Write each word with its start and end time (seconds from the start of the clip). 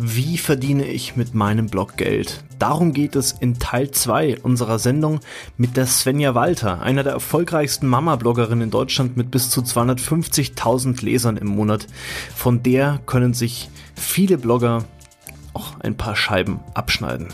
Wie 0.00 0.38
verdiene 0.38 0.86
ich 0.86 1.16
mit 1.16 1.34
meinem 1.34 1.66
Blog 1.66 1.96
Geld? 1.96 2.44
Darum 2.60 2.92
geht 2.92 3.16
es 3.16 3.32
in 3.32 3.58
Teil 3.58 3.90
2 3.90 4.38
unserer 4.42 4.78
Sendung 4.78 5.18
mit 5.56 5.76
der 5.76 5.88
Svenja 5.88 6.36
Walter, 6.36 6.80
einer 6.82 7.02
der 7.02 7.14
erfolgreichsten 7.14 7.88
Mama-Bloggerinnen 7.88 8.62
in 8.62 8.70
Deutschland 8.70 9.16
mit 9.16 9.32
bis 9.32 9.50
zu 9.50 9.60
250.000 9.60 11.04
Lesern 11.04 11.36
im 11.36 11.48
Monat. 11.48 11.88
Von 12.36 12.62
der 12.62 13.00
können 13.06 13.34
sich 13.34 13.70
viele 13.96 14.38
Blogger 14.38 14.84
auch 15.54 15.80
ein 15.80 15.96
paar 15.96 16.16
Scheiben 16.16 16.60
abschneiden. 16.74 17.28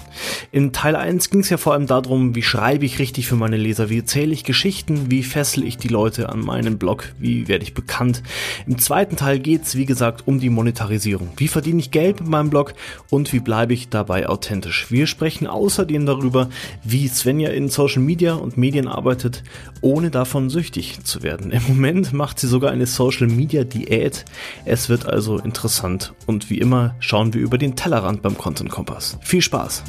In 0.53 0.73
Teil 0.73 0.97
1 0.97 1.31
ging 1.31 1.41
es 1.41 1.51
ja 1.51 1.57
vor 1.57 1.73
allem 1.73 1.87
darum, 1.87 2.35
wie 2.35 2.43
schreibe 2.43 2.85
ich 2.85 2.99
richtig 2.99 3.27
für 3.27 3.37
meine 3.37 3.57
Leser, 3.57 3.91
wie 3.91 3.99
erzähle 3.99 4.33
ich 4.33 4.45
Geschichten, 4.45 5.11
wie 5.11 5.23
fessel 5.23 5.65
ich 5.65 5.79
die 5.79 5.89
Leute 5.89 6.29
an 6.29 6.41
meinen 6.41 6.79
Blog, 6.79 7.13
wie 7.19 7.49
werde 7.49 7.65
ich 7.65 7.75
bekannt. 7.75 8.23
Im 8.67 8.79
zweiten 8.79 9.17
Teil 9.17 9.39
geht 9.39 9.63
es, 9.63 9.77
wie 9.77 9.87
gesagt, 9.87 10.27
um 10.27 10.41
die 10.41 10.51
Monetarisierung. 10.51 11.31
Wie 11.37 11.49
verdiene 11.49 11.81
ich 11.81 11.91
Geld 11.91 12.21
mit 12.21 12.29
meinem 12.29 12.51
Blog 12.51 12.75
und 13.11 13.33
wie 13.33 13.41
bleibe 13.41 13.75
ich 13.75 13.89
dabei 13.89 14.29
authentisch. 14.29 14.91
Wir 14.91 15.07
sprechen 15.07 15.47
außerdem 15.47 16.07
darüber, 16.07 16.49
wie 16.83 17.09
Svenja 17.09 17.51
in 17.51 17.69
Social 17.69 18.03
Media 18.03 18.35
und 18.35 18.57
Medien 18.57 18.89
arbeitet, 18.89 19.43
ohne 19.81 20.11
davon 20.11 20.51
süchtig 20.51 21.05
zu 21.05 21.23
werden. 21.23 21.51
Im 21.51 21.63
Moment 21.69 22.13
macht 22.13 22.39
sie 22.39 22.47
sogar 22.47 22.71
eine 22.71 22.87
Social 22.87 23.27
Media 23.27 23.65
Diät. 23.65 24.25
Es 24.65 24.89
wird 24.89 25.07
also 25.07 25.39
interessant 25.39 26.15
und 26.27 26.51
wie 26.51 26.59
immer 26.59 26.95
schauen 27.01 27.35
wir 27.35 27.41
über 27.41 27.59
den 27.59 27.77
Tellerrand 27.77 28.14
Tellerrand 28.15 28.23
beim 28.23 28.39
Content 28.39 28.71
Kompass. 28.71 29.19
Viel 29.23 29.43
Spaß! 29.43 29.83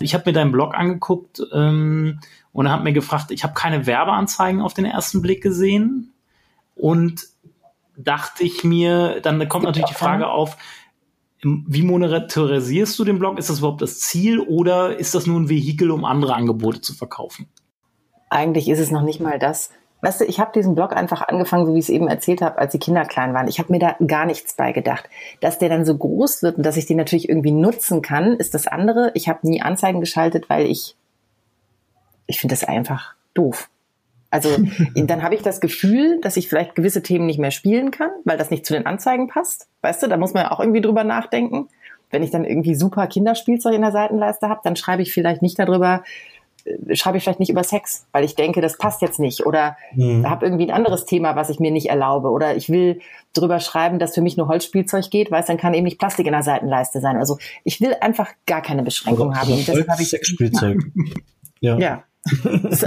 Ich 0.00 0.14
habe 0.14 0.24
mir 0.26 0.32
deinen 0.32 0.50
Blog 0.50 0.74
angeguckt 0.74 1.40
ähm, 1.54 2.18
und 2.52 2.68
habe 2.68 2.82
mir 2.82 2.92
gefragt, 2.92 3.30
ich 3.30 3.44
habe 3.44 3.54
keine 3.54 3.86
Werbeanzeigen 3.86 4.60
auf 4.60 4.74
den 4.74 4.84
ersten 4.84 5.22
Blick 5.22 5.42
gesehen 5.42 6.12
und 6.74 7.26
dachte 7.96 8.42
ich 8.42 8.64
mir, 8.64 9.20
dann 9.20 9.48
kommt 9.48 9.64
natürlich 9.64 9.90
die 9.90 9.94
Frage 9.94 10.26
auf, 10.26 10.56
wie 11.42 11.82
monetarisierst 11.82 12.98
du 12.98 13.04
den 13.04 13.18
Blog? 13.18 13.38
Ist 13.38 13.50
das 13.50 13.58
überhaupt 13.58 13.82
das 13.82 13.98
Ziel 13.98 14.38
oder 14.40 14.96
ist 14.96 15.14
das 15.14 15.26
nur 15.26 15.40
ein 15.40 15.48
Vehikel, 15.48 15.90
um 15.90 16.04
andere 16.04 16.34
Angebote 16.34 16.80
zu 16.80 16.94
verkaufen? 16.94 17.48
Eigentlich 18.30 18.68
ist 18.68 18.78
es 18.78 18.90
noch 18.90 19.02
nicht 19.02 19.20
mal 19.20 19.38
das. 19.38 19.70
Weißt 20.02 20.20
du, 20.20 20.24
ich 20.24 20.40
habe 20.40 20.52
diesen 20.52 20.74
Blog 20.74 20.92
einfach 20.96 21.28
angefangen, 21.28 21.66
so 21.66 21.74
wie 21.74 21.78
ich 21.78 21.84
es 21.84 21.88
eben 21.88 22.08
erzählt 22.08 22.42
habe, 22.42 22.58
als 22.58 22.72
die 22.72 22.78
Kinder 22.78 23.04
klein 23.04 23.34
waren. 23.34 23.46
Ich 23.46 23.58
habe 23.58 23.72
mir 23.72 23.78
da 23.78 23.94
gar 24.04 24.26
nichts 24.26 24.54
bei 24.54 24.72
gedacht. 24.72 25.08
Dass 25.40 25.58
der 25.58 25.68
dann 25.68 25.84
so 25.84 25.96
groß 25.96 26.42
wird 26.42 26.56
und 26.56 26.66
dass 26.66 26.76
ich 26.76 26.86
den 26.86 26.96
natürlich 26.96 27.28
irgendwie 27.28 27.52
nutzen 27.52 28.02
kann, 28.02 28.34
ist 28.34 28.54
das 28.54 28.66
andere. 28.66 29.12
Ich 29.14 29.28
habe 29.28 29.46
nie 29.46 29.62
Anzeigen 29.62 30.00
geschaltet, 30.00 30.48
weil 30.48 30.66
ich, 30.66 30.96
ich 32.26 32.40
finde 32.40 32.54
das 32.54 32.64
einfach 32.64 33.14
doof. 33.34 33.68
Also 34.32 34.48
dann 34.94 35.22
habe 35.22 35.34
ich 35.36 35.42
das 35.42 35.60
Gefühl, 35.60 36.18
dass 36.22 36.36
ich 36.36 36.48
vielleicht 36.48 36.74
gewisse 36.74 37.02
Themen 37.02 37.26
nicht 37.26 37.38
mehr 37.38 37.52
spielen 37.52 37.92
kann, 37.92 38.10
weil 38.24 38.38
das 38.38 38.50
nicht 38.50 38.66
zu 38.66 38.72
den 38.72 38.86
Anzeigen 38.86 39.28
passt. 39.28 39.68
Weißt 39.82 40.02
du, 40.02 40.08
da 40.08 40.16
muss 40.16 40.32
man 40.32 40.44
ja 40.44 40.50
auch 40.50 40.58
irgendwie 40.58 40.80
drüber 40.80 41.04
nachdenken. 41.04 41.68
Wenn 42.10 42.22
ich 42.22 42.30
dann 42.30 42.44
irgendwie 42.44 42.74
super 42.74 43.06
Kinderspielzeug 43.06 43.74
in 43.74 43.82
der 43.82 43.92
Seitenleiste 43.92 44.48
habe, 44.48 44.60
dann 44.64 44.74
schreibe 44.74 45.02
ich 45.02 45.12
vielleicht 45.12 45.42
nicht 45.42 45.58
darüber, 45.58 46.02
äh, 46.64 46.96
schreibe 46.96 47.18
ich 47.18 47.24
vielleicht 47.24 47.40
nicht 47.40 47.50
über 47.50 47.62
Sex, 47.62 48.06
weil 48.12 48.24
ich 48.24 48.34
denke, 48.34 48.62
das 48.62 48.78
passt 48.78 49.02
jetzt 49.02 49.20
nicht. 49.20 49.44
Oder 49.44 49.76
mhm. 49.94 50.28
habe 50.28 50.46
irgendwie 50.46 50.64
ein 50.64 50.74
anderes 50.74 51.04
Thema, 51.04 51.36
was 51.36 51.50
ich 51.50 51.60
mir 51.60 51.70
nicht 51.70 51.90
erlaube. 51.90 52.30
Oder 52.30 52.56
ich 52.56 52.70
will 52.70 53.00
drüber 53.34 53.60
schreiben, 53.60 53.98
dass 53.98 54.14
für 54.14 54.22
mich 54.22 54.38
nur 54.38 54.48
Holzspielzeug 54.48 55.10
geht, 55.10 55.30
weil 55.30 55.40
es 55.40 55.46
dann 55.46 55.58
kann 55.58 55.74
eben 55.74 55.84
nicht 55.84 55.98
Plastik 55.98 56.26
in 56.26 56.32
der 56.32 56.42
Seitenleiste 56.42 57.00
sein. 57.00 57.18
Also 57.18 57.36
ich 57.64 57.82
will 57.82 57.94
einfach 58.00 58.30
gar 58.46 58.62
keine 58.62 58.82
Beschränkung 58.82 59.36
haben. 59.36 59.52
Und 59.52 59.68
deshalb 59.68 59.88
habe 59.88 60.00
ich 60.00 60.08
Sexspielzeug. 60.08 60.78
ja. 61.60 61.76
ja. 61.76 62.04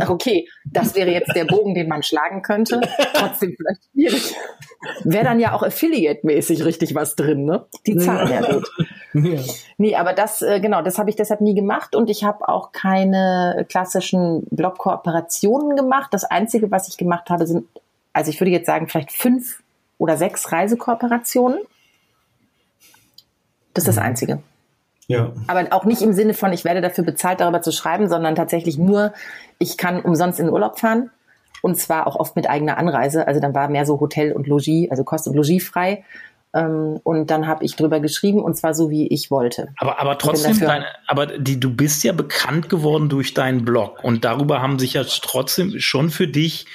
Okay, 0.08 0.48
das 0.66 0.96
wäre 0.96 1.12
jetzt 1.12 1.36
der 1.36 1.46
Bogen, 1.46 1.74
den 1.74 1.88
man 1.88 2.04
schlagen 2.04 2.42
könnte. 2.42 2.80
Trotzdem 3.14 3.56
vielleicht 3.58 3.84
schwierig. 3.92 4.36
Wäre 5.04 5.26
dann 5.26 5.40
ja 5.40 5.54
auch 5.54 5.64
Affiliate-mäßig 5.64 6.64
richtig 6.64 6.96
was 6.96 7.16
drin, 7.16 7.46
ne? 7.46 7.66
Die 7.86 7.98
Zahlen 7.98 8.32
ja 8.32 8.42
gut. 8.42 8.70
Ja. 9.14 9.42
Nee, 9.78 9.96
aber 9.96 10.14
das, 10.14 10.42
äh, 10.42 10.60
genau, 10.60 10.82
das 10.82 10.98
habe 10.98 11.10
ich 11.10 11.16
deshalb 11.16 11.42
nie 11.42 11.56
gemacht 11.56 11.96
und 11.96 12.10
ich 12.10 12.24
habe 12.24 12.48
auch 12.48 12.72
keine 12.72 13.66
klassischen 13.70 14.46
Blog-Kooperationen 14.52 15.76
gemacht. 15.76 16.14
Das 16.14 16.24
Einzige, 16.24 16.70
was 16.72 16.88
ich 16.88 16.98
gemacht 16.98 17.30
habe, 17.30 17.48
sind, 17.48 17.68
also 18.14 18.30
ich 18.30 18.40
würde 18.40 18.52
jetzt 18.52 18.68
sagen, 18.68 18.88
vielleicht 18.88 19.12
fünf 19.12 19.64
oder 19.98 20.18
sechs 20.18 20.52
Reisekooperationen. 20.52 21.60
Das 23.74 23.84
ist 23.84 23.88
das 23.88 23.96
mhm. 23.98 24.02
Einzige. 24.02 24.44
Ja. 25.08 25.34
Aber 25.48 25.68
auch 25.72 25.86
nicht 25.86 26.02
im 26.02 26.14
Sinne 26.14 26.34
von, 26.34 26.52
ich 26.54 26.66
werde 26.66 26.82
dafür 26.82 27.04
bezahlt, 27.04 27.40
darüber 27.40 27.62
zu 27.62 27.72
schreiben, 27.72 28.10
sondern 28.10 28.36
tatsächlich 28.36 28.78
nur, 28.78 29.14
ich 29.60 29.78
kann 29.78 30.02
umsonst 30.02 30.40
in 30.40 30.48
den 30.48 30.54
Urlaub 30.54 30.80
fahren. 30.80 31.12
Und 31.62 31.78
zwar 31.78 32.06
auch 32.06 32.16
oft 32.16 32.36
mit 32.36 32.48
eigener 32.50 32.78
Anreise. 32.78 33.28
Also 33.28 33.40
dann 33.40 33.56
war 33.56 33.70
mehr 33.70 33.86
so 33.86 34.00
Hotel 34.00 34.34
und 34.34 34.48
Logis, 34.48 34.90
also 34.92 35.04
Kost 35.04 35.28
und 35.28 35.36
Logis 35.36 35.68
frei. 35.68 36.04
Ähm, 36.54 37.00
und 37.04 37.32
dann 37.32 37.48
habe 37.48 37.66
ich 37.66 37.76
drüber 37.76 38.00
geschrieben 38.00 38.42
und 38.42 38.56
zwar 38.56 38.74
so, 38.74 38.90
wie 38.90 39.08
ich 39.08 39.30
wollte. 39.30 39.70
Aber, 39.78 40.00
aber 40.00 40.18
trotzdem, 40.18 40.60
deine, 40.60 40.86
aber 41.08 41.26
die, 41.26 41.60
du 41.60 41.76
bist 41.76 42.04
ja 42.04 42.14
bekannt 42.14 42.70
geworden 42.70 43.10
durch 43.10 43.34
deinen 43.34 43.66
Blog. 43.66 44.04
Und 44.04 44.26
darüber 44.26 44.62
haben 44.62 44.80
sich 44.80 44.94
ja 44.94 45.04
trotzdem 45.04 45.80
schon 45.80 46.10
für 46.10 46.28
dich 46.28 46.66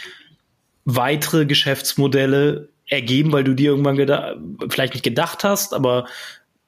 weitere 0.84 1.46
Geschäftsmodelle 1.46 2.68
ergeben, 2.86 3.32
weil 3.32 3.44
du 3.44 3.54
dir 3.54 3.70
irgendwann 3.70 3.96
vielleicht 4.68 4.94
nicht 4.94 5.04
gedacht 5.04 5.44
hast, 5.44 5.72
aber 5.72 6.06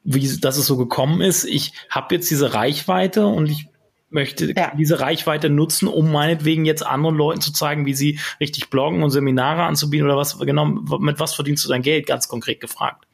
wie 0.05 0.41
dass 0.41 0.57
es 0.57 0.67
so 0.67 0.77
gekommen 0.77 1.21
ist. 1.21 1.45
Ich 1.45 1.73
habe 1.89 2.15
jetzt 2.15 2.31
diese 2.31 2.55
Reichweite 2.55 3.27
und 3.27 3.49
ich 3.49 3.69
möchte 4.13 4.53
ja. 4.55 4.73
diese 4.77 5.01
Reichweite 5.01 5.49
nutzen, 5.49 5.89
um 5.89 6.13
meinetwegen 6.13 6.65
jetzt 6.65 6.85
anderen 6.85 7.17
Leuten 7.17 7.41
zu 7.41 7.53
zeigen, 7.53 7.87
wie 7.87 7.95
sie 7.95 8.21
richtig 8.41 8.71
bloggen 8.71 9.03
und 9.03 9.11
Seminare 9.11 9.63
anzubieten 9.63 10.07
oder 10.07 10.17
was 10.17 10.39
genau, 10.39 10.67
mit 10.67 11.19
was 11.19 11.35
verdienst 11.35 11.65
du 11.65 11.69
dein 11.69 11.83
Geld, 11.83 12.07
ganz 12.07 12.29
konkret 12.29 12.61
gefragt. 12.61 13.07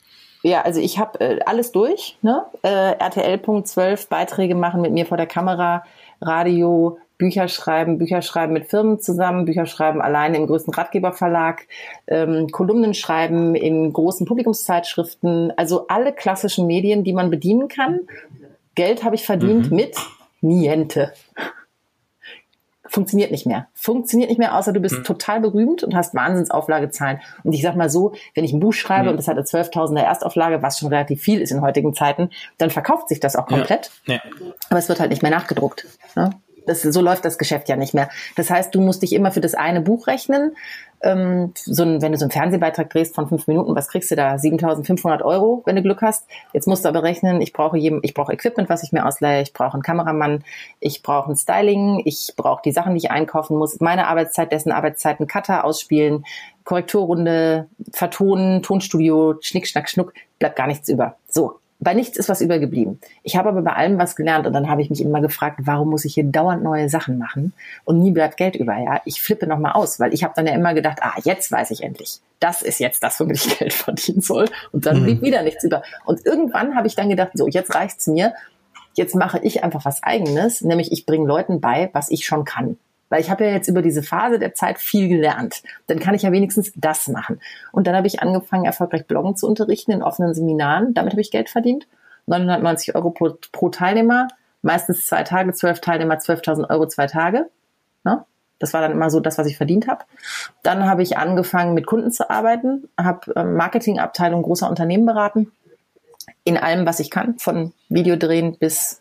Ja, 0.43 0.63
also 0.63 0.81
ich 0.81 0.99
habe 0.99 1.21
äh, 1.21 1.41
alles 1.47 1.73
durch, 1.73 2.17
ne? 2.23 2.45
Äh, 2.63 2.69
RTL.12 2.69 4.09
Beiträge 4.09 4.55
machen 4.55 4.81
mit 4.81 4.93
mir 4.93 5.05
vor 5.05 5.17
der 5.17 5.27
Kamera, 5.27 5.85
Radio, 6.21 6.99
Bücher 7.19 7.49
schreiben, 7.49 7.99
Bücher 7.99 8.23
schreiben 8.23 8.53
mit 8.53 8.67
Firmen 8.67 9.01
zusammen, 9.01 9.45
Bücher 9.45 9.67
schreiben 9.67 10.01
alleine 10.01 10.37
im 10.37 10.47
größten 10.47 10.73
Ratgeberverlag, 10.73 11.67
ähm, 12.07 12.49
Kolumnen 12.51 12.95
schreiben 12.95 13.57
in 13.57 13.93
großen 13.93 14.25
Publikumszeitschriften, 14.25 15.53
also 15.57 15.89
alle 15.89 16.13
klassischen 16.13 16.67
Medien, 16.67 17.03
die 17.03 17.13
man 17.13 17.31
bedienen 17.31 17.67
kann. 17.69 18.01
Geld 18.77 19.03
habe 19.03 19.17
ich 19.17 19.27
verdient 19.27 19.71
mhm. 19.71 19.77
mit 19.77 19.97
Niente. 20.41 21.13
Funktioniert 22.91 23.33
nicht 23.33 23.45
mehr. 23.45 23.67
Funktioniert 23.75 24.31
nicht 24.31 24.39
mehr, 24.39 24.57
außer 24.57 24.73
du 24.73 24.81
bist 24.81 25.01
mhm. 25.01 25.05
total 25.05 25.41
berühmt 25.41 25.83
und 25.83 25.95
hast 25.95 26.15
Wahnsinnsauflagezahlen. 26.15 27.21
Und 27.43 27.53
ich 27.53 27.63
sag 27.63 27.77
mal 27.77 27.91
so, 27.91 28.15
wenn 28.35 28.45
ich 28.45 28.53
ein 28.53 28.61
Buch 28.61 28.73
schreibe 28.73 29.05
mhm. 29.05 29.11
und 29.11 29.17
das 29.19 29.29
hat 29.29 29.37
eine 29.37 29.45
12.000er 29.45 30.01
Erstauflage, 30.01 30.63
was 30.63 30.79
schon 30.79 30.89
relativ 30.89 31.21
viel 31.21 31.41
ist 31.41 31.51
in 31.51 31.61
heutigen 31.61 31.93
Zeiten, 31.93 32.31
dann 32.57 32.71
verkauft 32.71 33.09
sich 33.09 33.21
das 33.21 33.37
auch 33.37 33.47
komplett. 33.47 33.91
Ja. 34.07 34.15
Ja. 34.15 34.21
Aber 34.71 34.79
es 34.79 34.89
wird 34.89 35.01
halt 35.01 35.11
nicht 35.11 35.23
mehr 35.23 35.33
nachgedruckt. 35.33 35.87
Ne? 36.15 36.31
Das, 36.69 36.83
so 36.83 37.01
läuft 37.01 37.25
das 37.25 37.39
Geschäft 37.39 37.69
ja 37.69 37.77
nicht 37.77 37.95
mehr. 37.95 38.09
Das 38.37 38.51
heißt, 38.51 38.75
du 38.75 38.81
musst 38.81 39.03
dich 39.03 39.13
immer 39.15 39.31
für 39.31 39.41
das 39.41 39.55
eine 39.55 39.81
Buch 39.81 40.07
rechnen. 40.07 40.53
Ähm, 41.01 41.53
so 41.55 41.85
ein, 41.85 42.03
wenn 42.03 42.13
du 42.13 42.19
so 42.19 42.25
einen 42.25 42.33
Fernsehbeitrag 42.33 42.91
drehst 42.91 43.15
von 43.15 43.29
fünf 43.29 43.47
Minuten, 43.47 43.77
was 43.77 43.89
kriegst 43.89 44.11
du 44.11 44.17
da? 44.17 44.35
7.500 44.35 45.23
Euro, 45.23 45.63
wenn 45.65 45.77
du 45.77 45.83
Glück 45.83 46.03
hast. 46.03 46.27
Jetzt 46.53 46.67
musst 46.67 46.85
du 46.85 46.89
aber 46.89 47.03
rechnen, 47.03 47.41
ich 47.41 47.53
brauche 47.53 47.79
jedem, 47.79 48.01
ich 48.03 48.15
brauche 48.15 48.33
Equipment, 48.33 48.69
was 48.69 48.83
ich 48.83 48.93
mir 48.93 49.07
ausleihe, 49.07 49.43
ich 49.43 49.53
brauche 49.53 49.75
einen 49.75 49.83
Kameramann, 49.83 50.45
ich 50.81 51.03
brauche 51.03 51.31
ein 51.31 51.37
Styling, 51.37 52.03
ich 52.05 52.33
brauche 52.37 52.63
die 52.65 52.73
Sachen, 52.73 52.95
die 52.95 52.99
ich 52.99 53.11
einkaufen 53.11 53.57
muss, 53.57 53.81
meine 53.81 54.09
Arbeitszeit, 54.09 54.51
dessen 54.51 54.73
Arbeitszeit, 54.73 55.21
einen 55.21 55.29
Cutter 55.29 55.65
ausspielen, 55.65 56.25
Korrekturrunde, 56.65 57.69
vertonen, 57.93 58.63
Tonstudio, 58.63 59.37
Schnick, 59.41 59.69
Schnack, 59.69 59.89
Schnuck, 59.89 60.13
bleibt 60.39 60.57
gar 60.57 60.67
nichts 60.67 60.89
über. 60.89 61.17
So, 61.29 61.61
bei 61.81 61.95
nichts 61.95 62.17
ist 62.17 62.29
was 62.29 62.41
übergeblieben. 62.41 63.01
Ich 63.23 63.37
habe 63.37 63.51
aber 63.51 63.63
bei 63.63 63.73
allem 63.73 63.99
was 63.99 64.17
gelernt 64.17 64.47
und 64.47 64.53
dann 64.53 64.69
habe 64.69 64.83
ich 64.83 64.91
mich 64.91 65.01
immer 65.01 65.21
gefragt, 65.21 65.61
warum 65.63 65.91
muss 65.91 66.05
ich 66.05 66.15
hier 66.15 66.25
dauernd 66.25 66.63
neue 66.63 66.89
Sachen 66.89 67.19
machen 67.19 67.53
und 67.85 68.01
nie 68.01 68.11
bleibt 68.11 68.37
Geld 68.37 68.57
über. 68.57 68.77
Ja, 68.77 69.01
ich 69.05 69.23
flippe 69.23 69.47
noch 69.47 69.59
mal 69.59 69.73
aus, 69.73 70.01
weil 70.01 70.13
ich 70.13 70.25
habe 70.25 70.35
dann 70.35 70.47
ja 70.47 70.55
immer 70.55 70.75
gedacht, 70.75 70.99
ah, 71.03 71.15
jetzt 71.23 71.53
weiß 71.53 71.71
ich 71.71 71.83
endlich, 71.83 72.21
das 72.41 72.63
ist 72.63 72.81
jetzt 72.81 73.03
das, 73.03 73.21
womit 73.21 73.37
ich 73.37 73.59
Geld 73.59 73.73
verdienen 73.73 74.21
soll 74.21 74.47
und 74.73 74.87
dann 74.87 75.01
mhm. 75.01 75.05
blieb 75.05 75.23
wieder 75.23 75.43
nichts 75.43 75.63
über. 75.63 75.83
Und 76.05 76.27
irgendwann 76.27 76.75
habe 76.75 76.89
ich 76.89 76.97
dann 76.97 77.09
gedacht, 77.09 77.31
so 77.35 77.47
jetzt 77.47 77.75
reicht's 77.75 78.09
mir, 78.09 78.35
jetzt 78.95 79.15
mache 79.15 79.39
ich 79.43 79.63
einfach 79.63 79.85
was 79.85 80.03
Eigenes, 80.03 80.63
nämlich 80.63 80.91
ich 80.91 81.07
bringe 81.07 81.29
Leuten 81.29 81.61
bei, 81.61 81.91
was 81.93 82.11
ich 82.11 82.27
schon 82.27 82.45
kann. 82.45 82.77
Weil 83.09 83.21
ich 83.21 83.31
habe 83.31 83.45
ja 83.45 83.53
jetzt 83.53 83.69
über 83.69 83.83
diese 83.83 84.03
Phase 84.03 84.39
der 84.39 84.55
Zeit 84.55 84.79
viel 84.79 85.09
gelernt. 85.09 85.63
Dann 85.87 85.99
kann 85.99 86.15
ich 86.15 86.23
ja 86.23 86.33
wenigstens 86.33 86.73
das 86.77 87.09
machen. 87.09 87.41
Und 87.73 87.87
dann 87.87 87.97
habe 87.97 88.07
ich 88.07 88.21
angefangen, 88.21 88.65
erfolgreich 88.65 89.07
Bloggen 89.07 89.37
zu 89.37 89.47
unterrichten 89.47 89.93
in 89.93 90.03
offenen 90.03 90.35
Seminaren. 90.35 90.95
Damit 90.95 91.13
habe 91.13 91.21
ich 91.21 91.31
Geld 91.31 91.49
verdient. 91.49 91.87
990 92.27 92.95
Euro 92.95 93.11
pro, 93.11 93.37
pro 93.53 93.71
Teilnehmer. 93.71 94.29
Meistens 94.63 95.07
zwei 95.07 95.23
Tage, 95.23 95.53
zwölf 95.53 95.81
Teilnehmer, 95.81 96.17
12.000 96.17 96.69
Euro 96.69 96.87
zwei 96.87 97.07
Tage. 97.07 97.49
Ne? 98.05 98.25
Das 98.59 98.75
war 98.75 98.81
dann 98.81 98.93
immer 98.93 99.11
so 99.11 99.21
das, 99.21 99.39
was 99.39 99.47
ich 99.47 99.57
verdient 99.57 99.87
habe. 99.87 100.05
Dann 100.63 100.85
habe 100.85 101.03
ich 101.03 101.17
angefangen, 101.17 101.75
mit 101.75 101.87
Kunden 101.87 102.11
zu 102.11 102.29
arbeiten, 102.29 102.89
habe 102.99 103.33
ähm, 103.37 103.55
Marketingabteilung 103.55 104.43
großer 104.43 104.69
Unternehmen 104.69 105.07
beraten, 105.07 105.53
in 106.45 106.57
allem, 106.57 106.87
was 106.87 107.01
ich 107.01 107.11
kann, 107.11 107.39
von 107.39 107.73
Videodrehen 107.89 108.59
bis 108.59 109.01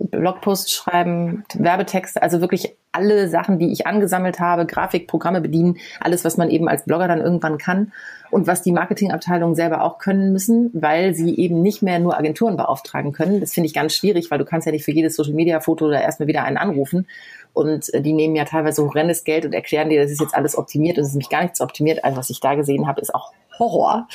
Blogposts 0.00 0.72
schreiben, 0.72 1.44
Werbetexte, 1.54 2.22
also 2.22 2.40
wirklich 2.40 2.74
alle 2.92 3.28
Sachen, 3.28 3.58
die 3.58 3.70
ich 3.72 3.86
angesammelt 3.86 4.40
habe, 4.40 4.66
Grafikprogramme 4.66 5.40
bedienen, 5.40 5.76
alles, 6.00 6.24
was 6.24 6.36
man 6.36 6.50
eben 6.50 6.68
als 6.68 6.84
Blogger 6.84 7.06
dann 7.06 7.20
irgendwann 7.20 7.58
kann 7.58 7.92
und 8.30 8.46
was 8.46 8.62
die 8.62 8.72
Marketingabteilungen 8.72 9.54
selber 9.54 9.82
auch 9.82 9.98
können 9.98 10.32
müssen, 10.32 10.70
weil 10.72 11.14
sie 11.14 11.36
eben 11.36 11.62
nicht 11.62 11.82
mehr 11.82 11.98
nur 11.98 12.18
Agenturen 12.18 12.56
beauftragen 12.56 13.12
können. 13.12 13.40
Das 13.40 13.52
finde 13.52 13.66
ich 13.66 13.74
ganz 13.74 13.94
schwierig, 13.94 14.30
weil 14.30 14.38
du 14.38 14.44
kannst 14.44 14.66
ja 14.66 14.72
nicht 14.72 14.84
für 14.84 14.92
jedes 14.92 15.14
Social 15.16 15.34
Media 15.34 15.60
Foto 15.60 15.88
da 15.88 16.00
erstmal 16.00 16.26
wieder 16.28 16.44
einen 16.44 16.56
anrufen. 16.56 17.06
Und 17.52 17.92
äh, 17.94 18.00
die 18.00 18.12
nehmen 18.12 18.36
ja 18.36 18.44
teilweise 18.44 18.82
horrendes 18.82 19.24
Geld 19.24 19.44
und 19.44 19.52
erklären 19.52 19.90
dir, 19.90 20.02
das 20.02 20.10
ist 20.10 20.20
jetzt 20.20 20.34
alles 20.34 20.56
optimiert 20.56 20.98
und 20.98 21.02
es 21.02 21.08
ist 21.08 21.14
nämlich 21.14 21.30
gar 21.30 21.42
nichts 21.42 21.60
optimiert. 21.60 22.04
Also 22.04 22.16
was 22.16 22.30
ich 22.30 22.40
da 22.40 22.54
gesehen 22.54 22.86
habe, 22.86 23.00
ist 23.00 23.14
auch 23.14 23.32
Horror. 23.58 24.08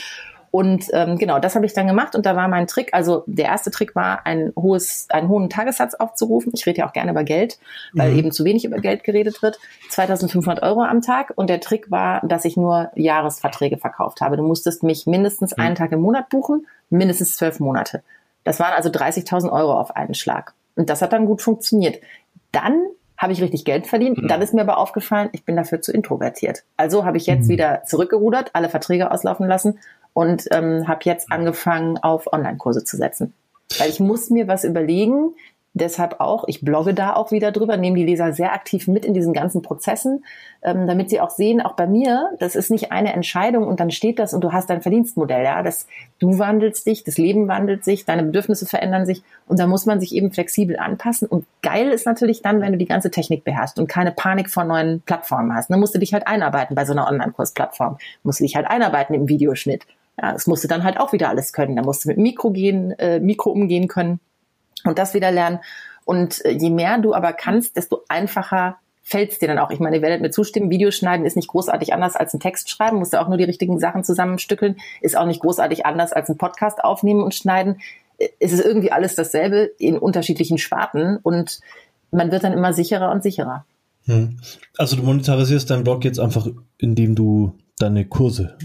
Und 0.55 0.85
ähm, 0.93 1.17
genau, 1.17 1.39
das 1.39 1.55
habe 1.55 1.65
ich 1.65 1.73
dann 1.73 1.85
gemacht 1.85 2.15
und 2.15 2.25
da 2.25 2.37
war 2.37 2.47
mein 2.47 2.65
Trick, 2.65 2.93
also 2.93 3.25
der 3.25 3.47
erste 3.47 3.71
Trick 3.71 3.93
war, 3.93 4.25
ein 4.25 4.53
hohes, 4.55 5.05
einen 5.09 5.27
hohen 5.27 5.49
Tagessatz 5.49 5.95
aufzurufen. 5.95 6.53
Ich 6.55 6.65
rede 6.65 6.79
ja 6.79 6.87
auch 6.87 6.93
gerne 6.93 7.11
über 7.11 7.25
Geld, 7.25 7.59
weil 7.91 8.13
mhm. 8.13 8.19
eben 8.19 8.31
zu 8.31 8.45
wenig 8.45 8.63
über 8.63 8.77
Geld 8.77 9.03
geredet 9.03 9.41
wird. 9.41 9.59
2500 9.89 10.63
Euro 10.63 10.81
am 10.83 11.01
Tag 11.01 11.33
und 11.35 11.49
der 11.49 11.59
Trick 11.59 11.91
war, 11.91 12.25
dass 12.25 12.45
ich 12.45 12.55
nur 12.55 12.89
Jahresverträge 12.95 13.77
verkauft 13.77 14.21
habe. 14.21 14.37
Du 14.37 14.43
musstest 14.43 14.81
mich 14.81 15.05
mindestens 15.05 15.57
mhm. 15.57 15.61
einen 15.61 15.75
Tag 15.75 15.91
im 15.91 15.99
Monat 15.99 16.29
buchen, 16.29 16.65
mindestens 16.89 17.35
zwölf 17.35 17.59
Monate. 17.59 18.01
Das 18.45 18.61
waren 18.61 18.71
also 18.71 18.87
30.000 18.87 19.51
Euro 19.51 19.77
auf 19.77 19.93
einen 19.93 20.13
Schlag. 20.13 20.53
Und 20.77 20.89
das 20.89 21.01
hat 21.01 21.11
dann 21.11 21.25
gut 21.25 21.41
funktioniert. 21.41 21.99
Dann 22.53 22.81
habe 23.17 23.33
ich 23.33 23.41
richtig 23.41 23.65
Geld 23.65 23.87
verdient. 23.87 24.19
Mhm. 24.19 24.29
Dann 24.29 24.41
ist 24.41 24.53
mir 24.53 24.61
aber 24.61 24.77
aufgefallen, 24.77 25.27
ich 25.33 25.43
bin 25.43 25.57
dafür 25.57 25.81
zu 25.81 25.91
introvertiert. 25.91 26.63
Also 26.77 27.03
habe 27.03 27.17
ich 27.17 27.25
jetzt 27.25 27.47
mhm. 27.47 27.49
wieder 27.49 27.83
zurückgerudert, 27.83 28.51
alle 28.53 28.69
Verträge 28.69 29.11
auslaufen 29.11 29.47
lassen 29.47 29.79
und 30.15 30.45
ähm, 30.51 30.87
habe 30.87 31.01
jetzt 31.03 31.31
angefangen, 31.31 31.97
auf 31.97 32.31
Online-Kurse 32.31 32.85
zu 32.85 32.97
setzen. 32.97 33.33
Weil 33.77 33.89
ich 33.89 33.99
muss 33.99 34.29
mir 34.29 34.47
was 34.47 34.63
überlegen, 34.63 35.35
Deshalb 35.77 36.21
auch, 36.21 36.45
ich 36.47 36.61
blogge 36.61 36.93
da 36.93 37.17
auch 37.17 37.31
wieder 37.31 37.51
drüber, 37.51 37.75
nehme 37.75 37.97
die 37.97 38.05
Leser 38.05 38.31
sehr 38.31 38.53
aktiv 38.53 38.87
mit 38.87 39.03
in 39.03 39.13
diesen 39.13 39.33
ganzen 39.33 39.61
Prozessen, 39.61 40.23
ähm, 40.63 40.87
damit 40.87 41.09
sie 41.09 41.19
auch 41.19 41.31
sehen, 41.31 41.59
auch 41.59 41.73
bei 41.73 41.85
mir, 41.85 42.29
das 42.39 42.55
ist 42.55 42.71
nicht 42.71 42.93
eine 42.93 43.11
Entscheidung 43.11 43.67
und 43.67 43.81
dann 43.81 43.91
steht 43.91 44.17
das 44.17 44.33
und 44.33 44.41
du 44.41 44.53
hast 44.53 44.69
dein 44.69 44.81
Verdienstmodell, 44.81 45.43
ja, 45.43 45.61
das, 45.63 45.87
du 46.19 46.39
wandelst 46.39 46.87
dich, 46.87 47.03
das 47.03 47.17
Leben 47.17 47.49
wandelt 47.49 47.83
sich, 47.83 48.05
deine 48.05 48.23
Bedürfnisse 48.23 48.65
verändern 48.65 49.05
sich 49.05 49.21
und 49.49 49.59
da 49.59 49.67
muss 49.67 49.85
man 49.85 49.99
sich 49.99 50.15
eben 50.15 50.31
flexibel 50.31 50.79
anpassen 50.79 51.27
und 51.27 51.45
geil 51.61 51.89
ist 51.89 52.05
natürlich 52.05 52.41
dann, 52.41 52.61
wenn 52.61 52.71
du 52.71 52.77
die 52.77 52.85
ganze 52.85 53.11
Technik 53.11 53.43
beherrschst 53.43 53.77
und 53.77 53.87
keine 53.87 54.13
Panik 54.13 54.49
vor 54.49 54.63
neuen 54.63 55.01
Plattformen 55.01 55.53
hast. 55.53 55.69
Dann 55.69 55.81
musst 55.81 55.93
du 55.93 55.99
dich 55.99 56.13
halt 56.13 56.25
einarbeiten 56.25 56.77
bei 56.77 56.85
so 56.85 56.93
einer 56.93 57.05
Online-Kursplattform, 57.05 57.97
musst 58.23 58.39
du 58.39 58.45
dich 58.45 58.55
halt 58.55 58.67
einarbeiten 58.67 59.13
im 59.13 59.27
Videoschnitt. 59.27 59.85
Ja, 60.21 60.31
das 60.31 60.47
musst 60.47 60.63
du 60.63 60.67
dann 60.67 60.83
halt 60.83 60.99
auch 60.99 61.13
wieder 61.13 61.29
alles 61.29 61.53
können. 61.53 61.75
Da 61.75 61.81
musst 61.81 62.05
du 62.05 62.09
mit 62.09 62.17
Mikro 62.17 62.51
gehen, 62.51 62.91
äh, 62.99 63.19
Mikro 63.19 63.51
umgehen 63.51 63.87
können 63.87 64.19
und 64.83 64.97
das 64.97 65.13
wieder 65.13 65.31
lernen. 65.31 65.59
Und 66.05 66.43
äh, 66.45 66.51
je 66.51 66.69
mehr 66.69 66.97
du 66.99 67.13
aber 67.13 67.33
kannst, 67.33 67.75
desto 67.75 68.03
einfacher 68.07 68.77
fällt 69.01 69.33
es 69.33 69.39
dir 69.39 69.47
dann 69.47 69.59
auch. 69.59 69.69
Ich 69.69 69.79
meine, 69.79 69.97
ihr 69.97 70.01
werdet 70.01 70.21
mir 70.21 70.31
zustimmen, 70.31 70.71
Videoschneiden 70.71 71.25
ist 71.25 71.35
nicht 71.35 71.49
großartig 71.49 71.93
anders 71.93 72.15
als 72.15 72.33
ein 72.33 72.39
Text 72.39 72.69
schreiben, 72.69 72.97
musst 72.97 73.13
du 73.13 73.21
auch 73.21 73.27
nur 73.27 73.37
die 73.37 73.43
richtigen 73.43 73.79
Sachen 73.79 74.03
zusammenstückeln, 74.03 74.77
ist 75.01 75.15
auch 75.15 75.27
nicht 75.27 75.41
großartig 75.41 75.85
anders 75.85 76.11
als 76.11 76.29
ein 76.29 76.37
Podcast 76.37 76.83
aufnehmen 76.83 77.21
und 77.21 77.35
schneiden. 77.35 77.81
Äh, 78.17 78.29
es 78.39 78.51
ist 78.51 78.63
irgendwie 78.63 78.91
alles 78.91 79.15
dasselbe 79.15 79.71
in 79.77 79.97
unterschiedlichen 79.97 80.57
Sparten 80.57 81.17
und 81.17 81.59
man 82.11 82.31
wird 82.31 82.43
dann 82.43 82.53
immer 82.53 82.73
sicherer 82.73 83.11
und 83.11 83.21
sicherer. 83.21 83.65
Hm. 84.05 84.39
Also 84.77 84.95
du 84.95 85.03
monetarisierst 85.03 85.69
deinen 85.69 85.83
Blog 85.83 86.05
jetzt 86.05 86.19
einfach, 86.19 86.47
indem 86.77 87.15
du 87.15 87.53
deine 87.77 88.05
Kurse 88.05 88.57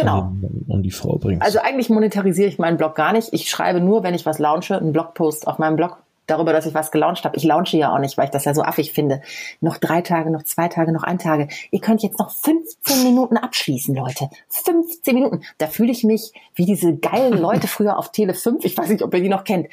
genau. 0.00 0.20
an, 0.20 0.66
an 0.70 0.82
die 0.82 0.90
Frau 0.90 1.18
bringst. 1.18 1.42
Also 1.42 1.60
eigentlich 1.60 1.90
monetarisiere 1.90 2.48
ich 2.48 2.58
meinen 2.58 2.76
Blog 2.76 2.94
gar 2.94 3.12
nicht. 3.12 3.32
Ich 3.32 3.48
schreibe 3.48 3.80
nur, 3.80 4.02
wenn 4.02 4.14
ich 4.14 4.26
was 4.26 4.38
launche, 4.38 4.76
einen 4.76 4.92
Blogpost 4.92 5.46
auf 5.46 5.58
meinem 5.58 5.76
Blog 5.76 5.98
darüber, 6.30 6.52
dass 6.52 6.66
ich 6.66 6.74
was 6.74 6.90
gelauncht 6.90 7.24
habe. 7.24 7.36
Ich 7.36 7.44
launche 7.44 7.76
ja 7.76 7.92
auch 7.92 7.98
nicht, 7.98 8.16
weil 8.16 8.26
ich 8.26 8.30
das 8.30 8.44
ja 8.44 8.54
so 8.54 8.62
affig 8.62 8.92
finde. 8.92 9.20
Noch 9.60 9.78
drei 9.78 10.00
Tage, 10.00 10.30
noch 10.30 10.44
zwei 10.44 10.68
Tage, 10.68 10.92
noch 10.92 11.02
ein 11.02 11.18
Tage. 11.18 11.48
Ihr 11.70 11.80
könnt 11.80 12.02
jetzt 12.02 12.18
noch 12.18 12.30
15 12.30 13.02
Minuten 13.04 13.36
abschließen, 13.36 13.94
Leute. 13.94 14.30
15 14.48 15.14
Minuten. 15.14 15.42
Da 15.58 15.66
fühle 15.66 15.90
ich 15.90 16.04
mich 16.04 16.32
wie 16.54 16.66
diese 16.66 16.96
geilen 16.96 17.38
Leute 17.38 17.66
früher 17.68 17.98
auf 17.98 18.12
Tele 18.12 18.34
5. 18.34 18.64
Ich 18.64 18.76
weiß 18.76 18.88
nicht, 18.88 19.02
ob 19.02 19.12
ihr 19.14 19.22
die 19.22 19.28
noch 19.28 19.44
kennt. 19.44 19.68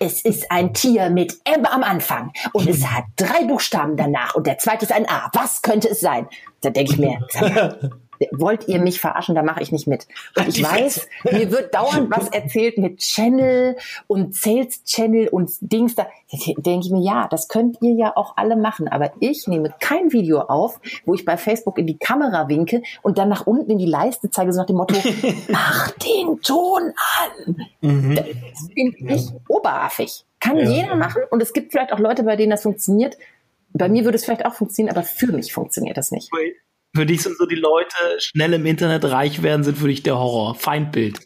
Es 0.00 0.22
ist 0.22 0.50
ein 0.50 0.74
Tier 0.74 1.10
mit 1.10 1.38
M 1.44 1.64
am 1.64 1.82
Anfang 1.82 2.32
und 2.52 2.68
es 2.68 2.86
hat 2.86 3.04
drei 3.16 3.44
Buchstaben 3.44 3.96
danach 3.96 4.34
und 4.34 4.46
der 4.46 4.58
zweite 4.58 4.84
ist 4.84 4.92
ein 4.92 5.08
A. 5.08 5.30
Was 5.32 5.62
könnte 5.62 5.88
es 5.88 6.00
sein? 6.00 6.26
Da 6.60 6.70
denke 6.70 6.92
ich 6.92 6.98
mir, 6.98 7.20
wollt 8.32 8.68
ihr 8.68 8.80
mich 8.80 9.00
verarschen, 9.00 9.34
da 9.34 9.42
mache 9.42 9.62
ich 9.62 9.72
nicht 9.72 9.86
mit. 9.86 10.06
Und 10.36 10.48
ich 10.48 10.62
weiß, 10.62 11.08
mir 11.30 11.50
wird 11.50 11.74
dauernd 11.74 12.10
was 12.10 12.28
erzählt 12.32 12.78
mit 12.78 12.98
Channel 12.98 13.76
und 14.06 14.34
Sales 14.34 14.84
Channel 14.84 15.28
und 15.28 15.50
Dings 15.60 15.94
da. 15.94 16.06
Denke 16.56 16.86
ich 16.86 16.92
mir, 16.92 17.02
ja, 17.02 17.28
das 17.28 17.48
könnt 17.48 17.78
ihr 17.80 17.94
ja 17.94 18.16
auch 18.16 18.36
alle 18.36 18.56
machen, 18.56 18.88
aber 18.88 19.12
ich 19.20 19.48
nehme 19.48 19.74
kein 19.80 20.12
Video 20.12 20.40
auf, 20.40 20.80
wo 21.04 21.14
ich 21.14 21.24
bei 21.24 21.36
Facebook 21.36 21.78
in 21.78 21.86
die 21.86 21.98
Kamera 21.98 22.48
winke 22.48 22.82
und 23.02 23.18
dann 23.18 23.28
nach 23.28 23.46
unten 23.46 23.70
in 23.70 23.78
die 23.78 23.86
Leiste 23.86 24.30
zeige, 24.30 24.52
so 24.52 24.60
nach 24.60 24.66
dem 24.66 24.76
Motto, 24.76 24.94
mach 25.48 25.90
den 25.92 26.40
Ton 26.42 26.92
an. 26.92 27.66
Mhm. 27.80 28.14
Das 28.16 28.68
finde 28.74 29.14
ich 29.14 29.28
oberaffig. 29.48 30.24
Kann 30.40 30.56
ja. 30.56 30.70
jeder 30.70 30.94
machen 30.94 31.22
und 31.30 31.42
es 31.42 31.52
gibt 31.52 31.72
vielleicht 31.72 31.92
auch 31.92 31.98
Leute, 31.98 32.22
bei 32.22 32.36
denen 32.36 32.50
das 32.50 32.62
funktioniert. 32.62 33.16
Bei 33.72 33.88
mir 33.88 34.04
würde 34.04 34.16
es 34.16 34.24
vielleicht 34.24 34.46
auch 34.46 34.54
funktionieren, 34.54 34.96
aber 34.96 35.04
für 35.04 35.32
mich 35.32 35.52
funktioniert 35.52 35.96
das 35.96 36.10
nicht. 36.10 36.30
Für 36.94 37.06
dich 37.06 37.22
sind 37.22 37.36
so 37.38 37.46
die 37.46 37.56
Leute, 37.56 37.94
schnell 38.18 38.52
im 38.52 38.66
Internet 38.66 39.04
reich 39.04 39.42
werden, 39.42 39.62
sind 39.62 39.78
für 39.78 39.88
dich 39.88 40.02
der 40.02 40.18
Horror, 40.18 40.56
Feindbild. 40.56 41.20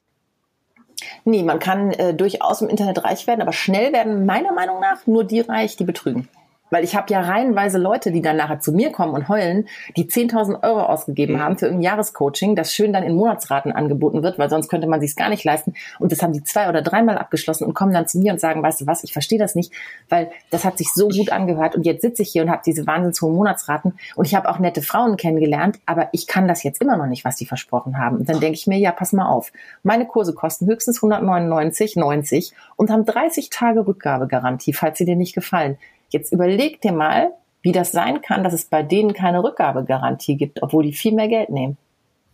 Nee, 1.24 1.42
man 1.42 1.58
kann 1.58 1.90
äh, 1.92 2.14
durchaus 2.14 2.60
im 2.60 2.68
Internet 2.68 3.02
reich 3.04 3.26
werden, 3.26 3.40
aber 3.40 3.52
schnell 3.52 3.92
werden 3.92 4.26
meiner 4.26 4.52
Meinung 4.52 4.80
nach 4.80 5.06
nur 5.06 5.24
die 5.24 5.40
reich, 5.40 5.76
die 5.76 5.84
betrügen. 5.84 6.28
Weil 6.74 6.82
ich 6.82 6.96
habe 6.96 7.06
ja 7.12 7.20
reihenweise 7.20 7.78
Leute, 7.78 8.10
die 8.10 8.20
dann 8.20 8.36
nachher 8.36 8.58
zu 8.58 8.72
mir 8.72 8.90
kommen 8.90 9.14
und 9.14 9.28
heulen, 9.28 9.68
die 9.96 10.06
10.000 10.06 10.64
Euro 10.64 10.80
ausgegeben 10.80 11.34
mhm. 11.34 11.38
haben 11.38 11.56
für 11.56 11.66
irgendein 11.66 11.84
Jahrescoaching, 11.84 12.56
das 12.56 12.74
schön 12.74 12.92
dann 12.92 13.04
in 13.04 13.14
Monatsraten 13.14 13.70
angeboten 13.70 14.24
wird, 14.24 14.40
weil 14.40 14.50
sonst 14.50 14.68
könnte 14.68 14.88
man 14.88 15.00
sich 15.00 15.14
gar 15.14 15.28
nicht 15.28 15.44
leisten. 15.44 15.74
Und 16.00 16.10
das 16.10 16.20
haben 16.20 16.32
die 16.32 16.42
zwei 16.42 16.68
oder 16.68 16.82
dreimal 16.82 17.16
abgeschlossen 17.16 17.64
und 17.64 17.74
kommen 17.74 17.92
dann 17.92 18.08
zu 18.08 18.18
mir 18.18 18.32
und 18.32 18.40
sagen, 18.40 18.60
weißt 18.60 18.80
du 18.80 18.86
was, 18.88 19.04
ich 19.04 19.12
verstehe 19.12 19.38
das 19.38 19.54
nicht, 19.54 19.72
weil 20.08 20.32
das 20.50 20.64
hat 20.64 20.76
sich 20.76 20.88
so 20.92 21.06
gut 21.06 21.30
angehört 21.30 21.76
und 21.76 21.86
jetzt 21.86 22.02
sitze 22.02 22.22
ich 22.22 22.30
hier 22.30 22.42
und 22.42 22.50
habe 22.50 22.62
diese 22.66 22.88
wahnsinns 22.88 23.22
hohen 23.22 23.36
Monatsraten 23.36 23.94
und 24.16 24.26
ich 24.26 24.34
habe 24.34 24.48
auch 24.48 24.58
nette 24.58 24.82
Frauen 24.82 25.16
kennengelernt, 25.16 25.78
aber 25.86 26.08
ich 26.10 26.26
kann 26.26 26.48
das 26.48 26.64
jetzt 26.64 26.82
immer 26.82 26.96
noch 26.96 27.06
nicht, 27.06 27.24
was 27.24 27.36
die 27.36 27.46
versprochen 27.46 27.98
haben. 27.98 28.16
Und 28.16 28.28
dann 28.28 28.40
denke 28.40 28.56
ich 28.56 28.66
mir, 28.66 28.78
ja, 28.78 28.90
pass 28.90 29.12
mal 29.12 29.28
auf, 29.28 29.52
meine 29.84 30.06
Kurse 30.06 30.34
kosten 30.34 30.66
höchstens 30.66 30.96
199, 30.96 31.94
90 31.94 32.52
und 32.74 32.90
haben 32.90 33.04
30 33.04 33.50
Tage 33.50 33.86
Rückgabegarantie, 33.86 34.72
falls 34.72 34.98
sie 34.98 35.04
dir 35.04 35.14
nicht 35.14 35.36
gefallen. 35.36 35.78
Jetzt 36.14 36.32
überleg 36.32 36.80
dir 36.80 36.92
mal, 36.92 37.32
wie 37.62 37.72
das 37.72 37.90
sein 37.90 38.22
kann, 38.22 38.44
dass 38.44 38.52
es 38.52 38.66
bei 38.66 38.84
denen 38.84 39.14
keine 39.14 39.42
Rückgabegarantie 39.42 40.36
gibt, 40.36 40.62
obwohl 40.62 40.84
die 40.84 40.92
viel 40.92 41.12
mehr 41.12 41.26
Geld 41.26 41.50
nehmen. 41.50 41.76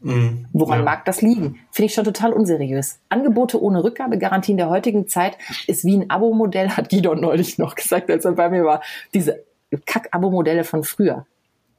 Mhm, 0.03 0.47
Woran 0.53 0.81
ja. 0.81 0.85
mag 0.85 1.07
das 1.07 1.23
liegen? 1.23 1.61
Finde 1.73 1.87
ich 1.87 1.95
schon 1.95 2.05
total 2.05 2.35
unseriös. 2.35 2.99
Angebote 3.09 3.63
ohne 3.63 3.83
Rückgabegarantie 3.83 4.53
in 4.53 4.59
der 4.59 4.69
heutigen 4.69 5.09
Zeit 5.09 5.39
ist 5.67 5.87
wie 5.87 5.97
ein 5.97 6.11
Abo-Modell, 6.11 6.69
hat 6.71 6.91
Guido 6.91 7.15
neulich 7.15 7.57
noch 7.57 7.75
gesagt, 7.75 8.11
als 8.11 8.27
er 8.27 8.33
bei 8.33 8.51
mir 8.51 8.65
war. 8.65 8.83
Diese 9.15 9.45
Kack-Abo-Modelle 9.87 10.65
von 10.65 10.85
früher. 10.85 11.25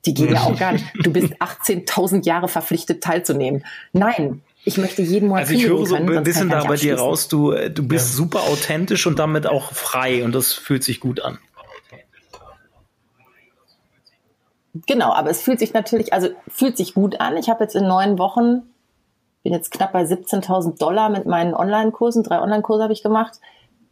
Die 0.07 0.15
gehen 0.15 0.33
ja 0.33 0.41
auch 0.41 0.57
gar 0.57 0.71
nicht. 0.71 0.85
Du 1.03 1.13
bist 1.13 1.39
18.000 1.39 2.25
Jahre 2.25 2.47
verpflichtet 2.47 3.03
teilzunehmen. 3.03 3.63
Nein, 3.93 4.41
ich 4.65 4.79
möchte 4.79 5.03
jeden 5.03 5.29
Monat 5.29 5.43
Also 5.43 5.53
ich 5.53 5.67
höre 5.67 5.85
so 5.85 5.95
ein 5.95 6.23
bisschen 6.23 6.49
da 6.49 6.63
bei 6.63 6.77
dir 6.77 6.97
raus, 6.97 7.27
du, 7.27 7.51
äh, 7.51 7.69
du 7.69 7.87
bist 7.87 8.11
ja. 8.11 8.17
super 8.17 8.41
authentisch 8.43 9.05
und 9.05 9.19
damit 9.19 9.45
auch 9.45 9.73
frei 9.73 10.23
und 10.23 10.33
das 10.33 10.53
fühlt 10.53 10.83
sich 10.83 10.99
gut 10.99 11.21
an. 11.21 11.37
Genau, 14.73 15.11
aber 15.11 15.29
es 15.29 15.41
fühlt 15.41 15.59
sich 15.59 15.73
natürlich, 15.73 16.13
also 16.13 16.29
fühlt 16.47 16.77
sich 16.77 16.93
gut 16.93 17.19
an. 17.19 17.37
Ich 17.37 17.49
habe 17.49 17.63
jetzt 17.63 17.75
in 17.75 17.87
neun 17.87 18.17
Wochen, 18.17 18.63
bin 19.43 19.53
jetzt 19.53 19.71
knapp 19.71 19.91
bei 19.91 20.03
17.000 20.03 20.77
Dollar 20.77 21.09
mit 21.09 21.25
meinen 21.25 21.53
Online-Kursen. 21.53 22.23
Drei 22.23 22.41
Online-Kurse 22.41 22.83
habe 22.83 22.93
ich 22.93 23.03
gemacht. 23.03 23.39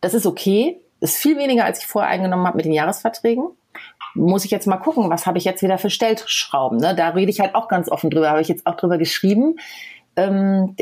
Das 0.02 0.14
ist 0.14 0.26
okay. 0.26 0.80
Ist 1.02 1.18
viel 1.18 1.38
weniger, 1.38 1.66
als 1.66 1.80
ich 1.80 1.88
vorher 1.88 2.10
eingenommen 2.10 2.46
habe 2.46 2.58
mit 2.58 2.66
den 2.66 2.74
Jahresverträgen. 2.74 3.48
Muss 4.16 4.46
ich 4.46 4.52
jetzt 4.52 4.68
mal 4.68 4.78
gucken, 4.78 5.10
was 5.10 5.26
habe 5.26 5.38
ich 5.38 5.46
jetzt 5.46 5.62
wieder 5.62 5.78
für 5.78 5.90
Stellschrauben. 5.90 6.80
Ne? 6.80 6.96
Da 6.96 7.10
rede 7.10 7.32
ich 7.32 7.40
halt 7.40 7.56
auch 7.56 7.68
ganz 7.68 7.90
offen 7.90 8.10
drüber. 8.10 8.30
Habe 8.30 8.42
ich 8.42 8.48
jetzt 8.48 8.66
auch 8.66 8.76
drüber 8.76 8.98
geschrieben. 8.98 9.58
Ähm, 10.16 10.76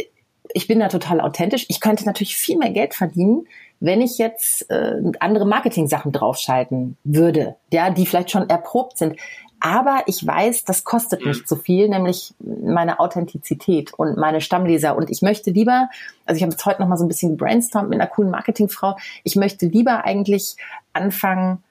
ich 0.53 0.67
bin 0.67 0.79
da 0.79 0.87
total 0.87 1.21
authentisch. 1.21 1.65
Ich 1.69 1.81
könnte 1.81 2.05
natürlich 2.05 2.37
viel 2.37 2.57
mehr 2.57 2.71
Geld 2.71 2.93
verdienen, 2.93 3.47
wenn 3.79 4.01
ich 4.01 4.17
jetzt 4.17 4.69
äh, 4.71 4.95
andere 5.19 5.45
Marketing-Sachen 5.45 6.11
draufschalten 6.11 6.97
würde, 7.03 7.55
ja, 7.71 7.89
die 7.89 8.05
vielleicht 8.05 8.31
schon 8.31 8.49
erprobt 8.49 8.97
sind. 8.97 9.17
Aber 9.59 10.03
ich 10.05 10.25
weiß, 10.25 10.65
das 10.65 10.83
kostet 10.83 11.25
nicht 11.25 11.41
mhm. 11.41 11.45
so 11.47 11.55
viel, 11.55 11.89
nämlich 11.89 12.33
meine 12.39 12.99
Authentizität 12.99 13.93
und 13.93 14.17
meine 14.17 14.41
Stammleser. 14.41 14.95
Und 14.95 15.09
ich 15.09 15.21
möchte 15.21 15.51
lieber, 15.51 15.89
also 16.25 16.37
ich 16.37 16.43
habe 16.43 16.51
jetzt 16.51 16.65
heute 16.65 16.81
noch 16.81 16.87
mal 16.87 16.97
so 16.97 17.05
ein 17.05 17.07
bisschen 17.07 17.37
brainstormt 17.37 17.89
mit 17.89 17.99
einer 17.99 18.09
coolen 18.09 18.29
Marketingfrau. 18.29 18.97
Ich 19.23 19.35
möchte 19.35 19.65
lieber 19.65 20.05
eigentlich 20.05 20.57
anfangen, 20.93 21.63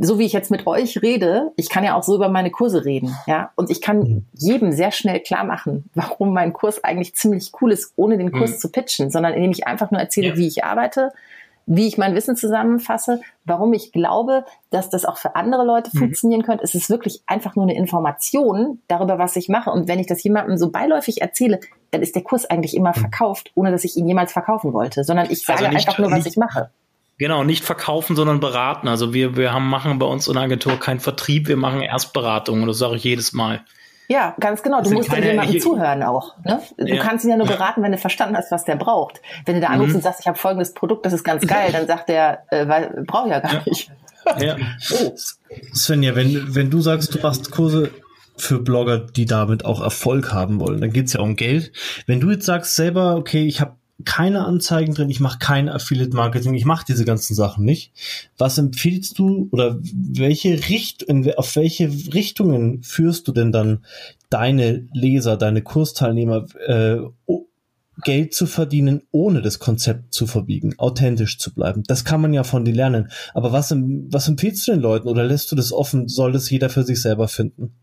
so 0.00 0.18
wie 0.18 0.24
ich 0.24 0.32
jetzt 0.32 0.50
mit 0.50 0.66
euch 0.66 1.00
rede, 1.02 1.52
ich 1.56 1.68
kann 1.68 1.84
ja 1.84 1.94
auch 1.94 2.02
so 2.02 2.14
über 2.14 2.28
meine 2.28 2.50
Kurse 2.50 2.84
reden, 2.84 3.16
ja, 3.26 3.50
und 3.54 3.70
ich 3.70 3.80
kann 3.80 4.26
jedem 4.32 4.72
sehr 4.72 4.90
schnell 4.92 5.20
klar 5.20 5.44
machen, 5.44 5.88
warum 5.94 6.34
mein 6.34 6.52
Kurs 6.52 6.82
eigentlich 6.84 7.14
ziemlich 7.14 7.52
cool 7.60 7.72
ist, 7.72 7.92
ohne 7.96 8.18
den 8.18 8.32
Kurs 8.32 8.52
mhm. 8.52 8.58
zu 8.58 8.68
pitchen, 8.70 9.10
sondern 9.10 9.34
indem 9.34 9.52
ich 9.52 9.66
einfach 9.66 9.90
nur 9.90 10.00
erzähle, 10.00 10.28
ja. 10.28 10.36
wie 10.36 10.48
ich 10.48 10.64
arbeite, 10.64 11.12
wie 11.66 11.86
ich 11.86 11.98
mein 11.98 12.14
Wissen 12.14 12.36
zusammenfasse, 12.36 13.20
warum 13.44 13.72
ich 13.72 13.92
glaube, 13.92 14.44
dass 14.70 14.90
das 14.90 15.04
auch 15.04 15.18
für 15.18 15.36
andere 15.36 15.64
Leute 15.64 15.90
mhm. 15.92 15.98
funktionieren 15.98 16.42
könnte. 16.42 16.64
Es 16.64 16.74
ist 16.74 16.90
wirklich 16.90 17.22
einfach 17.26 17.56
nur 17.56 17.64
eine 17.64 17.76
Information 17.76 18.80
darüber, 18.88 19.18
was 19.18 19.36
ich 19.36 19.48
mache. 19.48 19.70
Und 19.70 19.88
wenn 19.88 19.98
ich 19.98 20.06
das 20.06 20.22
jemandem 20.22 20.56
so 20.56 20.70
beiläufig 20.70 21.20
erzähle, 21.20 21.60
dann 21.90 22.02
ist 22.02 22.14
der 22.14 22.22
Kurs 22.22 22.44
eigentlich 22.46 22.76
immer 22.76 22.90
mhm. 22.90 23.00
verkauft, 23.00 23.52
ohne 23.54 23.70
dass 23.70 23.84
ich 23.84 23.96
ihn 23.96 24.08
jemals 24.08 24.32
verkaufen 24.32 24.72
wollte, 24.72 25.04
sondern 25.04 25.30
ich 25.30 25.44
sage 25.44 25.60
also 25.60 25.70
nicht, 25.70 25.88
einfach 25.88 25.98
nur, 25.98 26.10
was 26.10 26.26
ich 26.26 26.36
mache. 26.36 26.70
Genau, 27.18 27.44
nicht 27.44 27.64
verkaufen, 27.64 28.16
sondern 28.16 28.40
beraten. 28.40 28.88
Also 28.88 29.12
wir, 29.12 29.36
wir 29.36 29.52
haben, 29.52 29.68
machen 29.68 29.98
bei 29.98 30.06
uns 30.06 30.26
in 30.26 30.34
der 30.34 30.44
Agentur 30.44 30.78
keinen 30.78 31.00
Vertrieb, 31.00 31.48
wir 31.48 31.56
machen 31.56 31.82
Erstberatung 31.82 32.62
und 32.62 32.68
das 32.68 32.78
sage 32.78 32.96
ich 32.96 33.04
jedes 33.04 33.32
Mal. 33.34 33.62
Ja, 34.10 34.34
ganz 34.40 34.64
genau. 34.64 34.82
Du 34.82 34.90
musst 34.90 35.08
keine, 35.08 35.26
ja 35.26 35.32
jemandem 35.32 35.60
zuhören 35.60 36.02
auch. 36.02 36.34
Ne? 36.44 36.60
Du 36.76 36.84
ja. 36.84 37.00
kannst 37.00 37.24
ihn 37.24 37.30
ja 37.30 37.36
nur 37.36 37.46
beraten, 37.46 37.80
wenn 37.80 37.92
du 37.92 37.98
verstanden 37.98 38.36
hast, 38.36 38.50
was 38.50 38.64
der 38.64 38.74
braucht. 38.74 39.22
Wenn 39.44 39.54
du 39.54 39.60
da 39.60 39.68
anrufst 39.68 39.90
mhm. 39.90 39.98
und 39.98 40.02
sagst, 40.02 40.18
ich 40.18 40.26
habe 40.26 40.36
folgendes 40.36 40.74
Produkt, 40.74 41.06
das 41.06 41.12
ist 41.12 41.22
ganz 41.22 41.46
geil, 41.46 41.70
dann 41.70 41.86
sagt 41.86 42.08
der, 42.08 42.42
äh, 42.50 42.66
weil 42.66 43.04
brauche 43.06 43.28
ja 43.28 43.38
gar 43.38 43.62
nicht. 43.64 43.92
Ja. 44.40 44.56
oh. 45.00 45.14
Svenja, 45.72 46.16
wenn, 46.16 46.56
wenn 46.56 46.70
du 46.70 46.80
sagst, 46.80 47.14
du 47.14 47.20
machst 47.20 47.52
Kurse 47.52 47.92
für 48.36 48.58
Blogger, 48.58 48.98
die 48.98 49.26
damit 49.26 49.64
auch 49.64 49.80
Erfolg 49.80 50.32
haben 50.32 50.58
wollen, 50.58 50.80
dann 50.80 50.92
geht's 50.92 51.12
ja 51.12 51.20
um 51.20 51.36
Geld. 51.36 51.70
Wenn 52.06 52.18
du 52.18 52.32
jetzt 52.32 52.46
sagst 52.46 52.74
selber, 52.74 53.14
okay, 53.14 53.46
ich 53.46 53.60
habe 53.60 53.76
keine 54.04 54.44
Anzeigen 54.44 54.94
drin, 54.94 55.10
ich 55.10 55.20
mache 55.20 55.38
kein 55.38 55.68
Affiliate 55.68 56.14
Marketing, 56.14 56.54
ich 56.54 56.64
mache 56.64 56.84
diese 56.86 57.04
ganzen 57.04 57.34
Sachen 57.34 57.64
nicht. 57.64 57.92
Was 58.38 58.58
empfiehlst 58.58 59.18
du 59.18 59.48
oder 59.50 59.78
welche 59.82 60.68
Richt 60.68 61.06
auf 61.36 61.56
welche 61.56 61.88
Richtungen 62.12 62.82
führst 62.82 63.28
du 63.28 63.32
denn 63.32 63.52
dann 63.52 63.84
deine 64.28 64.86
Leser, 64.92 65.36
deine 65.36 65.62
Kursteilnehmer 65.62 66.46
äh, 66.66 66.98
Geld 68.02 68.34
zu 68.34 68.46
verdienen, 68.46 69.02
ohne 69.10 69.42
das 69.42 69.58
Konzept 69.58 70.14
zu 70.14 70.26
verbiegen, 70.26 70.74
authentisch 70.78 71.38
zu 71.38 71.52
bleiben. 71.52 71.82
Das 71.86 72.04
kann 72.04 72.20
man 72.20 72.32
ja 72.32 72.44
von 72.44 72.64
dir 72.64 72.74
lernen. 72.74 73.10
Aber 73.34 73.52
was, 73.52 73.74
was 73.74 74.28
empfiehlst 74.28 74.66
du 74.66 74.72
den 74.72 74.80
Leuten 74.80 75.08
oder 75.08 75.24
lässt 75.24 75.52
du 75.52 75.56
das 75.56 75.72
offen? 75.72 76.08
Soll 76.08 76.32
das 76.32 76.50
jeder 76.50 76.70
für 76.70 76.84
sich 76.84 77.02
selber 77.02 77.28
finden? 77.28 77.74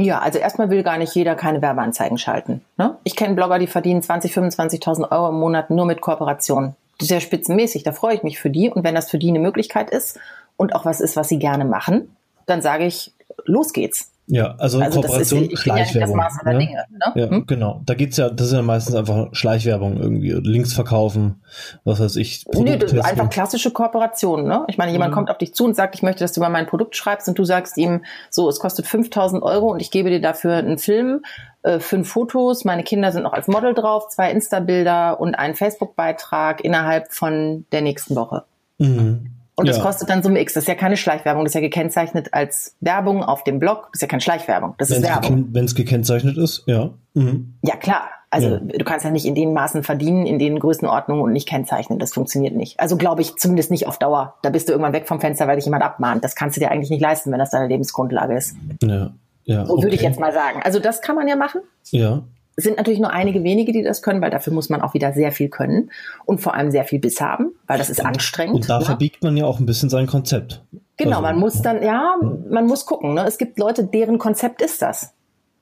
Ja, 0.00 0.20
also 0.20 0.38
erstmal 0.38 0.70
will 0.70 0.84
gar 0.84 0.96
nicht 0.96 1.14
jeder 1.14 1.34
keine 1.34 1.60
Werbeanzeigen 1.60 2.18
schalten. 2.18 2.62
Ne? 2.76 2.96
Ich 3.02 3.16
kenne 3.16 3.34
Blogger, 3.34 3.58
die 3.58 3.66
verdienen 3.66 4.00
20, 4.00 4.32
25.000 4.32 5.10
Euro 5.10 5.30
im 5.30 5.40
Monat 5.40 5.70
nur 5.70 5.86
mit 5.86 6.00
Kooperationen. 6.00 6.76
Sehr 7.00 7.20
spitzenmäßig, 7.20 7.82
da 7.82 7.90
freue 7.92 8.14
ich 8.14 8.22
mich 8.22 8.38
für 8.38 8.48
die. 8.48 8.70
Und 8.70 8.84
wenn 8.84 8.94
das 8.94 9.10
für 9.10 9.18
die 9.18 9.28
eine 9.28 9.40
Möglichkeit 9.40 9.90
ist 9.90 10.18
und 10.56 10.74
auch 10.74 10.84
was 10.84 11.00
ist, 11.00 11.16
was 11.16 11.28
sie 11.28 11.40
gerne 11.40 11.64
machen, 11.64 12.16
dann 12.46 12.62
sage 12.62 12.86
ich, 12.86 13.12
los 13.44 13.72
geht's. 13.72 14.12
Ja, 14.30 14.54
also, 14.58 14.78
also 14.78 15.00
Kooperation, 15.00 15.48
ist, 15.48 15.60
Schleichwerbung. 15.60 16.18
Ja 16.18 16.52
ne? 16.52 16.58
Dinge, 16.58 16.84
ne? 16.90 17.12
Ja, 17.14 17.30
hm? 17.30 17.46
genau. 17.46 17.80
Da 17.86 17.94
geht's 17.94 18.18
ja, 18.18 18.28
das 18.28 18.48
ist 18.48 18.52
ja 18.52 18.60
meistens 18.60 18.94
einfach 18.94 19.28
Schleichwerbung 19.32 19.96
irgendwie, 19.96 20.32
Links 20.32 20.74
verkaufen, 20.74 21.42
was 21.84 21.98
weiß 21.98 22.16
ich. 22.16 22.44
Nee, 22.52 22.78
einfach 23.02 23.30
klassische 23.30 23.70
Kooperation. 23.70 24.46
Ne? 24.46 24.64
Ich 24.68 24.76
meine, 24.76 24.92
jemand 24.92 25.12
mhm. 25.12 25.14
kommt 25.14 25.30
auf 25.30 25.38
dich 25.38 25.54
zu 25.54 25.64
und 25.64 25.74
sagt, 25.74 25.94
ich 25.94 26.02
möchte, 26.02 26.24
dass 26.24 26.32
du 26.32 26.40
über 26.40 26.50
mein 26.50 26.66
Produkt 26.66 26.94
schreibst 26.94 27.26
und 27.28 27.38
du 27.38 27.44
sagst 27.44 27.78
ihm, 27.78 28.04
so, 28.28 28.50
es 28.50 28.60
kostet 28.60 28.86
5000 28.86 29.42
Euro 29.42 29.70
und 29.72 29.80
ich 29.80 29.90
gebe 29.90 30.10
dir 30.10 30.20
dafür 30.20 30.56
einen 30.56 30.76
Film, 30.76 31.22
äh, 31.62 31.80
fünf 31.80 32.10
Fotos, 32.10 32.66
meine 32.66 32.82
Kinder 32.82 33.12
sind 33.12 33.22
noch 33.22 33.32
als 33.32 33.48
Model 33.48 33.72
drauf, 33.72 34.08
zwei 34.08 34.30
Insta-Bilder 34.30 35.20
und 35.20 35.36
einen 35.36 35.54
Facebook-Beitrag 35.54 36.62
innerhalb 36.62 37.12
von 37.14 37.64
der 37.72 37.80
nächsten 37.80 38.14
Woche. 38.14 38.44
Mhm. 38.76 39.37
Und 39.58 39.66
ja. 39.66 39.72
das 39.72 39.82
kostet 39.82 40.08
dann 40.08 40.22
Summe 40.22 40.40
X. 40.40 40.54
Das 40.54 40.62
ist 40.62 40.68
ja 40.68 40.76
keine 40.76 40.96
Schleichwerbung. 40.96 41.44
Das 41.44 41.50
ist 41.50 41.54
ja 41.56 41.60
gekennzeichnet 41.60 42.32
als 42.32 42.76
Werbung 42.80 43.24
auf 43.24 43.42
dem 43.42 43.58
Blog. 43.58 43.88
Das 43.92 43.94
ist 43.94 44.02
ja 44.02 44.06
keine 44.06 44.20
Schleichwerbung. 44.20 44.74
Das 44.78 44.88
wenn's 44.88 45.00
ist 45.00 45.08
Werbung. 45.08 45.48
Wenn 45.50 45.64
es 45.64 45.74
gekennzeichnet 45.74 46.36
ist, 46.36 46.62
ja. 46.66 46.90
Mhm. 47.14 47.54
Ja, 47.62 47.74
klar. 47.74 48.08
Also 48.30 48.50
ja. 48.50 48.58
du 48.58 48.84
kannst 48.84 49.04
ja 49.04 49.10
nicht 49.10 49.24
in 49.24 49.34
den 49.34 49.52
Maßen 49.52 49.82
verdienen, 49.82 50.26
in 50.26 50.38
den 50.38 50.60
Größenordnungen 50.60 51.24
und 51.24 51.32
nicht 51.32 51.48
kennzeichnen. 51.48 51.98
Das 51.98 52.12
funktioniert 52.12 52.54
nicht. 52.54 52.78
Also 52.78 52.96
glaube 52.96 53.20
ich 53.20 53.34
zumindest 53.34 53.72
nicht 53.72 53.88
auf 53.88 53.98
Dauer. 53.98 54.36
Da 54.42 54.50
bist 54.50 54.68
du 54.68 54.72
irgendwann 54.74 54.92
weg 54.92 55.08
vom 55.08 55.20
Fenster, 55.20 55.48
weil 55.48 55.56
dich 55.56 55.64
jemand 55.64 55.82
abmahnt. 55.82 56.22
Das 56.22 56.36
kannst 56.36 56.56
du 56.56 56.60
dir 56.60 56.70
eigentlich 56.70 56.90
nicht 56.90 57.02
leisten, 57.02 57.32
wenn 57.32 57.40
das 57.40 57.50
deine 57.50 57.66
Lebensgrundlage 57.66 58.36
ist. 58.36 58.54
Ja. 58.80 59.10
Ja, 59.42 59.66
so 59.66 59.72
okay. 59.72 59.82
würde 59.84 59.96
ich 59.96 60.02
jetzt 60.02 60.20
mal 60.20 60.32
sagen. 60.32 60.60
Also 60.62 60.78
das 60.78 61.00
kann 61.00 61.16
man 61.16 61.26
ja 61.26 61.34
machen. 61.34 61.62
Ja 61.90 62.22
sind 62.60 62.76
natürlich 62.76 62.98
nur 62.98 63.12
einige 63.12 63.44
wenige, 63.44 63.72
die 63.72 63.82
das 63.82 64.02
können, 64.02 64.20
weil 64.20 64.30
dafür 64.30 64.52
muss 64.52 64.68
man 64.68 64.82
auch 64.82 64.92
wieder 64.92 65.12
sehr 65.12 65.30
viel 65.30 65.48
können 65.48 65.90
und 66.24 66.40
vor 66.40 66.54
allem 66.54 66.72
sehr 66.72 66.84
viel 66.84 66.98
Biss 66.98 67.20
haben, 67.20 67.52
weil 67.68 67.78
das 67.78 67.88
ist 67.88 68.04
anstrengend. 68.04 68.56
Und 68.56 68.68
da 68.68 68.80
ne? 68.80 68.84
verbiegt 68.84 69.22
man 69.22 69.36
ja 69.36 69.44
auch 69.44 69.60
ein 69.60 69.66
bisschen 69.66 69.88
sein 69.88 70.08
Konzept. 70.08 70.62
Genau, 70.96 71.18
also, 71.18 71.22
man 71.22 71.38
muss 71.38 71.62
dann, 71.62 71.82
ja, 71.82 72.16
man 72.50 72.66
muss 72.66 72.84
gucken. 72.84 73.14
Ne? 73.14 73.24
Es 73.26 73.38
gibt 73.38 73.60
Leute, 73.60 73.84
deren 73.84 74.18
Konzept 74.18 74.60
ist 74.60 74.82
das. 74.82 75.14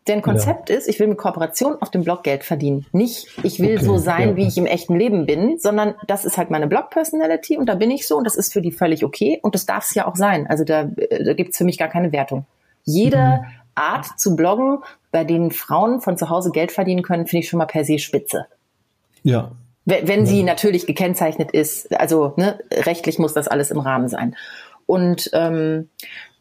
Deren 0.08 0.22
Konzept 0.22 0.70
ja. 0.70 0.76
ist, 0.76 0.88
ich 0.88 0.98
will 0.98 1.08
mit 1.08 1.18
Kooperation 1.18 1.76
auf 1.80 1.90
dem 1.90 2.04
Blog 2.04 2.22
Geld 2.22 2.44
verdienen. 2.44 2.86
Nicht, 2.92 3.26
ich 3.42 3.60
will 3.60 3.76
okay, 3.76 3.84
so 3.84 3.98
sein, 3.98 4.30
ja. 4.30 4.36
wie 4.36 4.46
ich 4.46 4.56
im 4.56 4.64
echten 4.64 4.96
Leben 4.96 5.26
bin, 5.26 5.58
sondern 5.58 5.96
das 6.06 6.24
ist 6.24 6.38
halt 6.38 6.48
meine 6.48 6.66
Blog-Personality 6.68 7.58
und 7.58 7.66
da 7.68 7.74
bin 7.74 7.90
ich 7.90 8.06
so 8.06 8.16
und 8.16 8.24
das 8.24 8.36
ist 8.36 8.52
für 8.52 8.62
die 8.62 8.72
völlig 8.72 9.04
okay 9.04 9.38
und 9.42 9.54
das 9.54 9.66
darf 9.66 9.84
es 9.84 9.94
ja 9.94 10.06
auch 10.06 10.16
sein. 10.16 10.46
Also 10.46 10.64
da, 10.64 10.84
da 10.84 11.34
gibt's 11.34 11.58
für 11.58 11.64
mich 11.64 11.76
gar 11.76 11.88
keine 11.88 12.12
Wertung. 12.12 12.46
Jeder 12.84 13.38
mhm. 13.38 13.44
Art 13.76 14.18
zu 14.18 14.34
bloggen 14.34 14.78
bei 15.16 15.24
denen 15.24 15.50
Frauen 15.50 16.02
von 16.02 16.18
zu 16.18 16.28
Hause 16.28 16.50
Geld 16.50 16.72
verdienen 16.72 17.02
können, 17.02 17.26
finde 17.26 17.42
ich 17.42 17.48
schon 17.48 17.56
mal 17.56 17.64
per 17.64 17.86
se 17.86 17.98
spitze. 17.98 18.46
Ja. 19.22 19.52
Wenn, 19.86 20.06
wenn 20.06 20.20
ja. 20.20 20.26
sie 20.26 20.42
natürlich 20.42 20.86
gekennzeichnet 20.86 21.52
ist, 21.52 21.90
also 21.98 22.34
ne, 22.36 22.58
rechtlich 22.70 23.18
muss 23.18 23.32
das 23.32 23.48
alles 23.48 23.70
im 23.70 23.78
Rahmen 23.80 24.08
sein. 24.08 24.36
Und 24.84 25.30
ähm, 25.32 25.88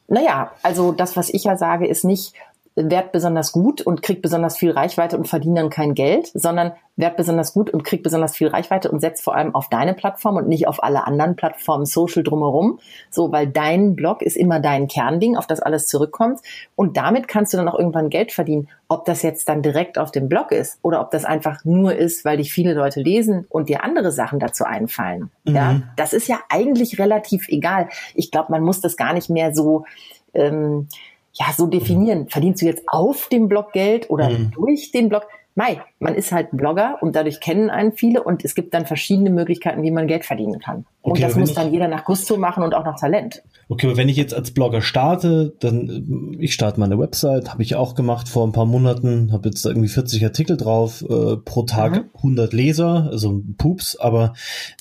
naja, 0.09 0.51
also 0.61 0.91
das, 0.91 1.15
was 1.15 1.29
ich 1.29 1.45
ja 1.45 1.55
sage, 1.55 1.87
ist 1.87 2.03
nicht, 2.03 2.33
werd 2.75 3.13
besonders 3.13 3.53
gut 3.53 3.81
und 3.81 4.01
krieg 4.01 4.21
besonders 4.21 4.57
viel 4.57 4.71
Reichweite 4.71 5.17
und 5.17 5.27
verdiene 5.27 5.61
dann 5.61 5.69
kein 5.69 5.93
Geld, 5.93 6.29
sondern 6.33 6.73
werd 6.97 7.15
besonders 7.15 7.53
gut 7.53 7.69
und 7.69 7.83
krieg 7.83 8.03
besonders 8.03 8.35
viel 8.35 8.49
Reichweite 8.49 8.91
und 8.91 8.99
setz 8.99 9.21
vor 9.21 9.35
allem 9.35 9.55
auf 9.55 9.69
deine 9.69 9.93
Plattform 9.93 10.35
und 10.35 10.47
nicht 10.47 10.67
auf 10.67 10.83
alle 10.83 11.07
anderen 11.07 11.37
Plattformen 11.37 11.85
Social 11.85 12.23
drumherum. 12.23 12.79
So, 13.09 13.31
weil 13.31 13.47
dein 13.47 13.95
Blog 13.95 14.21
ist 14.21 14.35
immer 14.35 14.59
dein 14.59 14.87
Kernding, 14.87 15.37
auf 15.37 15.47
das 15.47 15.61
alles 15.61 15.87
zurückkommt. 15.87 16.41
Und 16.75 16.97
damit 16.97 17.29
kannst 17.29 17.53
du 17.53 17.57
dann 17.57 17.69
auch 17.69 17.79
irgendwann 17.79 18.09
Geld 18.09 18.33
verdienen. 18.33 18.67
Ob 18.89 19.05
das 19.05 19.21
jetzt 19.21 19.47
dann 19.47 19.61
direkt 19.61 19.97
auf 19.97 20.11
dem 20.11 20.27
Blog 20.27 20.51
ist 20.51 20.79
oder 20.81 20.99
ob 20.99 21.11
das 21.11 21.23
einfach 21.23 21.63
nur 21.63 21.95
ist, 21.95 22.25
weil 22.25 22.37
dich 22.37 22.51
viele 22.51 22.73
Leute 22.73 23.01
lesen 23.01 23.45
und 23.49 23.69
dir 23.69 23.83
andere 23.83 24.11
Sachen 24.11 24.39
dazu 24.39 24.65
einfallen. 24.65 25.31
Mhm. 25.45 25.55
Ja, 25.55 25.81
das 25.95 26.11
ist 26.11 26.27
ja 26.27 26.39
eigentlich 26.49 26.99
relativ 26.99 27.47
egal. 27.47 27.87
Ich 28.15 28.31
glaube, 28.31 28.51
man 28.51 28.63
muss 28.63 28.81
das 28.81 28.97
gar 28.97 29.13
nicht 29.13 29.29
mehr 29.29 29.55
so, 29.55 29.85
ähm, 30.33 30.87
ja, 31.35 31.53
so 31.55 31.67
definieren. 31.67 32.27
Verdienst 32.29 32.61
du 32.61 32.65
jetzt 32.65 32.83
auf 32.87 33.27
dem 33.29 33.47
Blog 33.47 33.73
Geld 33.73 34.09
oder 34.09 34.29
mhm. 34.29 34.51
durch 34.51 34.91
den 34.91 35.09
Blog? 35.09 35.27
Mai, 35.55 35.81
man 36.05 36.13
ist 36.13 36.31
halt 36.31 36.51
Blogger 36.51 36.99
und 37.01 37.15
dadurch 37.15 37.39
kennen 37.39 37.71
einen 37.71 37.91
viele 37.91 38.21
und 38.21 38.45
es 38.45 38.53
gibt 38.53 38.75
dann 38.75 38.85
verschiedene 38.85 39.31
Möglichkeiten, 39.31 39.81
wie 39.81 39.89
man 39.89 40.05
Geld 40.05 40.23
verdienen 40.23 40.59
kann. 40.59 40.85
Und 41.01 41.13
okay, 41.13 41.23
das 41.23 41.35
muss 41.35 41.55
dann 41.55 41.73
jeder 41.73 41.87
nach 41.87 42.05
Gusto 42.05 42.37
machen 42.37 42.63
und 42.63 42.75
auch 42.75 42.85
nach 42.85 42.99
Talent. 42.99 43.41
Okay, 43.69 43.87
aber 43.87 43.97
wenn 43.97 44.07
ich 44.07 44.15
jetzt 44.15 44.35
als 44.35 44.51
Blogger 44.51 44.83
starte, 44.83 45.55
dann 45.59 46.37
ich 46.39 46.53
starte 46.53 46.79
meine 46.79 46.99
Website, 46.99 47.51
habe 47.51 47.63
ich 47.63 47.73
auch 47.73 47.95
gemacht 47.95 48.29
vor 48.29 48.45
ein 48.45 48.51
paar 48.51 48.67
Monaten, 48.67 49.31
habe 49.31 49.49
jetzt 49.49 49.65
irgendwie 49.65 49.87
40 49.87 50.23
Artikel 50.23 50.57
drauf, 50.57 51.03
äh, 51.09 51.37
pro 51.37 51.63
Tag 51.63 51.93
mhm. 51.93 52.09
100 52.17 52.53
Leser, 52.53 53.09
also 53.11 53.41
Pups, 53.57 53.95
aber 53.99 54.33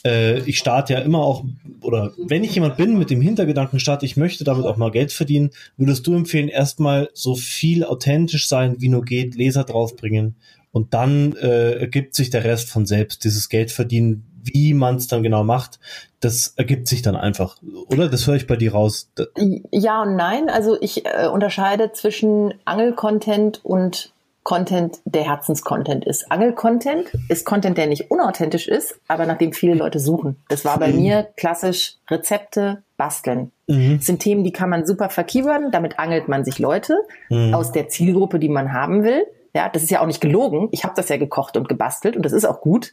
äh, 0.05 0.41
ich 0.41 0.59
starte 0.59 0.93
ja 0.93 0.99
immer 0.99 1.21
auch, 1.21 1.45
oder 1.81 2.13
wenn 2.19 2.45
ich 2.45 2.55
jemand 2.55 2.77
bin 2.77 2.99
mit 2.99 3.09
dem 3.09 3.23
Hintergedanken 3.23 3.81
starte, 3.81 4.05
ich 4.05 4.19
möchte 4.19 4.45
damit 4.45 4.67
auch 4.67 4.77
mal 4.77 4.91
Geld 4.91 5.11
verdienen, 5.11 5.53
würdest 5.79 6.07
du 6.07 6.15
empfehlen, 6.15 6.49
erstmal 6.49 7.09
so 7.15 7.35
viel 7.35 7.83
authentisch 7.83 8.47
sein, 8.47 8.77
wie 8.79 8.91
nur 8.91 9.07
geht, 9.07 9.37
Leser 9.37 9.65
draufbringen 9.65 10.37
und 10.75 10.93
dann 10.93 11.37
äh, 11.37 11.75
ergibt 11.79 12.17
sich 12.17 12.31
der 12.31 12.43
Rest 12.43 12.69
von 12.69 12.85
selbst. 12.85 13.23
Dieses 13.23 13.49
Geld 13.49 13.71
verdienen, 13.71 14.27
wie 14.43 14.75
man 14.75 14.97
es 14.97 15.07
dann 15.07 15.23
genau 15.23 15.45
macht, 15.45 15.79
das 16.19 16.53
ergibt 16.57 16.89
sich 16.89 17.01
dann 17.01 17.15
einfach, 17.15 17.59
oder? 17.91 18.09
Das 18.09 18.27
höre 18.27 18.35
ich 18.35 18.49
bei 18.49 18.57
dir 18.57 18.73
raus. 18.73 19.09
Ja 19.71 20.03
und 20.03 20.17
nein. 20.17 20.49
Also 20.49 20.77
ich 20.81 21.07
äh, 21.07 21.29
unterscheide 21.29 21.93
zwischen 21.93 22.55
Angel-Content 22.65 23.65
und 23.65 24.13
Content, 24.43 24.99
der 25.05 25.23
Herzenscontent 25.23 26.05
ist. 26.05 26.33
Angel-Content 26.33 27.13
ist 27.29 27.47
Content, 27.47 27.79
der 27.79 27.87
nicht 27.87 28.11
unauthentisch 28.11 28.67
ist, 28.67 28.97
aber 29.07 29.27
nach 29.27 29.39
dem 29.39 29.53
viele 29.53 29.75
Leute 29.75 30.01
suchen. 30.01 30.43
Das 30.49 30.65
war 30.65 30.81
bei 30.81 30.89
mhm. 30.89 31.03
mir 31.03 31.29
klassisch 31.37 31.99
Rezepte, 32.11 32.83
basteln. 32.97 33.53
Mhm. 33.69 33.99
Das 33.99 34.07
sind 34.07 34.19
Themen, 34.19 34.43
die 34.43 34.53
kann 34.53 34.71
man 34.71 34.87
super 34.87 35.09
verkeyworden. 35.09 35.71
Damit 35.71 36.01
angelt 36.01 36.27
man 36.27 36.45
sich 36.45 36.59
Leute 36.59 36.97
mhm. 37.31 37.55
aus 37.55 37.71
der 37.71 37.89
Zielgruppe, 37.89 38.41
die 38.41 38.49
man 38.49 38.73
haben 38.73 39.05
will 39.05 39.23
Ja, 39.55 39.69
das 39.69 39.83
ist 39.83 39.91
ja 39.91 40.01
auch 40.01 40.07
nicht 40.07 40.21
gelogen. 40.21 40.69
Ich 40.73 40.85
habe 40.85 40.95
das 40.97 41.09
ja 41.09 41.17
gekocht 41.17 41.57
und 41.57 41.69
gebastelt 41.69 42.17
und 42.17 42.25
das 42.25 42.33
ist 42.33 42.45
auch 42.45 42.61
gut. 42.61 42.93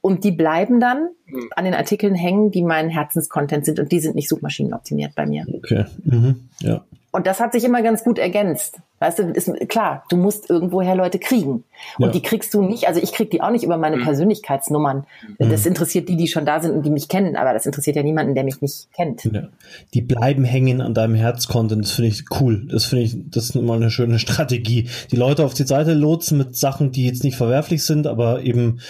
Und 0.00 0.22
die 0.22 0.30
bleiben 0.30 0.78
dann 0.78 1.10
mhm. 1.26 1.50
an 1.56 1.64
den 1.64 1.74
Artikeln 1.74 2.14
hängen, 2.14 2.50
die 2.50 2.62
mein 2.62 2.88
Herzenscontent 2.88 3.64
sind 3.64 3.80
und 3.80 3.90
die 3.90 3.98
sind 3.98 4.14
nicht 4.14 4.28
suchmaschinenoptimiert 4.28 5.14
bei 5.16 5.26
mir. 5.26 5.44
Okay. 5.52 5.86
Mhm. 6.04 6.48
Ja. 6.60 6.84
Und 7.10 7.26
das 7.26 7.40
hat 7.40 7.52
sich 7.52 7.64
immer 7.64 7.82
ganz 7.82 8.04
gut 8.04 8.18
ergänzt. 8.18 8.80
Weißt 9.00 9.18
du, 9.18 9.22
ist 9.24 9.50
klar, 9.68 10.04
du 10.08 10.16
musst 10.16 10.50
irgendwoher 10.50 10.94
Leute 10.94 11.18
kriegen. 11.18 11.64
Und 11.98 12.06
ja. 12.06 12.08
die 12.08 12.22
kriegst 12.22 12.52
du 12.54 12.62
nicht, 12.62 12.88
also 12.88 13.00
ich 13.00 13.12
krieg 13.12 13.30
die 13.30 13.40
auch 13.40 13.50
nicht 13.50 13.64
über 13.64 13.76
meine 13.76 13.96
mhm. 13.96 14.02
Persönlichkeitsnummern. 14.02 15.06
Mhm. 15.38 15.50
Das 15.50 15.66
interessiert 15.66 16.08
die, 16.08 16.16
die 16.16 16.26
schon 16.26 16.44
da 16.44 16.60
sind 16.60 16.72
und 16.72 16.84
die 16.84 16.90
mich 16.90 17.08
kennen, 17.08 17.36
aber 17.36 17.52
das 17.52 17.66
interessiert 17.66 17.96
ja 17.96 18.02
niemanden, 18.02 18.34
der 18.34 18.44
mich 18.44 18.60
nicht 18.60 18.88
kennt. 18.92 19.24
Ja. 19.24 19.48
Die 19.94 20.00
bleiben 20.00 20.44
hängen 20.44 20.80
an 20.80 20.94
deinem 20.94 21.14
Herzcontent, 21.14 21.84
das 21.84 21.92
finde 21.92 22.10
ich 22.10 22.24
cool. 22.40 22.66
Das 22.70 22.86
finde 22.86 23.04
ich, 23.04 23.16
das 23.30 23.44
ist 23.44 23.54
mal 23.54 23.76
eine 23.76 23.90
schöne 23.90 24.18
Strategie. 24.18 24.88
Die 25.10 25.16
Leute 25.16 25.44
auf 25.44 25.54
die 25.54 25.64
Seite 25.64 25.94
lotsen 25.94 26.38
mit 26.38 26.56
Sachen, 26.56 26.90
die 26.90 27.06
jetzt 27.06 27.22
nicht 27.22 27.36
verwerflich 27.36 27.84
sind, 27.84 28.06
aber 28.06 28.42
eben 28.42 28.80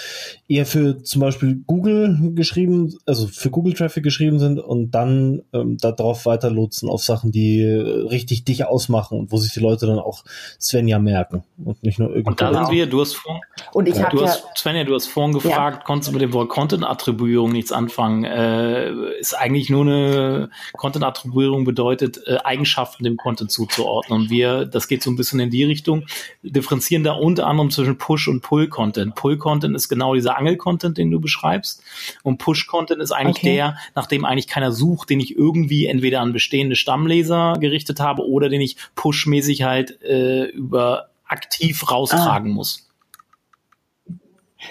eher 0.48 0.64
für 0.64 1.02
zum 1.02 1.20
Beispiel 1.20 1.62
Google 1.66 2.32
geschrieben, 2.34 2.94
also 3.04 3.26
für 3.26 3.50
Google 3.50 3.74
Traffic 3.74 4.02
geschrieben 4.02 4.38
sind 4.38 4.58
und 4.58 4.92
dann 4.92 5.42
ähm, 5.52 5.76
darauf 5.78 6.24
weiter 6.24 6.50
lotsen 6.50 6.88
auf 6.88 7.02
Sachen, 7.02 7.30
die 7.30 7.62
richtig 7.62 8.44
dich 8.44 8.64
ausmachen 8.64 9.18
und 9.18 9.32
wo 9.32 9.36
sich 9.36 9.52
die 9.52 9.60
Leute 9.60 9.86
dann 9.86 9.97
auch 10.04 10.24
Svenja 10.60 10.98
merken 10.98 11.44
und 11.64 11.82
nicht 11.82 11.98
nur 11.98 12.08
irgendwie. 12.08 12.28
Und 12.28 12.40
da 12.40 12.52
sind 12.52 12.70
wir, 12.70 12.86
du 12.86 13.00
hast 13.00 13.14
vorhin, 13.14 13.42
und 13.72 13.88
ich 13.88 13.96
ja, 13.96 14.08
du 14.08 14.22
hast, 14.22 14.44
Svenja, 14.56 14.84
du 14.84 14.94
hast 14.94 15.06
vorhin 15.06 15.32
gefragt, 15.32 15.78
ja. 15.78 15.84
konntest 15.84 16.08
du 16.08 16.12
mit 16.12 16.22
dem 16.22 16.32
Wort 16.32 16.48
Content-Attribuierung 16.48 17.52
nichts 17.52 17.72
anfangen? 17.72 18.24
Äh, 18.24 19.18
ist 19.18 19.34
eigentlich 19.34 19.70
nur 19.70 19.82
eine 19.82 20.50
Content-Attribuierung 20.74 21.64
bedeutet, 21.64 22.20
äh, 22.26 22.38
Eigenschaften 22.44 23.04
dem 23.04 23.16
Content 23.16 23.50
zuzuordnen. 23.50 24.22
Und 24.22 24.30
wir, 24.30 24.64
das 24.64 24.88
geht 24.88 25.02
so 25.02 25.10
ein 25.10 25.16
bisschen 25.16 25.40
in 25.40 25.50
die 25.50 25.64
Richtung, 25.64 26.04
differenzieren 26.42 27.04
da 27.04 27.12
unter 27.12 27.46
anderem 27.46 27.70
zwischen 27.70 27.98
Push- 27.98 28.28
und 28.28 28.42
Pull-Content. 28.42 29.14
Pull-Content 29.14 29.74
ist 29.74 29.88
genau 29.88 30.14
dieser 30.14 30.38
Angel-Content, 30.38 30.98
den 30.98 31.10
du 31.10 31.20
beschreibst. 31.20 31.82
Und 32.22 32.38
Push-Content 32.38 33.02
ist 33.02 33.12
eigentlich 33.12 33.38
okay. 33.38 33.54
der, 33.54 33.76
nach 33.94 34.06
dem 34.06 34.24
eigentlich 34.24 34.48
keiner 34.48 34.72
sucht, 34.72 35.10
den 35.10 35.20
ich 35.20 35.36
irgendwie 35.36 35.86
entweder 35.86 36.20
an 36.20 36.32
bestehende 36.32 36.76
Stammleser 36.76 37.54
gerichtet 37.60 38.00
habe 38.00 38.26
oder 38.26 38.48
den 38.48 38.60
ich 38.60 38.76
pushmäßig 38.94 39.62
halt 39.62 39.87
äh, 40.02 40.44
über 40.44 41.08
aktiv 41.26 41.90
raustragen 41.90 42.52
ah. 42.52 42.54
muss. 42.54 42.88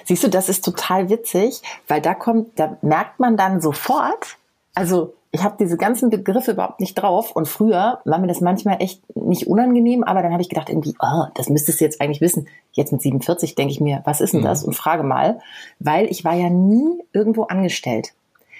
Siehst 0.05 0.23
du, 0.23 0.29
das 0.29 0.49
ist 0.49 0.65
total 0.65 1.09
witzig, 1.09 1.61
weil 1.87 2.01
da 2.01 2.13
kommt, 2.13 2.59
da 2.59 2.77
merkt 2.81 3.19
man 3.19 3.37
dann 3.37 3.61
sofort, 3.61 4.37
also 4.75 5.13
ich 5.31 5.43
habe 5.43 5.55
diese 5.59 5.77
ganzen 5.77 6.09
Begriffe 6.09 6.51
überhaupt 6.51 6.79
nicht 6.79 6.95
drauf 6.95 7.31
und 7.31 7.47
früher 7.47 7.99
war 8.05 8.17
mir 8.17 8.27
das 8.27 8.41
manchmal 8.41 8.81
echt 8.81 9.01
nicht 9.15 9.47
unangenehm, 9.47 10.03
aber 10.03 10.21
dann 10.21 10.31
habe 10.31 10.41
ich 10.41 10.49
gedacht 10.49 10.69
irgendwie, 10.69 10.95
oh, 10.99 11.25
das 11.35 11.49
müsstest 11.49 11.79
du 11.79 11.85
jetzt 11.85 12.01
eigentlich 12.01 12.21
wissen. 12.21 12.47
Jetzt 12.71 12.91
mit 12.91 13.01
47 13.01 13.55
denke 13.55 13.73
ich 13.73 13.81
mir, 13.81 14.01
was 14.05 14.21
ist 14.21 14.33
denn 14.33 14.41
das? 14.41 14.61
Mhm. 14.61 14.69
Und 14.69 14.73
frage 14.73 15.03
mal, 15.03 15.39
weil 15.79 16.07
ich 16.07 16.23
war 16.23 16.33
ja 16.33 16.49
nie 16.49 17.03
irgendwo 17.13 17.43
angestellt. 17.43 18.13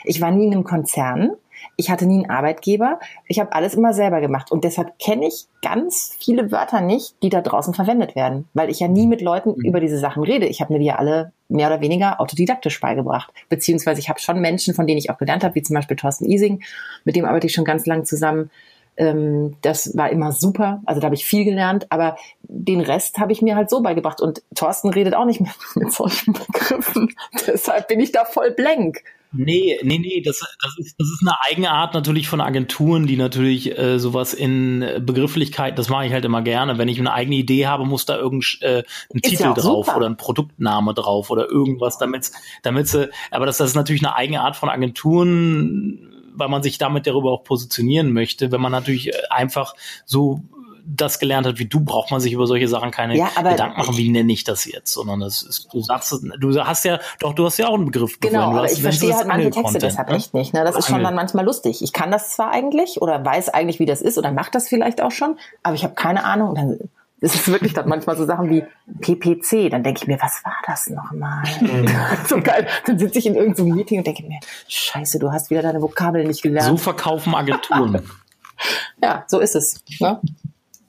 Ich 0.04 0.22
war 0.22 0.32
nie 0.32 0.46
in 0.46 0.54
einem 0.54 0.64
Konzern. 0.64 1.32
Ich 1.76 1.90
hatte 1.90 2.06
nie 2.06 2.24
einen 2.24 2.30
Arbeitgeber. 2.30 3.00
Ich 3.28 3.40
habe 3.40 3.54
alles 3.54 3.74
immer 3.74 3.94
selber 3.94 4.22
gemacht. 4.22 4.52
Und 4.52 4.64
deshalb 4.64 4.98
kenne 5.00 5.28
ich 5.28 5.48
ganz 5.62 6.16
viele 6.20 6.52
Wörter 6.52 6.82
nicht, 6.82 7.16
die 7.24 7.30
da 7.30 7.42
draußen 7.42 7.74
verwendet 7.74 8.16
werden, 8.16 8.48
weil 8.54 8.70
ich 8.70 8.80
ja 8.80 8.88
nie 8.88 9.08
mit 9.08 9.22
Leuten 9.22 9.50
mhm. 9.50 9.66
über 9.66 9.80
diese 9.80 10.00
Sachen 10.00 10.24
rede. 10.24 10.46
Ich 10.46 10.62
habe 10.62 10.74
mir 10.74 10.80
die 10.80 10.86
ja 10.86 10.96
alle 10.96 11.32
mehr 11.50 11.68
oder 11.68 11.82
weniger 11.82 12.20
autodidaktisch 12.20 12.80
beigebracht. 12.80 13.32
Beziehungsweise 13.50 14.00
ich 14.00 14.10
habe 14.10 14.20
schon 14.20 14.40
Menschen, 14.40 14.74
von 14.74 14.88
denen 14.88 14.98
ich 14.98 15.10
auch 15.10 15.18
gelernt 15.18 15.44
habe, 15.44 15.56
wie 15.56 15.64
zum 15.64 15.76
Beispiel 15.76 15.98
Thorsten 15.98 16.26
Ising, 16.26 16.64
mit 17.06 17.16
dem 17.16 17.26
arbeite 17.26 17.48
ich 17.48 17.54
schon 17.54 17.66
ganz 17.66 17.86
lang 17.86 18.06
zusammen. 18.06 18.50
Ähm, 18.98 19.56
das 19.62 19.96
war 19.96 20.10
immer 20.10 20.32
super. 20.32 20.82
Also 20.86 21.00
da 21.00 21.06
habe 21.06 21.16
ich 21.16 21.26
viel 21.26 21.46
gelernt, 21.46 21.86
aber 21.90 22.18
den 22.42 22.82
Rest 22.82 23.20
habe 23.20 23.32
ich 23.32 23.42
mir 23.42 23.56
halt 23.56 23.70
so 23.70 23.82
beigebracht. 23.82 24.22
Und 24.22 24.42
Thorsten 24.56 24.90
redet 24.90 25.16
auch 25.16 25.26
nicht 25.26 25.40
mehr 25.40 25.54
mit 25.76 25.94
solchen 25.94 26.34
Begriffen. 26.34 27.16
Deshalb 27.48 27.88
bin 27.88 28.00
ich 28.00 28.12
da 28.12 28.26
voll 28.26 28.52
blank. 28.52 29.04
Nee, 29.38 29.80
nee, 29.84 30.00
nee, 30.00 30.22
das, 30.22 30.40
das, 30.62 30.78
ist, 30.78 30.96
das 30.98 31.08
ist 31.08 31.22
eine 31.22 31.36
Eigenart 31.48 31.94
natürlich 31.94 32.28
von 32.28 32.42
Agenturen, 32.42 33.08
die 33.08 33.18
natürlich 33.18 33.78
äh, 33.78 34.00
sowas 34.00 34.34
in 34.34 34.86
Begrifflichkeit, 35.00 35.78
das 35.78 35.90
mache 35.90 36.08
ich 36.08 36.14
halt 36.14 36.26
immer 36.26 36.42
gerne. 36.42 36.78
Wenn 36.78 36.88
ich 36.88 37.00
eine 37.00 37.14
eigene 37.14 37.36
Idee 37.38 37.68
habe, 37.68 37.86
muss 37.86 38.06
da 38.06 38.18
irgendein 38.18 38.62
äh, 38.62 38.84
ein 39.14 39.22
Titel 39.22 39.44
ja 39.44 39.54
drauf 39.54 39.86
super. 39.86 39.98
oder 39.98 40.08
ein 40.08 40.18
Produktname 40.18 40.94
drauf 40.94 41.30
oder 41.30 41.50
irgendwas, 41.50 41.98
damit 41.98 42.32
damit 42.64 42.88
sie, 42.88 43.10
aber 43.32 43.46
das, 43.46 43.58
das 43.58 43.70
ist 43.70 43.76
natürlich 43.76 44.04
eine 44.04 44.16
Eigenart 44.16 44.56
von 44.56 44.70
Agenturen, 44.70 46.14
weil 46.34 46.50
man 46.50 46.64
sich 46.64 46.78
damit 46.78 47.08
darüber 47.08 47.32
auch 47.32 47.44
positionieren 47.44 48.12
möchte. 48.12 48.52
Wenn 48.52 48.62
man 48.62 48.72
natürlich 48.72 49.10
äh, 49.10 49.14
einfach 49.30 49.76
so 50.06 50.42
das 50.90 51.20
gelernt 51.20 51.46
hat 51.46 51.60
wie 51.60 51.66
du, 51.66 51.82
braucht 51.82 52.12
man 52.12 52.22
sich 52.22 52.32
über 52.32 52.48
solche 52.48 52.68
Sachen 52.68 52.92
keine 52.92 53.18
ja, 53.18 53.30
Gedanken 53.36 53.78
machen, 53.78 53.98
wie 53.98 54.10
nenne 54.10 54.32
ich 54.32 54.44
das 54.44 54.66
jetzt, 54.66 54.94
sondern 54.94 55.20
das 55.20 55.42
ist, 55.42 55.68
du 55.74 55.82
sagst, 55.82 56.16
du 56.40 56.64
hast 56.64 56.86
ja, 56.86 57.00
doch, 57.20 57.34
du 57.34 57.46
hast 57.46 57.58
ja 57.58 57.68
auch 57.68 57.74
einen 57.74 57.86
Begriff. 57.86 58.20
Genau, 58.20 58.52
aber 58.52 58.72
ich 58.72 58.82
verstehe 58.82 59.14
halt 59.14 59.28
manche 59.28 59.52
Texte 59.52 59.80
deshalb 59.80 60.10
ne? 60.10 60.16
echt 60.16 60.34
nicht. 60.34 60.54
Ne? 60.54 60.64
Das 60.64 60.78
ist 60.78 60.88
schon 60.88 61.04
dann 61.04 61.16
manchmal 61.16 61.46
lustig. 61.46 61.82
Ich 61.82 61.94
kann 61.94 62.10
das 62.10 62.32
zwar 62.32 62.52
eigentlich 62.52 63.02
oder 63.02 63.24
weiß 63.24 63.50
eigentlich, 63.50 63.80
wie 63.80 63.86
das 63.86 64.02
ist 64.02 64.18
oder 64.18 64.32
mache 64.32 64.52
das 64.52 64.68
vielleicht 64.70 65.02
auch 65.02 65.12
schon, 65.12 65.38
aber 65.64 65.76
ich 65.76 65.84
habe 65.84 65.96
keine 65.96 66.24
Ahnung. 66.24 66.56
Dann 66.56 66.80
es 67.20 67.34
ist 67.34 67.48
wirklich 67.48 67.74
dann 67.74 67.90
manchmal 67.90 68.16
so 68.16 68.26
Sachen 68.26 68.50
wie 68.50 68.64
PPC. 69.02 69.72
Dann 69.72 69.84
denke 69.84 70.02
ich 70.02 70.08
mir, 70.08 70.22
was 70.22 70.44
war 70.46 70.58
das 70.68 70.88
nochmal? 70.90 71.44
Mhm. 71.60 71.88
so 72.28 72.40
geil. 72.42 72.68
Dann 72.86 73.00
sitze 73.00 73.18
ich 73.18 73.26
in 73.26 73.36
irgendeinem 73.36 73.76
Meeting 73.76 73.98
und 74.00 74.08
denke 74.08 74.24
mir, 74.24 74.40
scheiße, 74.68 75.18
du 75.18 75.32
hast 75.32 75.50
wieder 75.50 75.64
deine 75.64 75.82
Vokabeln 75.82 76.28
nicht 76.28 76.44
gelernt. 76.44 76.68
So 76.68 76.78
verkaufen 76.78 77.34
Agenturen. 77.34 78.08
ja, 79.02 79.24
so 79.28 79.40
ist 79.40 79.56
es. 79.56 79.84
Ne? 80.00 80.22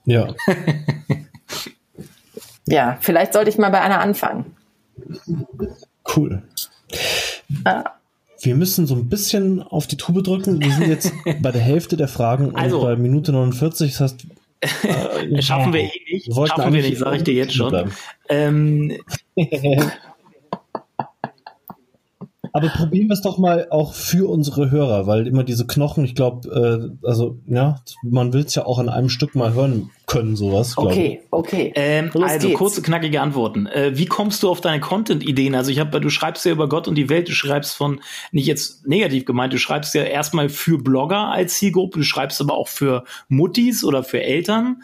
Ja. 0.09 0.35
ja, 2.67 2.97
vielleicht 3.01 3.35
sollte 3.35 3.51
ich 3.51 3.59
mal 3.59 3.69
bei 3.69 3.83
einer 3.83 4.01
anfangen. 4.01 4.57
Cool. 6.17 6.43
Ah. 7.65 7.85
Wir 8.41 8.55
müssen 8.55 8.87
so 8.87 8.95
ein 8.95 9.11
bisschen 9.11 9.63
auf 9.63 9.87
die 9.87 9.99
Tube 9.99 10.23
drücken. 10.23 10.63
Wir 10.63 10.73
sind 10.73 10.89
jetzt 10.89 11.13
bei 11.43 11.53
der 11.53 11.61
Hälfte 11.61 11.99
der 11.99 12.09
Fragen 12.09 12.57
also, 12.57 12.79
und 12.79 12.85
bei 12.85 12.97
Minute 12.97 13.33
49. 13.33 13.93
Das 13.93 14.01
heißt, 14.01 14.27
äh, 14.85 15.43
schaffen 15.43 15.75
wir 15.75 15.81
eh 15.81 15.91
nicht. 16.11 16.29
Wir 16.29 16.47
schaffen 16.47 16.73
wir 16.73 16.83
nicht, 16.83 16.99
sage 16.99 17.19
ich 17.19 17.25
dir 17.25 17.35
jetzt 17.35 17.53
schon. 17.53 17.93
Ähm, 18.31 18.97
Aber 22.55 22.71
probieren 22.71 23.09
wir 23.09 23.15
es 23.15 23.21
doch 23.21 23.37
mal 23.37 23.67
auch 23.71 23.93
für 23.93 24.31
unsere 24.31 24.71
Hörer, 24.71 25.07
weil 25.07 25.27
immer 25.27 25.45
diese 25.45 25.67
Knochen, 25.67 26.03
ich 26.05 26.15
glaube, 26.15 26.97
äh, 27.05 27.07
also 27.07 27.37
ja, 27.47 27.83
man 28.03 28.33
will 28.33 28.47
es 28.47 28.55
ja 28.55 28.65
auch 28.65 28.79
an 28.79 28.89
einem 28.89 29.11
Stück 29.11 29.35
mal 29.35 29.53
hören 29.53 29.91
können, 30.09 30.35
sowas. 30.35 30.77
Okay, 30.77 31.21
okay. 31.31 31.73
Ähm, 31.77 32.11
also 32.15 32.49
geht's. 32.49 32.59
kurze, 32.59 32.83
knackige 32.83 33.21
Antworten. 33.21 33.67
Äh, 33.67 33.97
wie 33.97 34.07
kommst 34.07 34.43
du 34.43 34.49
auf 34.49 34.61
deine 34.61 34.81
Content-Ideen? 34.81 35.55
Also 35.55 35.71
ich 35.71 35.79
habe, 35.79 36.01
du 36.01 36.11
schreibst 36.11 36.45
ja 36.45 36.53
über 36.53 36.69
Gott 36.69 36.89
und 36.89 36.97
die 36.97 37.09
Welt, 37.09 37.29
du 37.29 37.33
schreibst 37.33 37.77
von, 37.77 38.01
nicht 38.33 38.47
jetzt 38.47 38.87
negativ 38.89 39.25
gemeint, 39.25 39.53
du 39.53 39.59
schreibst 39.59 39.95
ja 39.95 40.03
erstmal 40.03 40.49
für 40.49 40.79
Blogger 40.79 41.29
als 41.29 41.55
Zielgruppe, 41.55 42.01
du 42.01 42.05
schreibst 42.05 42.41
aber 42.41 42.55
auch 42.55 42.69
für 42.69 43.05
Muttis 43.29 43.85
oder 43.85 44.03
für 44.03 44.23
Eltern. 44.23 44.83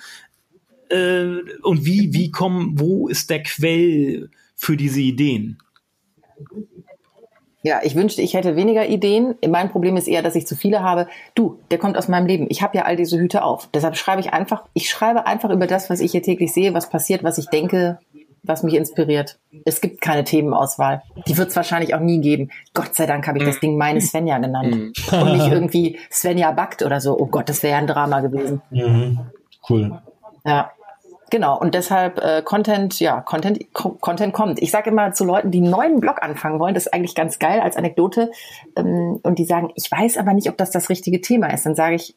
Äh, 0.91 1.39
und 1.63 1.85
wie, 1.85 2.13
wie 2.13 2.31
kommen, 2.31 2.79
wo 2.79 3.09
ist 3.09 3.31
der 3.31 3.43
Quell 3.43 4.31
für 4.55 4.77
diese 4.77 5.01
Ideen? 5.01 5.59
Ja, 7.65 7.81
ich 7.83 7.95
wünschte, 7.97 8.21
ich 8.21 8.35
hätte 8.35 8.57
weniger 8.57 8.87
Ideen. 8.87 9.37
Mein 9.49 9.71
Problem 9.71 9.97
ist 9.97 10.07
eher, 10.07 10.21
dass 10.21 10.35
ich 10.35 10.47
zu 10.47 10.55
viele 10.55 10.83
habe. 10.83 11.09
Du, 11.35 11.59
der 11.71 11.79
kommt 11.79 11.97
aus 11.97 12.09
meinem 12.09 12.27
Leben. 12.27 12.47
Ich 12.51 12.61
habe 12.61 12.77
ja 12.77 12.85
all 12.85 12.95
diese 12.95 13.19
Hüte 13.19 13.43
auf. 13.43 13.71
Deshalb 13.73 13.97
schreibe 13.97 14.21
ich 14.21 14.35
einfach, 14.35 14.65
ich 14.75 14.91
schreibe 14.91 15.27
einfach 15.27 15.49
über 15.49 15.67
das, 15.67 15.89
was 15.89 16.01
ich 16.01 16.13
hier 16.13 16.23
täglich 16.23 16.53
sehe, 16.53 16.75
was 16.75 16.91
passiert, 16.91 17.25
was 17.25 17.39
ich 17.39 17.47
denke, 17.47 17.99
was 18.43 18.65
mich 18.65 18.75
inspiriert. 18.75 19.39
Es 19.65 19.81
gibt 19.81 20.03
keine 20.03 20.25
Themenauswahl. 20.25 21.05
Die 21.27 21.39
wird 21.39 21.49
es 21.49 21.57
wahrscheinlich 21.57 21.95
auch 21.95 22.01
nie 22.01 22.21
geben. 22.21 22.51
Gott 22.75 22.95
sei 22.95 23.07
Dank 23.07 23.27
habe 23.27 23.39
ich 23.39 23.45
das 23.45 23.61
Ding 23.61 23.79
meine 23.79 24.03
Svenja 24.03 24.37
genannt. 24.37 24.93
Mhm. 25.11 25.19
Und 25.19 25.33
nicht 25.33 25.47
irgendwie 25.51 25.99
Svenja 26.13 26.53
backt 26.53 26.83
oder 26.83 27.01
so. 27.01 27.19
Oh 27.19 27.27
Gott, 27.27 27.49
das 27.49 27.63
wäre 27.63 27.73
ja 27.73 27.79
ein 27.79 27.87
Drama 27.87 28.21
gewesen. 28.21 28.61
Mhm. 28.69 29.21
Cool. 29.67 29.99
Ja. 30.45 30.71
Genau, 31.35 31.59
und 31.59 31.75
deshalb 31.75 32.19
äh, 32.19 32.43
Content, 32.43 33.01
ja, 33.01 33.21
Content, 33.21 33.67
Content 33.73 34.33
kommt. 34.33 34.63
Ich 34.63 34.71
sage 34.71 34.91
immer 34.91 35.11
zu 35.15 35.25
Leuten, 35.25 35.51
die 35.51 35.59
einen 35.59 35.69
neuen 35.69 35.99
Blog 35.99 36.23
anfangen 36.23 36.61
wollen, 36.61 36.75
das 36.75 36.87
ist 36.87 36.93
eigentlich 36.93 37.17
ganz 37.17 37.41
geil 37.41 37.59
als 37.59 37.77
Anekdote, 37.77 38.31
ähm, 38.77 39.19
und 39.21 39.41
die 39.41 39.45
sagen, 39.45 39.73
ich 39.75 39.91
weiß 39.91 40.17
aber 40.17 40.33
nicht, 40.33 40.49
ob 40.49 40.57
das 40.57 40.71
das 40.71 40.91
richtige 40.91 41.21
Thema 41.21 41.49
ist. 41.49 41.67
Dann 41.67 41.75
sage 41.75 41.97
ich, 41.97 42.15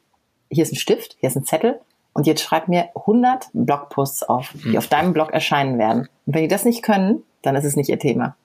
hier 0.51 0.61
ist 0.61 0.71
ein 0.71 0.75
Stift, 0.75 1.17
hier 1.19 1.29
ist 1.29 1.35
ein 1.35 1.45
Zettel, 1.45 1.79
und 2.13 2.27
jetzt 2.27 2.43
schreib 2.43 2.67
mir 2.67 2.89
100 2.93 3.47
Blogposts 3.53 4.21
auf, 4.21 4.53
die 4.53 4.69
mhm. 4.69 4.77
auf 4.77 4.85
deinem 4.85 5.13
Blog 5.13 5.33
erscheinen 5.33 5.79
werden. 5.79 6.09
Und 6.27 6.35
wenn 6.35 6.43
die 6.43 6.47
das 6.47 6.63
nicht 6.63 6.83
können, 6.83 7.23
dann 7.41 7.55
ist 7.55 7.65
es 7.65 7.75
nicht 7.75 7.89
ihr 7.89 7.97
Thema. 7.97 8.35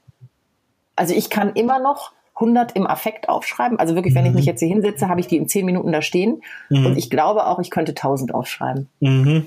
Also 0.96 1.12
ich 1.12 1.28
kann 1.28 1.52
immer 1.52 1.80
noch 1.80 2.12
100 2.37 2.72
im 2.76 2.87
Affekt 2.87 3.28
aufschreiben. 3.28 3.78
Also 3.78 3.94
wirklich, 3.94 4.14
wenn 4.14 4.24
ich 4.24 4.32
mich 4.32 4.46
mhm. 4.46 4.48
jetzt 4.48 4.61
hier 4.61 4.68
hinsetze, 4.68 5.11
habe 5.11 5.20
ich 5.20 5.26
die 5.26 5.37
in 5.37 5.48
10 5.48 5.66
Minuten 5.66 5.92
da 5.92 6.00
stehen. 6.00 6.40
Mhm. 6.70 6.87
Und 6.87 6.96
ich 6.96 7.11
glaube 7.11 7.46
auch, 7.46 7.58
ich 7.58 7.68
könnte 7.68 7.92
1000 7.92 8.32
aufschreiben. 8.32 8.88
Mhm. 9.00 9.46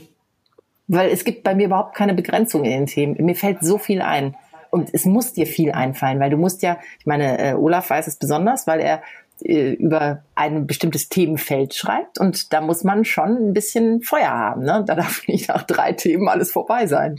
Weil 0.87 1.09
es 1.09 1.23
gibt 1.23 1.43
bei 1.43 1.55
mir 1.55 1.65
überhaupt 1.65 1.95
keine 1.95 2.13
Begrenzung 2.13 2.63
in 2.63 2.71
den 2.71 2.85
Themen. 2.85 3.15
Mir 3.25 3.35
fällt 3.35 3.63
so 3.63 3.77
viel 3.77 4.01
ein. 4.01 4.35
Und 4.69 4.89
es 4.93 5.05
muss 5.05 5.33
dir 5.33 5.47
viel 5.47 5.71
einfallen, 5.71 6.19
weil 6.19 6.29
du 6.29 6.37
musst 6.37 6.61
ja, 6.61 6.77
ich 6.99 7.05
meine, 7.05 7.39
äh, 7.39 7.53
Olaf 7.53 7.89
weiß 7.89 8.07
es 8.07 8.17
besonders, 8.17 8.67
weil 8.67 8.81
er 8.81 9.01
äh, 9.41 9.71
über 9.71 10.23
ein 10.35 10.67
bestimmtes 10.67 11.09
Themenfeld 11.09 11.73
schreibt 11.73 12.19
und 12.19 12.53
da 12.53 12.61
muss 12.61 12.83
man 12.83 13.05
schon 13.05 13.49
ein 13.49 13.53
bisschen 13.53 14.01
Feuer 14.01 14.29
haben. 14.29 14.63
Ne? 14.63 14.83
Da 14.85 14.95
darf 14.95 15.21
nicht 15.27 15.49
nach 15.49 15.63
drei 15.63 15.93
Themen 15.93 16.27
alles 16.27 16.51
vorbei 16.51 16.87
sein. 16.87 17.17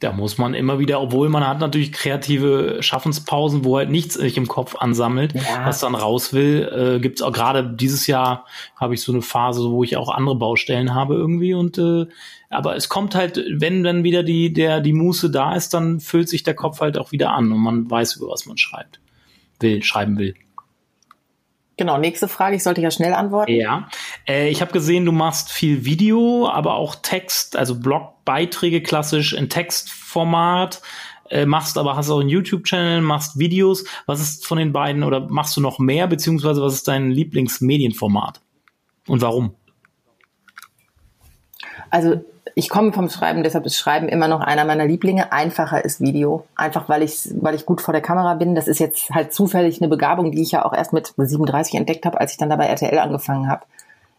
Da 0.00 0.12
muss 0.12 0.38
man 0.38 0.54
immer 0.54 0.78
wieder, 0.78 1.00
obwohl 1.00 1.28
man 1.28 1.46
hat 1.46 1.58
natürlich 1.58 1.90
kreative 1.90 2.78
Schaffenspausen, 2.80 3.64
wo 3.64 3.78
halt 3.78 3.90
nichts 3.90 4.14
sich 4.14 4.36
im 4.36 4.46
Kopf 4.46 4.76
ansammelt, 4.76 5.34
ja. 5.34 5.66
was 5.66 5.80
dann 5.80 5.96
raus 5.96 6.32
will. 6.32 6.96
Äh, 6.96 7.00
Gibt 7.00 7.18
es 7.18 7.22
auch 7.22 7.32
gerade 7.32 7.68
dieses 7.68 8.06
Jahr 8.06 8.46
habe 8.76 8.94
ich 8.94 9.02
so 9.02 9.10
eine 9.10 9.22
Phase, 9.22 9.70
wo 9.70 9.82
ich 9.82 9.96
auch 9.96 10.08
andere 10.08 10.36
Baustellen 10.36 10.94
habe 10.94 11.14
irgendwie 11.14 11.54
und 11.54 11.78
äh, 11.78 12.06
aber 12.50 12.76
es 12.76 12.88
kommt 12.88 13.14
halt, 13.14 13.44
wenn 13.50 13.82
dann 13.82 14.04
wieder 14.04 14.22
die 14.22 14.52
der 14.52 14.80
die 14.80 14.92
Muße 14.92 15.30
da 15.30 15.54
ist, 15.54 15.74
dann 15.74 16.00
füllt 16.00 16.28
sich 16.28 16.44
der 16.44 16.54
Kopf 16.54 16.80
halt 16.80 16.96
auch 16.96 17.10
wieder 17.10 17.32
an 17.32 17.50
und 17.50 17.58
man 17.58 17.90
weiß 17.90 18.16
über 18.16 18.28
was 18.28 18.46
man 18.46 18.56
schreibt, 18.56 19.00
will 19.60 19.82
schreiben 19.82 20.16
will. 20.16 20.34
Genau, 21.78 21.96
nächste 21.96 22.26
Frage. 22.26 22.56
Ich 22.56 22.64
sollte 22.64 22.80
ja 22.80 22.90
schnell 22.90 23.14
antworten. 23.14 23.52
Ja, 23.52 23.88
äh, 24.26 24.50
ich 24.50 24.60
habe 24.60 24.72
gesehen, 24.72 25.06
du 25.06 25.12
machst 25.12 25.50
viel 25.50 25.84
Video, 25.84 26.48
aber 26.48 26.74
auch 26.74 26.96
Text, 26.96 27.56
also 27.56 27.78
Blogbeiträge 27.78 28.82
klassisch 28.82 29.32
in 29.32 29.48
Textformat. 29.48 30.82
Äh, 31.30 31.46
machst 31.46 31.78
aber 31.78 31.94
hast 31.94 32.10
auch 32.10 32.20
einen 32.20 32.30
YouTube-Channel, 32.30 33.00
machst 33.00 33.38
Videos. 33.38 33.84
Was 34.06 34.20
ist 34.20 34.44
von 34.44 34.58
den 34.58 34.72
beiden 34.72 35.04
oder 35.04 35.20
machst 35.28 35.56
du 35.56 35.60
noch 35.60 35.78
mehr 35.78 36.08
beziehungsweise 36.08 36.60
was 36.60 36.74
ist 36.74 36.88
dein 36.88 37.10
Lieblingsmedienformat 37.10 38.40
und 39.06 39.22
warum? 39.22 39.54
Also 41.90 42.24
ich 42.58 42.68
komme 42.70 42.92
vom 42.92 43.08
Schreiben, 43.08 43.44
deshalb 43.44 43.66
ist 43.66 43.76
Schreiben 43.76 44.08
immer 44.08 44.26
noch 44.26 44.40
einer 44.40 44.64
meiner 44.64 44.84
Lieblinge. 44.84 45.30
Einfacher 45.30 45.84
ist 45.84 46.00
Video. 46.00 46.44
Einfach 46.56 46.88
weil 46.88 47.04
ich, 47.04 47.28
weil 47.40 47.54
ich 47.54 47.64
gut 47.64 47.80
vor 47.80 47.92
der 47.92 48.02
Kamera 48.02 48.34
bin. 48.34 48.56
Das 48.56 48.66
ist 48.66 48.80
jetzt 48.80 49.10
halt 49.10 49.32
zufällig 49.32 49.80
eine 49.80 49.86
Begabung, 49.86 50.32
die 50.32 50.42
ich 50.42 50.50
ja 50.50 50.64
auch 50.64 50.72
erst 50.72 50.92
mit 50.92 51.14
37 51.16 51.76
entdeckt 51.76 52.04
habe, 52.04 52.20
als 52.20 52.32
ich 52.32 52.36
dann 52.36 52.50
dabei 52.50 52.66
RTL 52.66 52.98
angefangen 52.98 53.48
habe. 53.48 53.64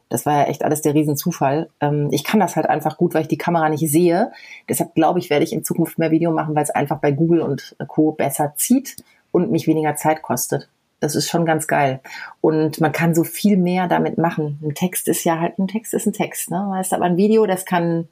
Das 0.08 0.25
war 0.25 0.38
ja 0.38 0.43
echt 0.45 0.63
alles 0.63 0.82
der 0.82 0.93
Riesenzufall. 0.93 1.69
Ähm, 1.82 2.08
ich 2.12 2.23
kann 2.23 2.39
das 2.39 2.56
halt 2.56 2.69
einfach 2.69 2.95
gut, 2.95 3.13
weil 3.13 3.23
ich 3.23 3.28
die 3.28 3.38
Kamera 3.38 3.67
nicht 3.67 3.91
sehe. 3.91 4.32
Deshalb 4.69 4.95
glaube 4.95 5.19
ich, 5.19 5.30
werde 5.30 5.43
ich 5.43 5.52
in 5.52 5.65
Zukunft 5.65 5.99
mehr 5.99 6.12
Video 6.12 6.32
machen, 6.32 6.56
weil 6.56 6.63
es 6.63 6.69
einfach 6.69 6.99
bei 6.99 7.12
Google 7.12 7.41
und 7.41 7.75
Co. 7.89 8.13
besser 8.13 8.54
zieht 8.56 9.04
und 9.34 9.52
mich 9.52 9.67
weniger 9.67 9.97
Zeit 9.97 10.21
kostet. 10.21 10.69
Das 11.02 11.13
ist 11.13 11.28
schon 11.28 11.45
ganz 11.45 11.67
geil. 11.67 11.99
Und 12.39 12.80
man 12.80 12.93
kann 12.93 13.13
so 13.13 13.25
viel 13.25 13.58
mehr 13.58 13.89
damit 13.89 14.17
machen. 14.17 14.60
Ein 14.63 14.75
Text 14.75 15.10
ist 15.10 15.25
ja 15.25 15.41
halt, 15.41 15.60
ein 15.60 15.67
Text 15.67 15.93
ist 15.93 16.06
ein 16.06 16.13
Text, 16.13 16.52
ne? 16.52 16.65
Weißt 16.69 16.93
du, 16.93 16.95
aber 16.95 17.06
ein 17.06 17.17
Video, 17.17 17.45
das 17.45 17.65
kann 17.65 18.08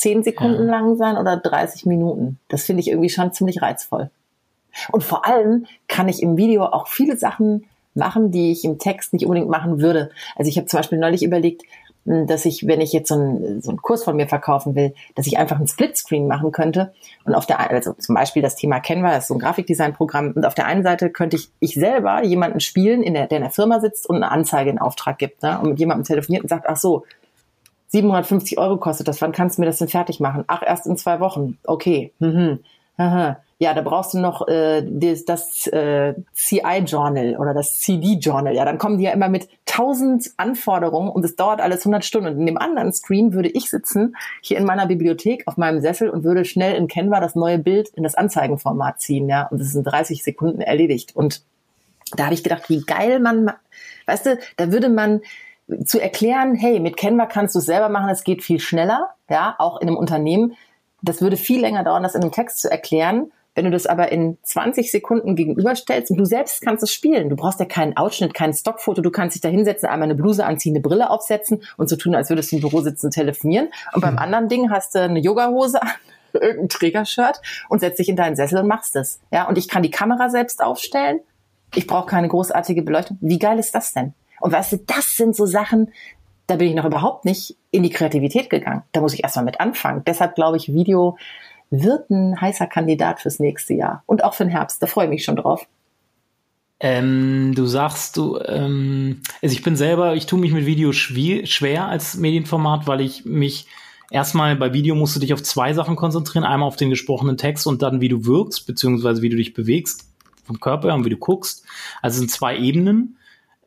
zehn 0.00 0.22
Sekunden 0.22 0.64
ja. 0.64 0.70
lang 0.70 0.96
sein 0.96 1.18
oder 1.18 1.36
30 1.36 1.84
Minuten. 1.84 2.38
Das 2.48 2.64
finde 2.64 2.80
ich 2.80 2.88
irgendwie 2.88 3.10
schon 3.10 3.32
ziemlich 3.32 3.60
reizvoll. 3.60 4.10
Und 4.92 5.04
vor 5.04 5.26
allem 5.26 5.66
kann 5.88 6.08
ich 6.08 6.22
im 6.22 6.38
Video 6.38 6.64
auch 6.64 6.88
viele 6.88 7.18
Sachen 7.18 7.66
machen, 7.94 8.30
die 8.30 8.50
ich 8.50 8.64
im 8.64 8.78
Text 8.78 9.12
nicht 9.12 9.26
unbedingt 9.26 9.50
machen 9.50 9.80
würde. 9.80 10.10
Also 10.36 10.48
ich 10.48 10.56
habe 10.56 10.68
zum 10.68 10.78
Beispiel 10.78 10.98
neulich 10.98 11.22
überlegt, 11.22 11.64
hm, 12.06 12.26
dass 12.26 12.46
ich, 12.46 12.66
wenn 12.66 12.80
ich 12.80 12.94
jetzt 12.94 13.08
so 13.08 13.14
einen, 13.16 13.60
so 13.60 13.68
einen 13.68 13.82
Kurs 13.82 14.04
von 14.04 14.16
mir 14.16 14.26
verkaufen 14.26 14.74
will, 14.74 14.94
dass 15.16 15.26
ich 15.26 15.36
einfach 15.36 15.56
einen 15.56 15.66
Splitscreen 15.66 16.26
machen 16.26 16.50
könnte 16.50 16.94
und 17.26 17.34
auf 17.34 17.44
der, 17.44 17.60
also 17.70 17.92
zum 17.92 18.14
Beispiel 18.14 18.40
das 18.40 18.56
Thema 18.56 18.80
Canva, 18.80 19.10
das 19.10 19.24
ist 19.24 19.28
so 19.28 19.34
ein 19.34 19.40
Grafikdesign-Programm 19.40 20.32
und 20.34 20.46
auf 20.46 20.54
der 20.54 20.64
einen 20.64 20.82
Seite 20.82 21.10
könnte 21.10 21.36
ich, 21.36 21.50
ich 21.60 21.74
selber 21.74 22.24
jemanden 22.24 22.60
spielen, 22.60 23.02
in 23.02 23.12
der, 23.12 23.26
der 23.26 23.38
in 23.38 23.44
der 23.44 23.52
Firma 23.52 23.80
sitzt 23.80 24.08
und 24.08 24.16
eine 24.16 24.30
Anzeige 24.30 24.70
in 24.70 24.78
Auftrag 24.78 25.18
gibt, 25.18 25.42
ne, 25.42 25.60
und 25.60 25.70
mit 25.70 25.78
jemandem 25.78 26.04
telefoniert 26.04 26.42
und 26.42 26.48
sagt, 26.48 26.66
ach 26.68 26.78
so, 26.78 27.04
750 27.90 28.58
Euro 28.58 28.76
kostet 28.76 29.08
das, 29.08 29.20
wann 29.20 29.32
kannst 29.32 29.58
du 29.58 29.62
mir 29.62 29.66
das 29.66 29.78
denn 29.78 29.88
fertig 29.88 30.20
machen? 30.20 30.44
Ach, 30.46 30.62
erst 30.64 30.86
in 30.86 30.96
zwei 30.96 31.20
Wochen. 31.20 31.58
Okay. 31.64 32.12
Mhm. 32.18 32.60
Aha. 32.96 33.38
Ja, 33.58 33.74
da 33.74 33.82
brauchst 33.82 34.14
du 34.14 34.18
noch 34.18 34.48
äh, 34.48 34.82
das, 34.82 35.26
das 35.26 35.66
äh, 35.66 36.14
CI-Journal 36.34 37.36
oder 37.36 37.52
das 37.52 37.78
CD-Journal. 37.78 38.54
Ja, 38.54 38.64
dann 38.64 38.78
kommen 38.78 38.96
die 38.96 39.04
ja 39.04 39.10
immer 39.10 39.28
mit 39.28 39.48
tausend 39.66 40.30
Anforderungen 40.38 41.10
und 41.10 41.24
es 41.24 41.36
dauert 41.36 41.60
alles 41.60 41.80
100 41.80 42.04
Stunden. 42.04 42.28
Und 42.28 42.40
in 42.40 42.46
dem 42.46 42.56
anderen 42.56 42.92
Screen 42.92 43.34
würde 43.34 43.50
ich 43.50 43.68
sitzen, 43.68 44.16
hier 44.40 44.56
in 44.56 44.64
meiner 44.64 44.86
Bibliothek 44.86 45.46
auf 45.46 45.58
meinem 45.58 45.80
Sessel 45.80 46.08
und 46.08 46.24
würde 46.24 46.46
schnell 46.46 46.74
in 46.74 46.88
Canva 46.88 47.20
das 47.20 47.34
neue 47.34 47.58
Bild 47.58 47.90
in 47.90 48.02
das 48.02 48.14
Anzeigenformat 48.14 49.00
ziehen. 49.00 49.28
Ja, 49.28 49.48
und 49.48 49.60
das 49.60 49.68
ist 49.68 49.74
in 49.74 49.84
30 49.84 50.22
Sekunden 50.22 50.62
erledigt. 50.62 51.14
Und 51.14 51.42
da 52.16 52.24
habe 52.24 52.34
ich 52.34 52.42
gedacht, 52.42 52.68
wie 52.68 52.80
geil 52.80 53.20
man, 53.20 53.52
weißt 54.06 54.26
du, 54.26 54.38
da 54.56 54.72
würde 54.72 54.88
man 54.88 55.20
zu 55.84 56.00
erklären, 56.00 56.54
hey, 56.54 56.80
mit 56.80 56.96
Canva 56.96 57.26
kannst 57.26 57.54
du 57.54 57.58
es 57.58 57.66
selber 57.66 57.88
machen, 57.88 58.10
es 58.10 58.24
geht 58.24 58.42
viel 58.42 58.60
schneller, 58.60 59.10
ja, 59.28 59.54
auch 59.58 59.80
in 59.80 59.88
einem 59.88 59.96
Unternehmen. 59.96 60.56
Das 61.02 61.22
würde 61.22 61.36
viel 61.36 61.60
länger 61.60 61.84
dauern, 61.84 62.02
das 62.02 62.14
in 62.14 62.22
einem 62.22 62.32
Text 62.32 62.60
zu 62.60 62.70
erklären. 62.70 63.32
Wenn 63.54 63.64
du 63.64 63.70
das 63.72 63.86
aber 63.86 64.12
in 64.12 64.38
20 64.42 64.90
Sekunden 64.90 65.34
gegenüberstellst 65.34 66.10
und 66.10 66.18
du 66.18 66.24
selbst 66.24 66.62
kannst 66.62 66.84
es 66.84 66.92
spielen, 66.92 67.28
du 67.28 67.36
brauchst 67.36 67.58
ja 67.58 67.66
keinen 67.66 67.96
Ausschnitt, 67.96 68.32
kein 68.32 68.52
Stockfoto, 68.52 69.02
du 69.02 69.10
kannst 69.10 69.34
dich 69.34 69.40
da 69.40 69.48
hinsetzen, 69.48 69.88
einmal 69.88 70.06
eine 70.06 70.14
Bluse 70.14 70.46
anziehen, 70.46 70.74
eine 70.74 70.82
Brille 70.82 71.10
aufsetzen 71.10 71.62
und 71.76 71.88
so 71.88 71.96
tun, 71.96 72.14
als 72.14 72.28
würdest 72.30 72.52
du 72.52 72.56
im 72.56 72.62
Büro 72.62 72.80
sitzen, 72.80 73.10
telefonieren. 73.10 73.68
Und 73.92 74.02
beim 74.02 74.12
hm. 74.12 74.18
anderen 74.18 74.48
Ding 74.48 74.70
hast 74.70 74.94
du 74.94 75.00
eine 75.00 75.18
Yogahose 75.18 75.82
an, 75.82 75.90
irgendein 76.32 76.68
Trägershirt 76.68 77.40
und 77.68 77.80
setzt 77.80 77.98
dich 77.98 78.08
in 78.08 78.16
deinen 78.16 78.36
Sessel 78.36 78.60
und 78.60 78.68
machst 78.68 78.94
es. 78.94 79.20
Ja, 79.32 79.48
und 79.48 79.58
ich 79.58 79.68
kann 79.68 79.82
die 79.82 79.90
Kamera 79.90 80.30
selbst 80.30 80.62
aufstellen. 80.62 81.20
Ich 81.74 81.86
brauche 81.88 82.06
keine 82.06 82.28
großartige 82.28 82.82
Beleuchtung. 82.82 83.18
Wie 83.20 83.38
geil 83.38 83.58
ist 83.58 83.74
das 83.74 83.92
denn? 83.92 84.14
Und 84.40 84.52
weißt 84.52 84.72
du, 84.72 84.76
das 84.78 85.16
sind 85.16 85.36
so 85.36 85.46
Sachen, 85.46 85.92
da 86.46 86.56
bin 86.56 86.68
ich 86.68 86.74
noch 86.74 86.84
überhaupt 86.84 87.24
nicht 87.24 87.56
in 87.70 87.84
die 87.84 87.90
Kreativität 87.90 88.50
gegangen. 88.50 88.82
Da 88.92 89.00
muss 89.00 89.14
ich 89.14 89.22
erstmal 89.22 89.44
mit 89.44 89.60
anfangen. 89.60 90.02
Deshalb 90.04 90.34
glaube 90.34 90.56
ich, 90.56 90.72
Video 90.72 91.16
wird 91.70 92.10
ein 92.10 92.40
heißer 92.40 92.66
Kandidat 92.66 93.20
fürs 93.20 93.38
nächste 93.38 93.74
Jahr 93.74 94.02
und 94.06 94.24
auch 94.24 94.34
für 94.34 94.44
den 94.44 94.50
Herbst. 94.50 94.82
Da 94.82 94.86
freue 94.86 95.04
ich 95.04 95.10
mich 95.10 95.24
schon 95.24 95.36
drauf. 95.36 95.66
Ähm, 96.80 97.52
du 97.54 97.66
sagst, 97.66 98.16
du, 98.16 98.38
ähm, 98.38 99.22
also 99.42 99.52
ich 99.52 99.62
bin 99.62 99.76
selber, 99.76 100.14
ich 100.14 100.26
tue 100.26 100.40
mich 100.40 100.52
mit 100.52 100.66
Video 100.66 100.92
schwer, 100.92 101.86
als 101.86 102.16
Medienformat, 102.16 102.86
weil 102.86 103.02
ich 103.02 103.24
mich 103.26 103.66
erstmal 104.10 104.56
bei 104.56 104.72
Video 104.72 104.94
musst 104.94 105.14
du 105.14 105.20
dich 105.20 105.34
auf 105.34 105.42
zwei 105.42 105.74
Sachen 105.74 105.94
konzentrieren. 105.94 106.44
Einmal 106.44 106.66
auf 106.66 106.76
den 106.76 106.90
gesprochenen 106.90 107.36
Text 107.36 107.66
und 107.66 107.82
dann 107.82 108.00
wie 108.00 108.08
du 108.08 108.24
wirkst, 108.24 108.66
beziehungsweise 108.66 109.22
wie 109.22 109.28
du 109.28 109.36
dich 109.36 109.52
bewegst 109.52 110.08
vom 110.44 110.58
Körper 110.58 110.94
und 110.94 111.04
wie 111.04 111.10
du 111.10 111.18
guckst. 111.18 111.64
Also 112.02 112.14
es 112.14 112.18
sind 112.18 112.30
zwei 112.30 112.56
Ebenen 112.56 113.18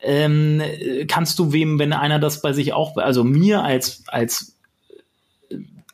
ähm, 0.03 0.61
kannst 1.07 1.39
du 1.39 1.53
wem, 1.53 1.79
wenn 1.79 1.93
einer 1.93 2.19
das 2.19 2.41
bei 2.41 2.53
sich 2.53 2.73
auch, 2.73 2.97
also 2.97 3.23
mir 3.23 3.63
als, 3.63 4.03
als 4.07 4.53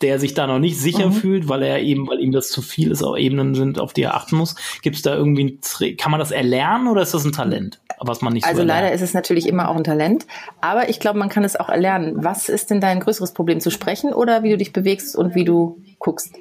der 0.02 0.20
sich 0.20 0.34
da 0.34 0.48
noch 0.48 0.60
nicht 0.60 0.80
sicher 0.80 1.08
mhm. 1.08 1.14
fühlt, 1.14 1.50
weil 1.50 1.62
er 1.62 1.82
eben, 1.82 2.08
weil 2.08 2.20
ihm 2.20 2.32
das 2.32 2.50
zu 2.50 2.62
viel 2.62 2.92
ist, 2.92 3.04
auch 3.04 3.18
Ebenen 3.18 3.54
sind, 3.54 3.80
auf 3.80 3.94
die 3.94 4.04
er 4.04 4.16
achten 4.16 4.38
muss. 4.38 4.56
Gibt 4.82 4.96
es 4.96 5.02
da 5.02 5.14
irgendwie, 5.14 5.58
kann 5.98 6.12
man 6.12 6.20
das 6.20 6.32
erlernen 6.32 6.88
oder 6.88 7.02
ist 7.02 7.14
das 7.14 7.26
ein 7.26 7.34
Talent, 7.34 7.80
was 8.00 8.22
man 8.22 8.34
nicht 8.34 8.46
Also 8.46 8.62
so 8.62 8.68
leider 8.68 8.92
ist 8.94 9.02
es 9.02 9.14
natürlich 9.14 9.48
immer 9.48 9.70
auch 9.70 9.76
ein 9.76 9.84
Talent, 9.84 10.26
aber 10.62 10.90
ich 10.90 11.00
glaube, 11.00 11.20
man 11.20 11.30
kann 11.30 11.44
es 11.44 11.58
auch 11.58 11.70
erlernen. 11.70 12.24
Was 12.24 12.48
ist 12.50 12.70
denn 12.70 12.80
dein 12.80 13.02
größeres 13.02 13.34
Problem, 13.34 13.60
zu 13.60 13.72
sprechen 13.72 14.14
oder 14.14 14.44
wie 14.44 14.52
du 14.52 14.58
dich 14.58 14.72
bewegst 14.72 15.16
und 15.16 15.36
wie 15.36 15.44
du 15.44 15.82
guckst? 16.00 16.34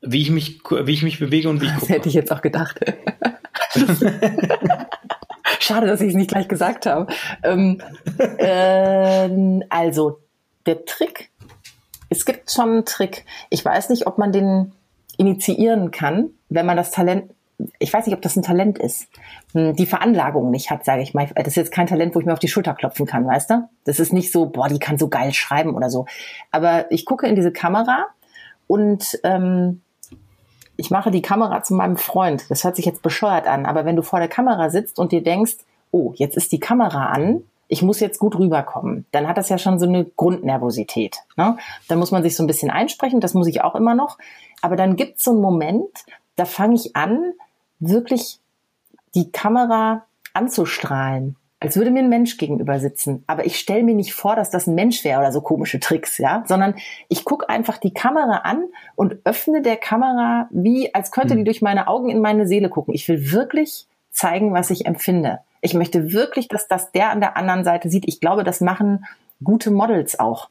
Wie 0.00 0.22
ich 0.22 0.30
mich, 0.30 0.60
wie 0.64 0.92
ich 0.92 1.02
mich 1.02 1.18
bewege 1.18 1.50
und 1.50 1.60
wie 1.60 1.66
ich 1.66 1.74
gucke. 1.74 1.86
Das 1.86 1.96
hätte 1.96 2.08
ich 2.08 2.14
jetzt 2.14 2.32
auch 2.32 2.40
gedacht. 2.40 2.80
Schade, 5.60 5.86
dass 5.86 6.00
ich 6.00 6.08
es 6.08 6.14
nicht 6.14 6.30
gleich 6.30 6.48
gesagt 6.48 6.86
habe. 6.86 7.12
Ähm, 7.42 7.80
äh, 8.38 9.60
also, 9.68 10.20
der 10.66 10.84
Trick, 10.84 11.30
es 12.08 12.24
gibt 12.24 12.50
schon 12.50 12.70
einen 12.70 12.84
Trick. 12.84 13.24
Ich 13.50 13.64
weiß 13.64 13.90
nicht, 13.90 14.06
ob 14.06 14.18
man 14.18 14.32
den 14.32 14.72
initiieren 15.18 15.90
kann, 15.90 16.30
wenn 16.48 16.64
man 16.64 16.78
das 16.78 16.90
Talent, 16.90 17.30
ich 17.78 17.92
weiß 17.92 18.06
nicht, 18.06 18.14
ob 18.14 18.22
das 18.22 18.36
ein 18.36 18.42
Talent 18.42 18.78
ist, 18.78 19.06
hm, 19.52 19.76
die 19.76 19.84
Veranlagung 19.84 20.50
nicht 20.50 20.70
hat, 20.70 20.86
sage 20.86 21.02
ich 21.02 21.12
mal. 21.12 21.28
Das 21.34 21.48
ist 21.48 21.56
jetzt 21.56 21.72
kein 21.72 21.86
Talent, 21.86 22.14
wo 22.14 22.20
ich 22.20 22.26
mir 22.26 22.32
auf 22.32 22.38
die 22.38 22.48
Schulter 22.48 22.72
klopfen 22.72 23.04
kann, 23.04 23.26
weißt 23.26 23.50
du? 23.50 23.68
Das 23.84 24.00
ist 24.00 24.14
nicht 24.14 24.32
so, 24.32 24.46
boah, 24.46 24.68
die 24.68 24.78
kann 24.78 24.96
so 24.96 25.08
geil 25.08 25.34
schreiben 25.34 25.74
oder 25.74 25.90
so. 25.90 26.06
Aber 26.50 26.90
ich 26.90 27.04
gucke 27.04 27.26
in 27.26 27.36
diese 27.36 27.52
Kamera 27.52 28.06
und 28.66 29.20
ähm, 29.24 29.82
ich 30.80 30.90
mache 30.90 31.10
die 31.10 31.20
Kamera 31.20 31.62
zu 31.62 31.74
meinem 31.74 31.98
Freund. 31.98 32.50
Das 32.50 32.64
hört 32.64 32.74
sich 32.74 32.86
jetzt 32.86 33.02
bescheuert 33.02 33.46
an, 33.46 33.66
aber 33.66 33.84
wenn 33.84 33.96
du 33.96 34.02
vor 34.02 34.18
der 34.18 34.28
Kamera 34.28 34.70
sitzt 34.70 34.98
und 34.98 35.12
dir 35.12 35.22
denkst, 35.22 35.58
oh, 35.90 36.14
jetzt 36.16 36.38
ist 36.38 36.52
die 36.52 36.58
Kamera 36.58 37.10
an, 37.10 37.42
ich 37.68 37.82
muss 37.82 38.00
jetzt 38.00 38.18
gut 38.18 38.38
rüberkommen, 38.38 39.04
dann 39.12 39.28
hat 39.28 39.36
das 39.36 39.50
ja 39.50 39.58
schon 39.58 39.78
so 39.78 39.84
eine 39.84 40.06
Grundnervosität. 40.06 41.18
Ne? 41.36 41.58
Dann 41.86 41.98
muss 41.98 42.12
man 42.12 42.22
sich 42.22 42.34
so 42.34 42.42
ein 42.42 42.46
bisschen 42.46 42.70
einsprechen, 42.70 43.20
das 43.20 43.34
muss 43.34 43.46
ich 43.46 43.60
auch 43.60 43.74
immer 43.74 43.94
noch. 43.94 44.16
Aber 44.62 44.74
dann 44.74 44.96
gibt 44.96 45.18
es 45.18 45.24
so 45.24 45.32
einen 45.32 45.42
Moment, 45.42 45.90
da 46.36 46.46
fange 46.46 46.76
ich 46.76 46.96
an, 46.96 47.34
wirklich 47.78 48.38
die 49.14 49.30
Kamera 49.30 50.06
anzustrahlen 50.32 51.36
als 51.60 51.76
würde 51.76 51.90
mir 51.90 52.00
ein 52.00 52.08
Mensch 52.08 52.38
gegenüber 52.38 52.80
sitzen. 52.80 53.22
Aber 53.26 53.44
ich 53.44 53.58
stelle 53.58 53.82
mir 53.82 53.94
nicht 53.94 54.14
vor, 54.14 54.34
dass 54.34 54.50
das 54.50 54.66
ein 54.66 54.74
Mensch 54.74 55.04
wäre 55.04 55.20
oder 55.20 55.30
so 55.30 55.42
komische 55.42 55.78
Tricks, 55.78 56.16
ja, 56.16 56.42
sondern 56.46 56.74
ich 57.08 57.24
gucke 57.24 57.50
einfach 57.50 57.76
die 57.76 57.92
Kamera 57.92 58.38
an 58.38 58.64
und 58.96 59.16
öffne 59.24 59.60
der 59.60 59.76
Kamera 59.76 60.48
wie, 60.50 60.94
als 60.94 61.10
könnte 61.10 61.34
die 61.34 61.40
hm. 61.40 61.44
durch 61.44 61.60
meine 61.60 61.86
Augen 61.86 62.08
in 62.08 62.20
meine 62.20 62.46
Seele 62.46 62.70
gucken. 62.70 62.94
Ich 62.94 63.06
will 63.08 63.30
wirklich 63.30 63.86
zeigen, 64.10 64.54
was 64.54 64.70
ich 64.70 64.86
empfinde. 64.86 65.40
Ich 65.60 65.74
möchte 65.74 66.12
wirklich, 66.12 66.48
dass 66.48 66.66
das 66.66 66.92
der 66.92 67.10
an 67.10 67.20
der 67.20 67.36
anderen 67.36 67.64
Seite 67.64 67.90
sieht. 67.90 68.08
Ich 68.08 68.20
glaube, 68.20 68.42
das 68.42 68.62
machen 68.62 69.04
gute 69.44 69.70
Models 69.70 70.18
auch. 70.18 70.48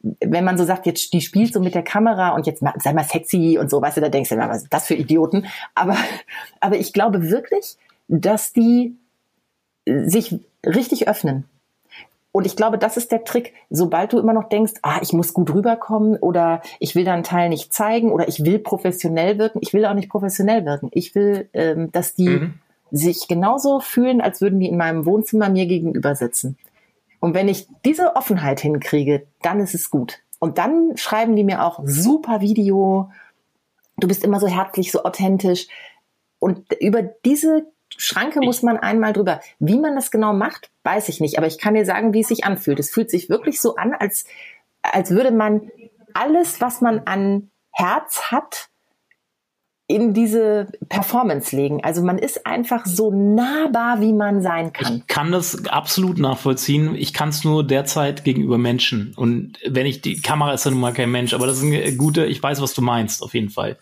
Wenn 0.00 0.44
man 0.44 0.58
so 0.58 0.64
sagt, 0.64 0.86
jetzt 0.86 1.12
die 1.12 1.20
spielt 1.20 1.52
so 1.52 1.60
mit 1.60 1.74
der 1.76 1.82
Kamera 1.82 2.30
und 2.30 2.46
jetzt 2.46 2.64
sei 2.82 2.92
mal 2.92 3.04
sexy 3.04 3.58
und 3.60 3.70
so, 3.70 3.80
weißt 3.80 3.96
du, 3.96 4.00
da 4.00 4.08
denkst 4.08 4.30
du, 4.30 4.36
was 4.36 4.64
ist 4.64 4.72
das 4.72 4.86
für 4.86 4.94
Idioten? 4.94 5.46
Aber, 5.76 5.96
aber 6.60 6.76
ich 6.76 6.92
glaube 6.92 7.30
wirklich, 7.30 7.76
dass 8.08 8.52
die 8.52 8.96
sich 10.06 10.38
richtig 10.64 11.08
öffnen. 11.08 11.44
Und 12.30 12.46
ich 12.46 12.56
glaube, 12.56 12.78
das 12.78 12.96
ist 12.96 13.10
der 13.10 13.24
Trick. 13.24 13.54
Sobald 13.70 14.12
du 14.12 14.18
immer 14.18 14.32
noch 14.32 14.48
denkst, 14.48 14.74
ah, 14.82 14.98
ich 15.02 15.12
muss 15.12 15.32
gut 15.32 15.52
rüberkommen 15.52 16.16
oder 16.18 16.60
ich 16.78 16.94
will 16.94 17.04
da 17.04 17.14
einen 17.14 17.22
Teil 17.22 17.48
nicht 17.48 17.72
zeigen 17.72 18.12
oder 18.12 18.28
ich 18.28 18.44
will 18.44 18.58
professionell 18.58 19.38
wirken, 19.38 19.60
ich 19.62 19.72
will 19.72 19.86
auch 19.86 19.94
nicht 19.94 20.10
professionell 20.10 20.64
wirken. 20.64 20.90
Ich 20.92 21.14
will, 21.14 21.48
ähm, 21.54 21.90
dass 21.90 22.14
die 22.14 22.28
mhm. 22.28 22.54
sich 22.90 23.28
genauso 23.28 23.80
fühlen, 23.80 24.20
als 24.20 24.40
würden 24.40 24.60
die 24.60 24.68
in 24.68 24.76
meinem 24.76 25.06
Wohnzimmer 25.06 25.48
mir 25.48 25.66
gegenüber 25.66 26.14
sitzen. 26.14 26.58
Und 27.20 27.34
wenn 27.34 27.48
ich 27.48 27.66
diese 27.84 28.14
Offenheit 28.14 28.60
hinkriege, 28.60 29.26
dann 29.42 29.60
ist 29.60 29.74
es 29.74 29.90
gut. 29.90 30.20
Und 30.38 30.58
dann 30.58 30.96
schreiben 30.96 31.34
die 31.34 31.44
mir 31.44 31.64
auch 31.64 31.80
super 31.84 32.40
Video. 32.40 33.10
Du 33.96 34.06
bist 34.06 34.22
immer 34.22 34.38
so 34.38 34.46
herzlich, 34.46 34.92
so 34.92 35.02
authentisch. 35.02 35.66
Und 36.38 36.72
über 36.80 37.02
diese 37.02 37.66
Schranke 37.98 38.40
muss 38.40 38.62
man 38.62 38.78
einmal 38.78 39.12
drüber. 39.12 39.40
Wie 39.58 39.78
man 39.78 39.94
das 39.94 40.10
genau 40.10 40.32
macht, 40.32 40.70
weiß 40.84 41.08
ich 41.08 41.20
nicht. 41.20 41.36
Aber 41.36 41.46
ich 41.46 41.58
kann 41.58 41.74
dir 41.74 41.84
sagen, 41.84 42.14
wie 42.14 42.20
es 42.20 42.28
sich 42.28 42.44
anfühlt. 42.44 42.78
Es 42.78 42.90
fühlt 42.90 43.10
sich 43.10 43.28
wirklich 43.28 43.60
so 43.60 43.74
an, 43.74 43.92
als, 43.92 44.24
als 44.82 45.10
würde 45.10 45.32
man 45.32 45.70
alles, 46.14 46.60
was 46.60 46.80
man 46.80 47.00
an 47.00 47.50
Herz 47.72 48.30
hat, 48.30 48.70
in 49.90 50.12
diese 50.12 50.68
Performance 50.90 51.56
legen. 51.56 51.82
Also 51.82 52.02
man 52.02 52.18
ist 52.18 52.46
einfach 52.46 52.84
so 52.84 53.10
nahbar, 53.10 54.00
wie 54.00 54.12
man 54.12 54.42
sein 54.42 54.72
kann. 54.72 54.98
Ich 54.98 55.06
kann 55.06 55.32
das 55.32 55.66
absolut 55.66 56.18
nachvollziehen. 56.18 56.94
Ich 56.94 57.14
kann 57.14 57.30
es 57.30 57.42
nur 57.42 57.66
derzeit 57.66 58.22
gegenüber 58.22 58.58
Menschen. 58.58 59.14
Und 59.16 59.58
wenn 59.66 59.86
ich 59.86 60.02
die 60.02 60.20
Kamera 60.20 60.52
ist 60.52 60.66
ja 60.66 60.70
nun 60.70 60.80
mal 60.80 60.92
kein 60.92 61.10
Mensch, 61.10 61.32
aber 61.32 61.46
das 61.46 61.56
ist 61.56 61.64
ein 61.64 61.96
guter, 61.96 62.26
ich 62.26 62.42
weiß, 62.42 62.60
was 62.60 62.74
du 62.74 62.82
meinst, 62.82 63.22
auf 63.22 63.34
jeden 63.34 63.48
Fall. 63.48 63.78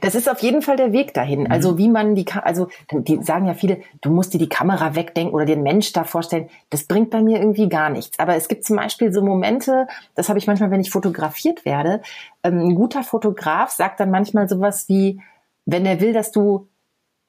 Das 0.00 0.14
ist 0.14 0.30
auf 0.30 0.40
jeden 0.40 0.62
Fall 0.62 0.76
der 0.76 0.92
Weg 0.92 1.14
dahin. 1.14 1.40
Mhm. 1.40 1.50
Also 1.50 1.78
wie 1.78 1.88
man 1.88 2.14
die, 2.14 2.26
also 2.32 2.68
die 2.92 3.22
sagen 3.22 3.46
ja 3.46 3.54
viele, 3.54 3.80
du 4.00 4.10
musst 4.10 4.34
dir 4.34 4.38
die 4.38 4.48
Kamera 4.48 4.94
wegdenken 4.94 5.34
oder 5.34 5.44
den 5.44 5.62
Mensch 5.62 5.92
da 5.92 6.04
vorstellen. 6.04 6.48
Das 6.70 6.84
bringt 6.84 7.10
bei 7.10 7.22
mir 7.22 7.38
irgendwie 7.38 7.68
gar 7.68 7.90
nichts. 7.90 8.18
Aber 8.18 8.34
es 8.36 8.48
gibt 8.48 8.64
zum 8.64 8.76
Beispiel 8.76 9.12
so 9.12 9.22
Momente, 9.22 9.86
das 10.14 10.28
habe 10.28 10.38
ich 10.38 10.46
manchmal, 10.46 10.70
wenn 10.70 10.80
ich 10.80 10.90
fotografiert 10.90 11.64
werde. 11.64 12.02
Ähm, 12.42 12.58
ein 12.60 12.74
guter 12.74 13.02
Fotograf 13.02 13.70
sagt 13.70 14.00
dann 14.00 14.10
manchmal 14.10 14.48
sowas 14.48 14.88
wie, 14.88 15.20
wenn 15.66 15.86
er 15.86 16.00
will, 16.00 16.12
dass 16.12 16.32
du 16.32 16.68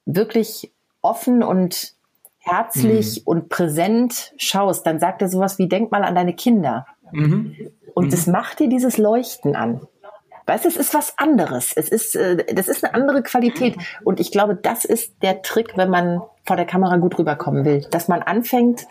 wirklich 0.04 0.72
offen 1.02 1.42
und 1.42 1.94
herzlich 2.38 3.18
mhm. 3.18 3.22
und 3.24 3.48
präsent 3.48 4.32
schaust, 4.36 4.86
dann 4.86 5.00
sagt 5.00 5.20
er 5.20 5.28
sowas 5.28 5.58
wie, 5.58 5.68
denk 5.68 5.90
mal 5.90 6.04
an 6.04 6.14
deine 6.14 6.34
Kinder. 6.34 6.86
Mhm. 7.12 7.56
Und 7.94 8.12
es 8.12 8.26
mhm. 8.26 8.32
macht 8.32 8.60
dir 8.60 8.68
dieses 8.68 8.98
Leuchten 8.98 9.56
an. 9.56 9.80
Weißt 10.46 10.64
du, 10.64 10.68
es 10.68 10.76
ist 10.76 10.94
was 10.94 11.18
anderes. 11.18 11.72
Es 11.74 11.88
ist, 11.88 12.14
äh, 12.14 12.54
das 12.54 12.68
ist 12.68 12.84
eine 12.84 12.94
andere 12.94 13.22
Qualität. 13.22 13.76
Und 14.04 14.20
ich 14.20 14.30
glaube, 14.30 14.54
das 14.54 14.84
ist 14.84 15.14
der 15.22 15.42
Trick, 15.42 15.76
wenn 15.76 15.90
man 15.90 16.22
vor 16.44 16.56
der 16.56 16.66
Kamera 16.66 16.96
gut 16.98 17.18
rüberkommen 17.18 17.64
will, 17.64 17.84
dass 17.90 18.08
man 18.08 18.22
anfängt, 18.22 18.86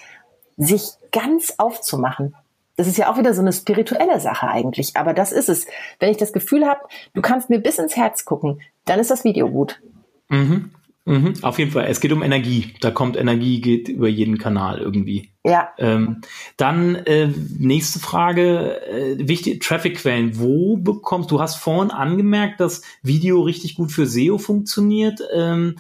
sich 0.58 0.84
ganz 1.12 1.56
aufzumachen. 1.58 2.36
Das 2.78 2.88
ist 2.88 2.98
ja 2.98 3.10
auch 3.10 3.18
wieder 3.18 3.34
so 3.34 3.42
eine 3.42 3.54
spirituelle 3.54 4.20
Sache 4.20 4.48
eigentlich. 4.50 4.98
Aber 4.98 5.14
das 5.14 5.32
ist 5.32 5.48
es. 5.48 5.66
Wenn 6.00 6.12
ich 6.12 6.18
das 6.18 6.34
Gefühl 6.34 6.66
habe, 6.66 6.82
du 7.14 7.22
kannst 7.22 7.50
mir 7.50 7.60
bis 7.60 7.80
ins 7.80 7.96
Herz 7.96 8.26
gucken, 8.26 8.60
dann 8.84 9.00
ist 9.00 9.12
das 9.12 9.24
Video 9.24 9.50
gut. 9.50 9.82
Mhm. 10.28 10.72
Mhm, 11.06 11.36
auf 11.44 11.60
jeden 11.60 11.72
Fall. 11.72 11.86
Es 11.86 12.02
geht 12.02 12.12
um 12.12 12.24
Energie. 12.24 12.74
Da 12.82 12.92
kommt 12.92 13.16
Energie, 13.16 13.62
geht 13.62 13.88
über 13.88 14.08
jeden 14.08 14.40
Kanal 14.40 14.80
irgendwie. 14.80 15.30
Ja. 15.46 15.70
Ähm, 15.78 16.22
dann 16.58 16.96
äh, 16.96 17.28
nächste 17.60 18.00
Frage, 18.00 18.82
äh, 18.88 19.28
wichtig, 19.28 19.62
Traffic-Quellen. 19.62 20.40
Wo 20.40 20.76
bekommst 20.76 21.30
du, 21.30 21.40
hast 21.40 21.58
vorhin 21.58 21.92
angemerkt, 21.92 22.60
dass 22.60 22.82
Video 23.04 23.44
richtig 23.44 23.76
gut 23.76 23.92
für 23.92 24.08
SEO 24.08 24.40
funktioniert. 24.40 25.22
Ähm, 25.32 25.76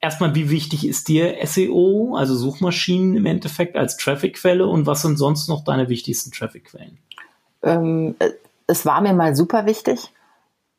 erstmal, 0.00 0.34
wie 0.34 0.50
wichtig 0.50 0.84
ist 0.84 1.06
dir 1.06 1.36
SEO, 1.44 2.16
also 2.16 2.34
Suchmaschinen 2.34 3.16
im 3.16 3.26
Endeffekt 3.26 3.76
als 3.76 3.96
Traffic-Quelle 3.98 4.66
und 4.66 4.86
was 4.86 5.02
sind 5.02 5.16
sonst 5.16 5.48
noch 5.48 5.62
deine 5.62 5.88
wichtigsten 5.88 6.32
Traffic-Quellen? 6.32 6.98
Ähm, 7.62 8.16
äh, 8.18 8.30
es 8.66 8.84
war 8.84 9.00
mir 9.00 9.12
mal 9.12 9.36
super 9.36 9.64
wichtig. 9.64 10.10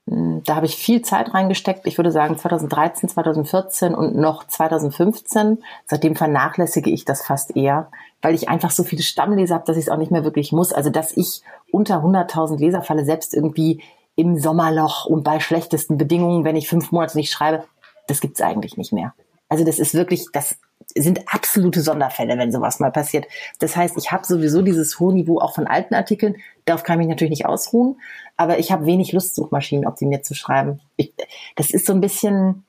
Hm, 0.10 0.42
da 0.44 0.56
habe 0.56 0.66
ich 0.66 0.76
viel 0.76 1.02
Zeit 1.04 1.34
reingesteckt. 1.34 1.86
Ich 1.86 1.98
würde 1.98 2.12
sagen 2.12 2.38
2013, 2.38 3.10
2014 3.10 3.94
und 3.94 4.16
noch 4.16 4.46
2015. 4.48 5.60
Seitdem 5.86 6.16
vernachlässige 6.16 6.90
ich 6.90 7.06
das 7.06 7.26
fast 7.26 7.56
eher, 7.56 7.92
weil 8.22 8.34
ich 8.34 8.50
einfach 8.50 8.72
so 8.72 8.84
viele 8.84 9.04
Stammleser 9.04 9.56
habe, 9.56 9.66
dass 9.66 9.78
ich 9.78 9.86
es 9.86 9.90
auch 9.90 9.98
nicht 9.98 10.12
mehr 10.12 10.24
wirklich 10.24 10.52
muss. 10.52 10.74
Also 10.74 10.90
dass 10.90 11.16
ich 11.16 11.42
unter 11.72 12.04
100.000 12.04 12.58
Leser 12.58 12.82
falle, 12.82 13.06
selbst 13.06 13.34
irgendwie 13.36 13.84
im 14.16 14.38
Sommerloch 14.38 15.06
und 15.06 15.24
bei 15.24 15.40
schlechtesten 15.40 15.98
Bedingungen, 15.98 16.44
wenn 16.44 16.56
ich 16.56 16.68
fünf 16.68 16.92
Monate 16.92 17.16
nicht 17.16 17.32
schreibe, 17.32 17.64
das 18.08 18.20
gibt's 18.20 18.42
eigentlich 18.42 18.76
nicht 18.76 18.92
mehr. 18.92 19.14
Also 19.48 19.64
das 19.64 19.80
ist 19.80 19.94
wirklich, 19.94 20.26
das 20.34 20.58
sind 20.96 21.34
absolute 21.34 21.82
Sonderfälle, 21.82 22.38
wenn 22.38 22.52
sowas 22.52 22.80
mal 22.80 22.92
passiert. 22.92 23.26
Das 23.60 23.76
heißt, 23.76 23.98
ich 23.98 24.12
habe 24.12 24.26
sowieso 24.26 24.62
dieses 24.62 25.00
hohe 25.00 25.14
Niveau 25.14 25.40
auch 25.40 25.54
von 25.54 25.68
alten 25.68 25.94
Artikeln. 25.94 26.36
Darauf 26.66 26.84
kann 26.84 27.00
ich 27.00 27.08
mich 27.08 27.14
natürlich 27.14 27.32
nicht 27.32 27.46
ausruhen, 27.46 28.00
aber 28.38 28.60
ich 28.60 28.72
habe 28.72 28.86
wenig 28.86 29.12
Lust, 29.12 29.36
Suchmaschinen 29.36 29.86
optimiert 29.86 30.26
zu 30.26 30.34
schreiben. 30.34 30.82
Ich, 30.96 31.14
das 31.56 31.72
ist 31.72 31.86
so 31.86 31.94
ein 31.94 32.02
bisschen, 32.02 32.66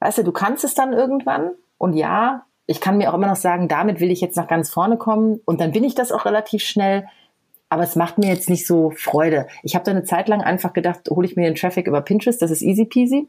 weißt 0.00 0.18
du, 0.18 0.24
du 0.24 0.32
kannst 0.32 0.64
es 0.64 0.74
dann 0.74 0.92
irgendwann 0.92 1.50
und 1.78 1.94
ja, 1.94 2.44
ich 2.66 2.80
kann 2.80 2.96
mir 2.96 3.10
auch 3.10 3.14
immer 3.14 3.26
noch 3.26 3.36
sagen, 3.36 3.68
damit 3.68 4.00
will 4.00 4.10
ich 4.10 4.20
jetzt 4.20 4.36
nach 4.36 4.46
ganz 4.46 4.70
vorne 4.70 4.96
kommen 4.96 5.40
und 5.44 5.60
dann 5.60 5.72
bin 5.72 5.84
ich 5.84 5.94
das 5.94 6.12
auch 6.12 6.24
relativ 6.24 6.62
schnell. 6.62 7.06
Aber 7.68 7.82
es 7.82 7.96
macht 7.96 8.18
mir 8.18 8.28
jetzt 8.28 8.50
nicht 8.50 8.66
so 8.66 8.90
Freude. 8.90 9.46
Ich 9.62 9.74
habe 9.74 9.84
da 9.84 9.92
eine 9.92 10.04
Zeit 10.04 10.28
lang 10.28 10.42
einfach 10.42 10.74
gedacht, 10.74 11.08
hole 11.08 11.26
ich 11.26 11.36
mir 11.36 11.44
den 11.44 11.54
Traffic 11.54 11.86
über 11.86 12.02
Pinterest, 12.02 12.40
das 12.40 12.50
ist 12.50 12.62
easy 12.62 12.84
peasy. 12.84 13.28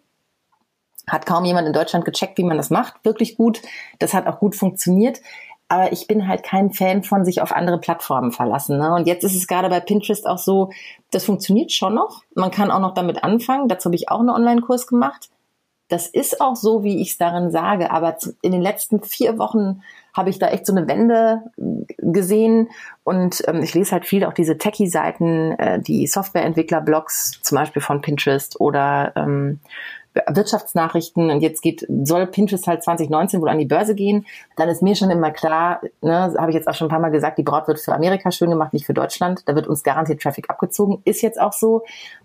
Hat 1.07 1.25
kaum 1.25 1.45
jemand 1.45 1.67
in 1.67 1.73
Deutschland 1.73 2.05
gecheckt, 2.05 2.37
wie 2.37 2.43
man 2.43 2.57
das 2.57 2.69
macht. 2.69 3.03
Wirklich 3.03 3.35
gut. 3.35 3.61
Das 3.99 4.13
hat 4.13 4.27
auch 4.27 4.39
gut 4.39 4.55
funktioniert. 4.55 5.19
Aber 5.67 5.91
ich 5.91 6.07
bin 6.07 6.27
halt 6.27 6.43
kein 6.43 6.71
Fan 6.71 7.03
von 7.03 7.25
sich 7.25 7.41
auf 7.41 7.51
andere 7.51 7.79
Plattformen 7.79 8.31
verlassen. 8.31 8.77
Ne? 8.77 8.93
Und 8.93 9.07
jetzt 9.07 9.23
ist 9.23 9.35
es 9.35 9.47
gerade 9.47 9.69
bei 9.69 9.79
Pinterest 9.79 10.27
auch 10.27 10.37
so, 10.37 10.69
das 11.11 11.25
funktioniert 11.25 11.71
schon 11.71 11.95
noch. 11.95 12.23
Man 12.35 12.51
kann 12.51 12.69
auch 12.69 12.79
noch 12.79 12.93
damit 12.93 13.23
anfangen. 13.23 13.67
Dazu 13.67 13.85
habe 13.85 13.95
ich 13.95 14.09
auch 14.09 14.19
einen 14.19 14.29
Online-Kurs 14.29 14.87
gemacht. 14.87 15.29
Das 15.87 16.07
ist 16.07 16.41
auch 16.41 16.55
so, 16.55 16.83
wie 16.83 17.01
ich 17.01 17.11
es 17.11 17.17
darin 17.17 17.51
sage. 17.51 17.91
Aber 17.91 18.17
in 18.41 18.51
den 18.51 18.61
letzten 18.61 19.01
vier 19.01 19.37
Wochen 19.37 19.81
habe 20.15 20.29
ich 20.29 20.39
da 20.39 20.47
echt 20.47 20.65
so 20.65 20.75
eine 20.75 20.87
Wende 20.87 21.41
gesehen. 21.97 22.69
Und 23.03 23.43
ähm, 23.47 23.63
ich 23.63 23.73
lese 23.73 23.91
halt 23.93 24.05
viel 24.05 24.25
auch 24.25 24.33
diese 24.33 24.57
Techie-Seiten, 24.57 25.53
äh, 25.53 25.79
die 25.79 26.07
Softwareentwickler-Blogs, 26.07 27.41
zum 27.41 27.57
Beispiel 27.57 27.81
von 27.81 28.01
Pinterest 28.01 28.59
oder 28.59 29.13
ähm, 29.15 29.59
Wirtschaftsnachrichten 30.27 31.29
und 31.29 31.41
jetzt 31.41 31.61
geht, 31.61 31.85
soll 32.03 32.27
Pinterest 32.27 32.67
halt 32.67 32.83
2019 32.83 33.41
wohl 33.41 33.49
an 33.49 33.57
die 33.57 33.65
Börse 33.65 33.95
gehen, 33.95 34.25
dann 34.55 34.69
ist 34.69 34.81
mir 34.81 34.95
schon 34.95 35.09
immer 35.09 35.31
klar, 35.31 35.81
ne, 36.01 36.33
habe 36.37 36.51
ich 36.51 36.55
jetzt 36.55 36.67
auch 36.67 36.73
schon 36.73 36.87
ein 36.87 36.91
paar 36.91 36.99
Mal 36.99 37.09
gesagt, 37.09 37.37
die 37.37 37.43
Braut 37.43 37.67
wird 37.67 37.79
für 37.79 37.93
Amerika 37.93 38.31
schön 38.31 38.49
gemacht, 38.49 38.73
nicht 38.73 38.85
für 38.85 38.93
Deutschland. 38.93 39.47
Da 39.47 39.55
wird 39.55 39.67
uns 39.67 39.83
garantiert 39.83 40.21
Traffic 40.21 40.49
abgezogen. 40.49 41.01
Ist 41.05 41.21
jetzt 41.21 41.39
auch 41.39 41.53
so. 41.53 41.83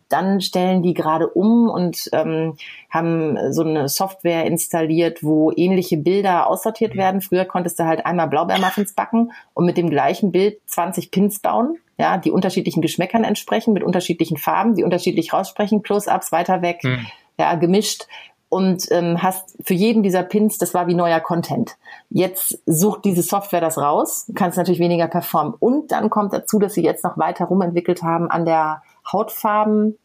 Dann 0.09 0.41
stellen 0.41 0.83
die 0.83 0.95
gerade 0.95 1.29
um 1.29 1.69
und 1.69 2.09
ähm, 2.13 2.57
haben 2.89 3.53
so 3.53 3.63
eine 3.63 3.89
Software 3.89 4.47
installiert, 4.47 5.23
wo 5.23 5.53
ähnliche 5.55 5.99
Bilder 5.99 6.47
aussortiert 6.47 6.97
werden. 6.97 7.21
Früher 7.21 7.45
konntest 7.45 7.79
du 7.79 7.85
halt 7.85 8.07
einmal 8.07 8.29
Blaubeermuffins 8.29 8.95
backen 8.95 9.33
und 9.53 9.67
mit 9.67 9.77
dem 9.77 9.91
gleichen 9.91 10.33
Bild 10.33 10.61
20 10.67 11.11
Pins 11.11 11.41
bauen 11.41 11.79
ja, 12.01 12.17
die 12.17 12.31
unterschiedlichen 12.31 12.81
Geschmäckern 12.81 13.25
entsprechen, 13.25 13.75
mit 13.75 13.83
unterschiedlichen 13.83 14.37
Farben, 14.37 14.77
die 14.77 14.85
unterschiedlich 14.85 15.33
raussprechen, 15.33 15.83
Close-ups, 15.83 16.31
weiter 16.31 16.63
weg, 16.63 16.85
mhm 16.85 17.07
ja, 17.39 17.55
gemischt 17.55 18.07
und 18.49 18.91
ähm, 18.91 19.23
hast 19.23 19.57
für 19.63 19.75
jeden 19.75 20.03
dieser 20.03 20.23
Pins, 20.23 20.59
das 20.59 20.73
war 20.73 20.87
wie 20.87 20.95
neuer 20.95 21.21
Content. 21.21 21.77
Jetzt 22.09 22.59
sucht 22.65 23.05
diese 23.05 23.23
Software 23.23 23.61
das 23.61 23.77
raus, 23.77 24.31
kannst 24.35 24.57
natürlich 24.57 24.81
weniger 24.81 25.07
performen. 25.07 25.55
Und 25.59 25.93
dann 25.93 26.09
kommt 26.09 26.33
dazu, 26.33 26.59
dass 26.59 26.75
sie 26.75 26.83
jetzt 26.83 27.05
noch 27.05 27.19
weiter 27.19 27.45
rumentwickelt 27.45 28.03
haben 28.03 28.31
an 28.31 28.47
der 28.47 28.83
Hautfarben 29.13 29.99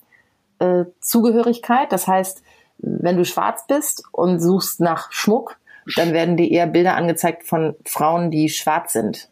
äh. 0.59 0.85
Das 1.91 2.07
heißt, 2.07 2.43
wenn 2.79 3.17
du 3.17 3.23
schwarz 3.23 3.65
bist 3.67 4.03
und 4.11 4.39
suchst 4.39 4.81
nach 4.81 5.11
Schmuck, 5.11 5.57
dann 5.95 6.11
werden 6.11 6.37
dir 6.37 6.49
eher 6.49 6.67
Bilder 6.67 6.95
angezeigt 6.95 7.43
von 7.43 7.75
Frauen, 7.85 8.29
die 8.29 8.49
schwarz 8.49 8.93
sind. 8.93 9.29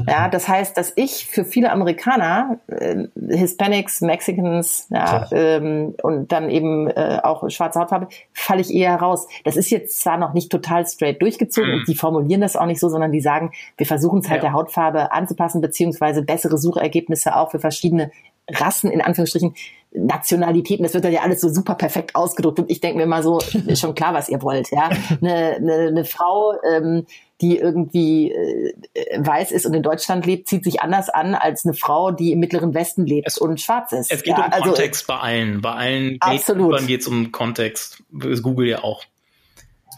Mhm. 0.00 0.06
Ja, 0.08 0.28
das 0.28 0.48
heißt, 0.48 0.76
dass 0.76 0.92
ich 0.96 1.26
für 1.26 1.44
viele 1.44 1.70
Amerikaner, 1.70 2.58
äh, 2.68 3.04
Hispanics, 3.28 4.00
Mexicans, 4.00 4.86
ja, 4.90 5.28
ähm, 5.32 5.94
und 6.02 6.32
dann 6.32 6.50
eben 6.50 6.88
äh, 6.88 7.20
auch 7.22 7.48
schwarze 7.50 7.80
Hautfarbe, 7.80 8.08
falle 8.32 8.60
ich 8.60 8.72
eher 8.72 8.96
raus. 8.96 9.26
Das 9.44 9.56
ist 9.56 9.70
jetzt 9.70 10.00
zwar 10.00 10.18
noch 10.18 10.32
nicht 10.32 10.50
total 10.50 10.86
straight 10.86 11.20
durchgezogen 11.20 11.70
mhm. 11.70 11.78
und 11.78 11.88
die 11.88 11.94
formulieren 11.94 12.40
das 12.40 12.56
auch 12.56 12.66
nicht 12.66 12.80
so, 12.80 12.88
sondern 12.88 13.12
die 13.12 13.20
sagen, 13.20 13.52
wir 13.76 13.86
versuchen 13.86 14.20
es 14.20 14.28
halt 14.28 14.42
ja. 14.42 14.50
der 14.50 14.52
Hautfarbe 14.52 15.12
anzupassen, 15.12 15.60
beziehungsweise 15.60 16.22
bessere 16.22 16.58
Suchergebnisse 16.58 17.36
auch 17.36 17.50
für 17.50 17.60
verschiedene 17.60 18.10
Rassen, 18.50 18.90
in 18.90 19.00
Anführungsstrichen, 19.00 19.54
Nationalitäten, 19.94 20.82
das 20.82 20.94
wird 20.94 21.04
dann 21.04 21.12
ja 21.12 21.20
alles 21.20 21.40
so 21.40 21.48
super 21.48 21.74
perfekt 21.74 22.14
ausgedrückt. 22.14 22.58
Und 22.58 22.70
ich 22.70 22.80
denke 22.80 22.98
mir 22.98 23.06
mal 23.06 23.22
so, 23.22 23.38
ist 23.66 23.80
schon 23.80 23.94
klar, 23.94 24.14
was 24.14 24.28
ihr 24.28 24.42
wollt, 24.42 24.70
ja. 24.70 24.90
Eine, 25.20 25.56
eine, 25.56 25.74
eine 25.88 26.04
Frau, 26.04 26.54
ähm, 26.68 27.06
die 27.40 27.58
irgendwie 27.58 28.32
äh, 28.32 28.72
weiß 29.18 29.52
ist 29.52 29.66
und 29.66 29.74
in 29.74 29.82
Deutschland 29.82 30.24
lebt, 30.26 30.48
zieht 30.48 30.64
sich 30.64 30.80
anders 30.80 31.08
an 31.08 31.34
als 31.34 31.64
eine 31.64 31.74
Frau, 31.74 32.10
die 32.12 32.32
im 32.32 32.40
Mittleren 32.40 32.72
Westen 32.72 33.04
lebt 33.04 33.28
es, 33.28 33.38
und 33.38 33.60
schwarz 33.60 33.92
ist. 33.92 34.12
Es 34.12 34.22
geht 34.22 34.38
ja, 34.38 34.46
um 34.46 34.52
also, 34.52 34.64
Kontext 34.70 35.06
bei 35.06 35.18
allen. 35.18 35.60
Bei 35.60 35.72
allen 35.72 36.16
absolut. 36.20 36.86
geht 36.86 37.00
es 37.00 37.08
um 37.08 37.32
Kontext. 37.32 38.02
Das 38.10 38.42
Google 38.42 38.68
ja 38.68 38.84
auch. 38.84 39.04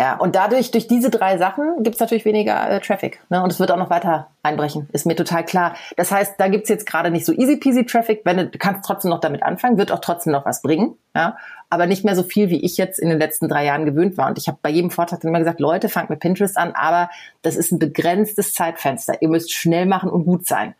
Ja, 0.00 0.16
und 0.16 0.34
dadurch, 0.34 0.72
durch 0.72 0.88
diese 0.88 1.08
drei 1.08 1.38
Sachen, 1.38 1.82
gibt's 1.82 2.00
natürlich 2.00 2.24
weniger 2.24 2.68
äh, 2.68 2.80
Traffic. 2.80 3.20
Ne? 3.30 3.42
Und 3.42 3.52
es 3.52 3.60
wird 3.60 3.70
auch 3.70 3.76
noch 3.76 3.90
weiter 3.90 4.28
einbrechen, 4.42 4.88
ist 4.92 5.06
mir 5.06 5.14
total 5.14 5.44
klar. 5.44 5.74
Das 5.96 6.10
heißt, 6.10 6.34
da 6.38 6.48
gibt's 6.48 6.68
jetzt 6.68 6.86
gerade 6.86 7.10
nicht 7.10 7.24
so 7.24 7.32
easy 7.32 7.56
peasy 7.56 7.86
Traffic, 7.86 8.22
wenn 8.24 8.36
du, 8.36 8.46
du 8.48 8.58
kannst 8.58 8.84
trotzdem 8.84 9.10
noch 9.10 9.20
damit 9.20 9.44
anfangen, 9.44 9.78
wird 9.78 9.92
auch 9.92 10.00
trotzdem 10.00 10.32
noch 10.32 10.44
was 10.46 10.62
bringen. 10.62 10.96
Ja? 11.14 11.36
Aber 11.70 11.86
nicht 11.86 12.04
mehr 12.04 12.16
so 12.16 12.24
viel, 12.24 12.50
wie 12.50 12.64
ich 12.64 12.76
jetzt 12.76 12.98
in 12.98 13.08
den 13.08 13.18
letzten 13.18 13.48
drei 13.48 13.64
Jahren 13.64 13.84
gewöhnt 13.84 14.18
war. 14.18 14.28
Und 14.28 14.38
ich 14.38 14.48
habe 14.48 14.58
bei 14.62 14.70
jedem 14.70 14.90
Vortrag 14.90 15.22
immer 15.22 15.38
gesagt, 15.38 15.60
Leute, 15.60 15.88
fangt 15.88 16.10
mit 16.10 16.18
Pinterest 16.18 16.56
an, 16.56 16.72
aber 16.72 17.08
das 17.42 17.54
ist 17.54 17.70
ein 17.70 17.78
begrenztes 17.78 18.52
Zeitfenster. 18.52 19.22
Ihr 19.22 19.28
müsst 19.28 19.52
schnell 19.52 19.86
machen 19.86 20.10
und 20.10 20.24
gut 20.24 20.46
sein. 20.46 20.74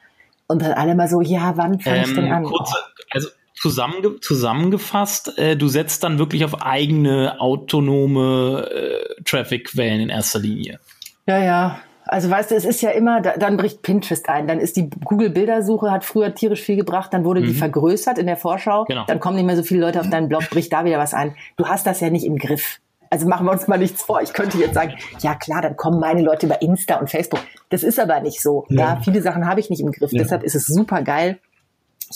Und 0.46 0.60
dann 0.60 0.72
alle 0.72 0.94
mal 0.94 1.08
so, 1.08 1.20
ja, 1.20 1.56
wann 1.56 1.78
fange 1.78 1.98
ähm, 1.98 2.04
ich 2.04 2.14
denn 2.14 2.32
an? 2.32 2.44
Kurze, 2.44 2.74
also 3.12 3.28
zusammenge 3.64 4.20
zusammengefasst, 4.20 5.38
äh, 5.38 5.56
du 5.56 5.68
setzt 5.68 6.04
dann 6.04 6.18
wirklich 6.18 6.44
auf 6.44 6.60
eigene 6.60 7.40
autonome 7.40 8.68
äh, 8.70 9.22
Traffic-Quellen 9.24 10.00
in 10.00 10.08
erster 10.10 10.38
Linie. 10.38 10.80
Ja, 11.26 11.42
ja. 11.42 11.78
Also 12.06 12.28
weißt 12.28 12.50
du, 12.50 12.56
es 12.56 12.66
ist 12.66 12.82
ja 12.82 12.90
immer, 12.90 13.22
da, 13.22 13.38
dann 13.38 13.56
bricht 13.56 13.80
Pinterest 13.80 14.28
ein, 14.28 14.46
dann 14.46 14.60
ist 14.60 14.76
die 14.76 14.90
Google-Bildersuche, 14.90 15.90
hat 15.90 16.04
früher 16.04 16.34
tierisch 16.34 16.60
viel 16.60 16.76
gebracht, 16.76 17.14
dann 17.14 17.24
wurde 17.24 17.40
mhm. 17.40 17.46
die 17.46 17.54
vergrößert 17.54 18.18
in 18.18 18.26
der 18.26 18.36
Vorschau, 18.36 18.84
genau. 18.84 19.04
dann 19.06 19.20
kommen 19.20 19.36
nicht 19.36 19.46
mehr 19.46 19.56
so 19.56 19.62
viele 19.62 19.80
Leute 19.80 20.00
auf 20.00 20.10
deinen 20.10 20.28
Blog, 20.28 20.50
bricht 20.50 20.70
da 20.70 20.84
wieder 20.84 20.98
was 20.98 21.14
ein. 21.14 21.34
Du 21.56 21.66
hast 21.66 21.86
das 21.86 22.00
ja 22.00 22.10
nicht 22.10 22.26
im 22.26 22.36
Griff. 22.36 22.80
Also 23.08 23.26
machen 23.26 23.46
wir 23.46 23.52
uns 23.52 23.66
mal 23.68 23.78
nichts 23.78 24.02
vor. 24.02 24.20
Ich 24.20 24.34
könnte 24.34 24.58
jetzt 24.58 24.74
sagen, 24.74 24.92
ja 25.20 25.34
klar, 25.34 25.62
dann 25.62 25.76
kommen 25.76 25.98
meine 26.00 26.20
Leute 26.20 26.44
über 26.44 26.60
Insta 26.60 26.96
und 26.96 27.08
Facebook. 27.08 27.40
Das 27.70 27.82
ist 27.82 27.98
aber 27.98 28.20
nicht 28.20 28.42
so. 28.42 28.66
Ja, 28.68 28.80
ja 28.80 29.00
viele 29.02 29.22
Sachen 29.22 29.48
habe 29.48 29.60
ich 29.60 29.70
nicht 29.70 29.80
im 29.80 29.90
Griff. 29.90 30.12
Ja. 30.12 30.22
Deshalb 30.22 30.42
ist 30.42 30.54
es 30.54 30.66
super 30.66 31.00
geil, 31.00 31.38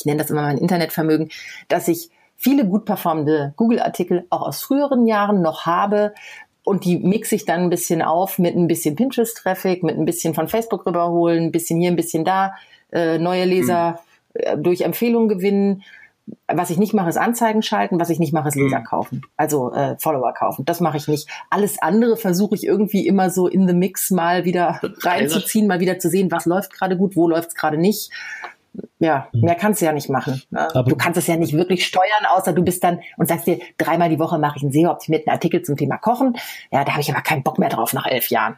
ich 0.01 0.07
nenne 0.07 0.19
das 0.19 0.31
immer 0.31 0.43
mein 0.43 0.59
Internetvermögen, 0.59 1.31
dass 1.69 1.89
ich 1.89 2.11
viele 2.37 2.67
gut 2.67 2.85
performende 2.85 3.53
Google-Artikel 3.57 4.27
auch 4.31 4.43
aus 4.43 4.61
früheren 4.61 5.07
Jahren 5.07 5.43
noch 5.43 5.67
habe, 5.67 6.13
und 6.69 6.85
die 6.85 6.99
mixe 6.99 7.35
ich 7.35 7.47
dann 7.47 7.63
ein 7.63 7.71
bisschen 7.71 8.03
auf 8.03 8.39
mit 8.39 8.55
ein 8.55 8.69
bisschen 8.69 8.95
Pinterest-Traffic, 8.95 9.83
mit 9.83 9.97
ein 9.97 10.05
bisschen 10.05 10.35
von 10.35 10.49
Facebook 10.49 10.85
rüberholen, 10.85 11.45
ein 11.45 11.51
bisschen 11.51 11.81
hier, 11.81 11.91
ein 11.91 11.97
bisschen 11.97 12.27
da, 12.27 12.53
äh, 12.93 13.17
neue 13.17 13.47
Leser 13.47 14.01
mhm. 14.35 14.63
durch 14.63 14.83
Empfehlungen 14.83 15.31
gewinnen. 15.31 15.83
Was 16.47 16.69
ich 16.69 16.77
nicht 16.77 16.93
mache, 16.93 17.09
ist 17.09 17.17
Anzeigen 17.17 17.63
schalten. 17.63 17.99
Was 17.99 18.11
ich 18.11 18.19
nicht 18.19 18.35
mache, 18.35 18.49
ist 18.49 18.55
Leser 18.55 18.81
mhm. 18.81 18.85
kaufen. 18.85 19.23
Also 19.39 19.73
äh, 19.73 19.97
Follower 19.99 20.35
kaufen. 20.35 20.67
Das 20.67 20.81
mache 20.81 20.99
ich 20.99 21.09
nicht. 21.09 21.27
Alles 21.49 21.81
andere 21.81 22.19
versuche 22.19 22.55
ich 22.55 22.67
irgendwie 22.67 23.07
immer 23.07 23.31
so 23.31 23.47
in 23.47 23.67
the 23.67 23.73
Mix 23.73 24.11
mal 24.11 24.45
wieder 24.45 24.79
reinzuziehen, 25.01 25.69
mal 25.69 25.81
wieder 25.81 25.99
zu 25.99 26.11
sehen, 26.11 26.31
was 26.31 26.45
läuft 26.45 26.75
gerade 26.75 26.99
gut, 26.99 27.17
wo 27.17 27.29
läuft 27.29 27.49
es 27.49 27.55
gerade 27.55 27.79
nicht 27.79 28.11
ja, 28.99 29.29
mhm. 29.33 29.41
mehr 29.41 29.55
kannst 29.55 29.81
du 29.81 29.87
ja 29.87 29.93
nicht 29.93 30.09
machen. 30.09 30.43
Ne? 30.51 30.69
du 30.87 30.97
kannst 30.97 31.19
es 31.19 31.27
ja 31.27 31.37
nicht 31.37 31.53
wirklich 31.53 31.87
steuern, 31.87 32.27
außer 32.31 32.53
du 32.53 32.63
bist 32.63 32.83
dann 32.85 33.01
und 33.17 33.29
sagst 33.29 33.47
dir, 33.47 33.59
dreimal 33.77 34.09
die 34.09 34.19
Woche 34.19 34.39
mache 34.39 34.57
ich 34.57 34.63
einen 34.63 34.73
SEO-optimierten 34.73 35.31
Artikel 35.31 35.63
zum 35.63 35.77
Thema 35.77 35.99
Kochen. 35.99 36.37
Ja, 36.71 36.85
da 36.85 36.93
habe 36.93 37.01
ich 37.01 37.11
aber 37.11 37.23
keinen 37.23 37.43
Bock 37.43 37.59
mehr 37.59 37.69
drauf 37.69 37.93
nach 37.93 38.07
elf 38.07 38.31
Jahren. 38.31 38.57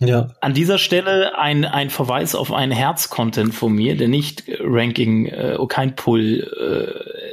Ja. 0.00 0.28
An 0.40 0.54
dieser 0.54 0.78
Stelle 0.78 1.36
ein, 1.38 1.64
ein 1.64 1.90
Verweis 1.90 2.36
auf 2.36 2.52
einen 2.52 2.70
Herz-Content 2.70 3.52
von 3.52 3.72
mir, 3.72 3.96
der 3.96 4.06
nicht 4.06 4.44
Ranking, 4.60 5.26
äh, 5.26 5.58
kein 5.68 5.96
Pull 5.96 6.46
äh, 6.56 7.27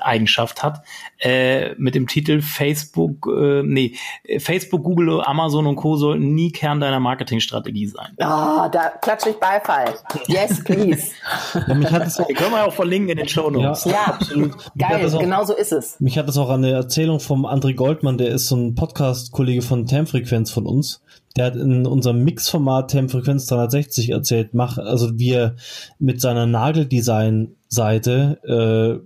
Eigenschaft 0.00 0.62
hat, 0.62 0.82
äh, 1.18 1.74
mit 1.76 1.94
dem 1.94 2.06
Titel 2.06 2.42
Facebook, 2.42 3.26
äh, 3.26 3.62
nee, 3.62 3.94
Facebook, 4.38 4.84
Google, 4.84 5.22
Amazon 5.22 5.66
und 5.66 5.76
Co. 5.76 5.96
sollten 5.96 6.34
nie 6.34 6.52
Kern 6.52 6.80
deiner 6.80 7.00
Marketingstrategie 7.00 7.86
sein. 7.86 8.12
Ah, 8.20 8.66
oh, 8.66 8.68
da 8.70 8.90
klatsche 9.00 9.30
ich 9.30 9.36
Beifall. 9.36 9.94
Yes, 10.26 10.62
please. 10.64 11.12
ja, 11.66 11.74
mich 11.74 11.90
hat 11.90 12.06
es 12.06 12.18
auch, 12.18 12.28
können 12.28 12.52
wir 12.52 12.66
auch 12.66 12.72
verlinken 12.72 13.10
in 13.10 13.18
den 13.18 13.28
Show 13.28 13.50
Notes. 13.50 13.84
Ja, 13.84 13.92
ja 13.92 14.04
absolut. 14.06 14.56
Geil, 14.76 15.14
auch, 15.14 15.18
genau 15.18 15.44
so 15.44 15.54
ist 15.54 15.72
es. 15.72 15.98
Mich 16.00 16.18
hat 16.18 16.28
das 16.28 16.36
auch 16.36 16.50
an 16.50 16.62
der 16.62 16.74
Erzählung 16.74 17.20
vom 17.20 17.46
André 17.46 17.74
Goldmann, 17.74 18.18
der 18.18 18.28
ist 18.28 18.48
so 18.48 18.56
ein 18.56 18.74
Podcast-Kollege 18.74 19.62
von 19.62 19.86
Termfrequenz 19.86 20.50
von 20.50 20.66
uns. 20.66 21.02
Der 21.36 21.46
hat 21.46 21.56
in 21.56 21.86
unserem 21.86 22.22
Mixformat 22.24 22.90
Termfrequenz 22.90 23.46
360 23.46 24.10
erzählt, 24.10 24.52
mach, 24.52 24.78
also 24.78 25.18
wie 25.18 25.32
er 25.32 25.54
mit 25.98 26.20
seiner 26.20 26.46
Nageldesign-Seite 26.46 28.40
äh, 28.44 28.98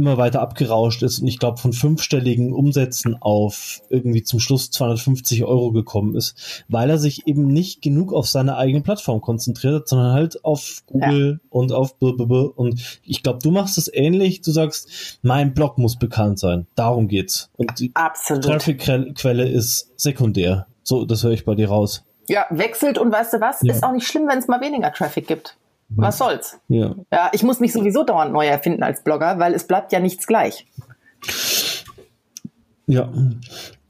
immer 0.00 0.16
weiter 0.16 0.40
abgerauscht 0.40 1.02
ist 1.02 1.20
und 1.20 1.28
ich 1.28 1.38
glaube 1.38 1.58
von 1.58 1.72
fünfstelligen 1.72 2.52
Umsätzen 2.52 3.20
auf 3.20 3.82
irgendwie 3.90 4.22
zum 4.22 4.40
Schluss 4.40 4.70
250 4.70 5.44
Euro 5.44 5.72
gekommen 5.72 6.16
ist, 6.16 6.64
weil 6.68 6.88
er 6.88 6.98
sich 6.98 7.26
eben 7.26 7.46
nicht 7.46 7.82
genug 7.82 8.12
auf 8.12 8.26
seine 8.26 8.56
eigene 8.56 8.82
Plattform 8.82 9.20
konzentriert 9.20 9.74
hat, 9.74 9.88
sondern 9.88 10.12
halt 10.12 10.44
auf 10.44 10.82
Google 10.86 11.40
ja. 11.42 11.48
und 11.50 11.72
auf 11.72 11.98
blablabla. 11.98 12.50
und 12.56 13.00
ich 13.04 13.22
glaube, 13.22 13.40
du 13.42 13.50
machst 13.50 13.76
es 13.76 13.92
ähnlich, 13.92 14.40
du 14.40 14.50
sagst, 14.50 15.18
mein 15.22 15.52
Blog 15.52 15.76
muss 15.76 15.98
bekannt 15.98 16.38
sein, 16.38 16.66
darum 16.74 17.06
geht's 17.08 17.50
und 17.56 17.78
die 17.78 17.92
Traffic-Quelle 17.92 19.48
ist 19.48 19.92
sekundär, 19.96 20.66
so, 20.82 21.04
das 21.04 21.22
höre 21.22 21.32
ich 21.32 21.44
bei 21.44 21.54
dir 21.54 21.68
raus. 21.68 22.04
Ja, 22.28 22.46
wechselt 22.50 22.96
und 22.96 23.12
weißt 23.12 23.34
du 23.34 23.40
was, 23.40 23.60
ja. 23.62 23.74
ist 23.74 23.82
auch 23.82 23.92
nicht 23.92 24.06
schlimm, 24.06 24.28
wenn 24.28 24.38
es 24.38 24.48
mal 24.48 24.60
weniger 24.60 24.92
Traffic 24.92 25.26
gibt. 25.26 25.56
Was 25.96 26.18
soll's? 26.18 26.58
Ja. 26.68 26.94
ja, 27.12 27.30
ich 27.32 27.42
muss 27.42 27.60
mich 27.60 27.72
sowieso 27.72 28.04
dauernd 28.04 28.32
neu 28.32 28.46
erfinden 28.46 28.82
als 28.82 29.02
Blogger, 29.02 29.38
weil 29.38 29.54
es 29.54 29.66
bleibt 29.66 29.92
ja 29.92 30.00
nichts 30.00 30.26
gleich. 30.26 30.66
Ja. 32.86 33.10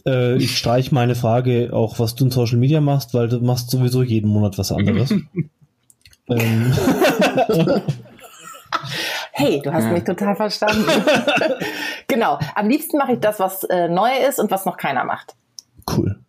Äh, 0.06 0.36
ich 0.36 0.56
streich 0.56 0.92
meine 0.92 1.14
Frage 1.14 1.70
auch, 1.72 1.98
was 1.98 2.14
du 2.14 2.24
in 2.24 2.30
Social 2.30 2.58
Media 2.58 2.80
machst, 2.80 3.12
weil 3.12 3.28
du 3.28 3.40
machst 3.40 3.70
sowieso 3.70 4.02
jeden 4.02 4.30
Monat 4.30 4.56
was 4.58 4.72
anderes. 4.72 5.10
ähm. 6.28 6.72
Hey, 9.40 9.60
du 9.62 9.72
hast 9.72 9.84
ja. 9.84 9.92
mich 9.92 10.04
total 10.04 10.36
verstanden. 10.36 10.84
genau. 12.08 12.38
Am 12.54 12.68
liebsten 12.68 12.98
mache 12.98 13.14
ich 13.14 13.20
das, 13.20 13.40
was 13.40 13.64
äh, 13.64 13.88
neu 13.88 14.10
ist 14.28 14.38
und 14.38 14.50
was 14.50 14.66
noch 14.66 14.76
keiner 14.76 15.04
macht. 15.04 15.34
Cool. 15.90 16.19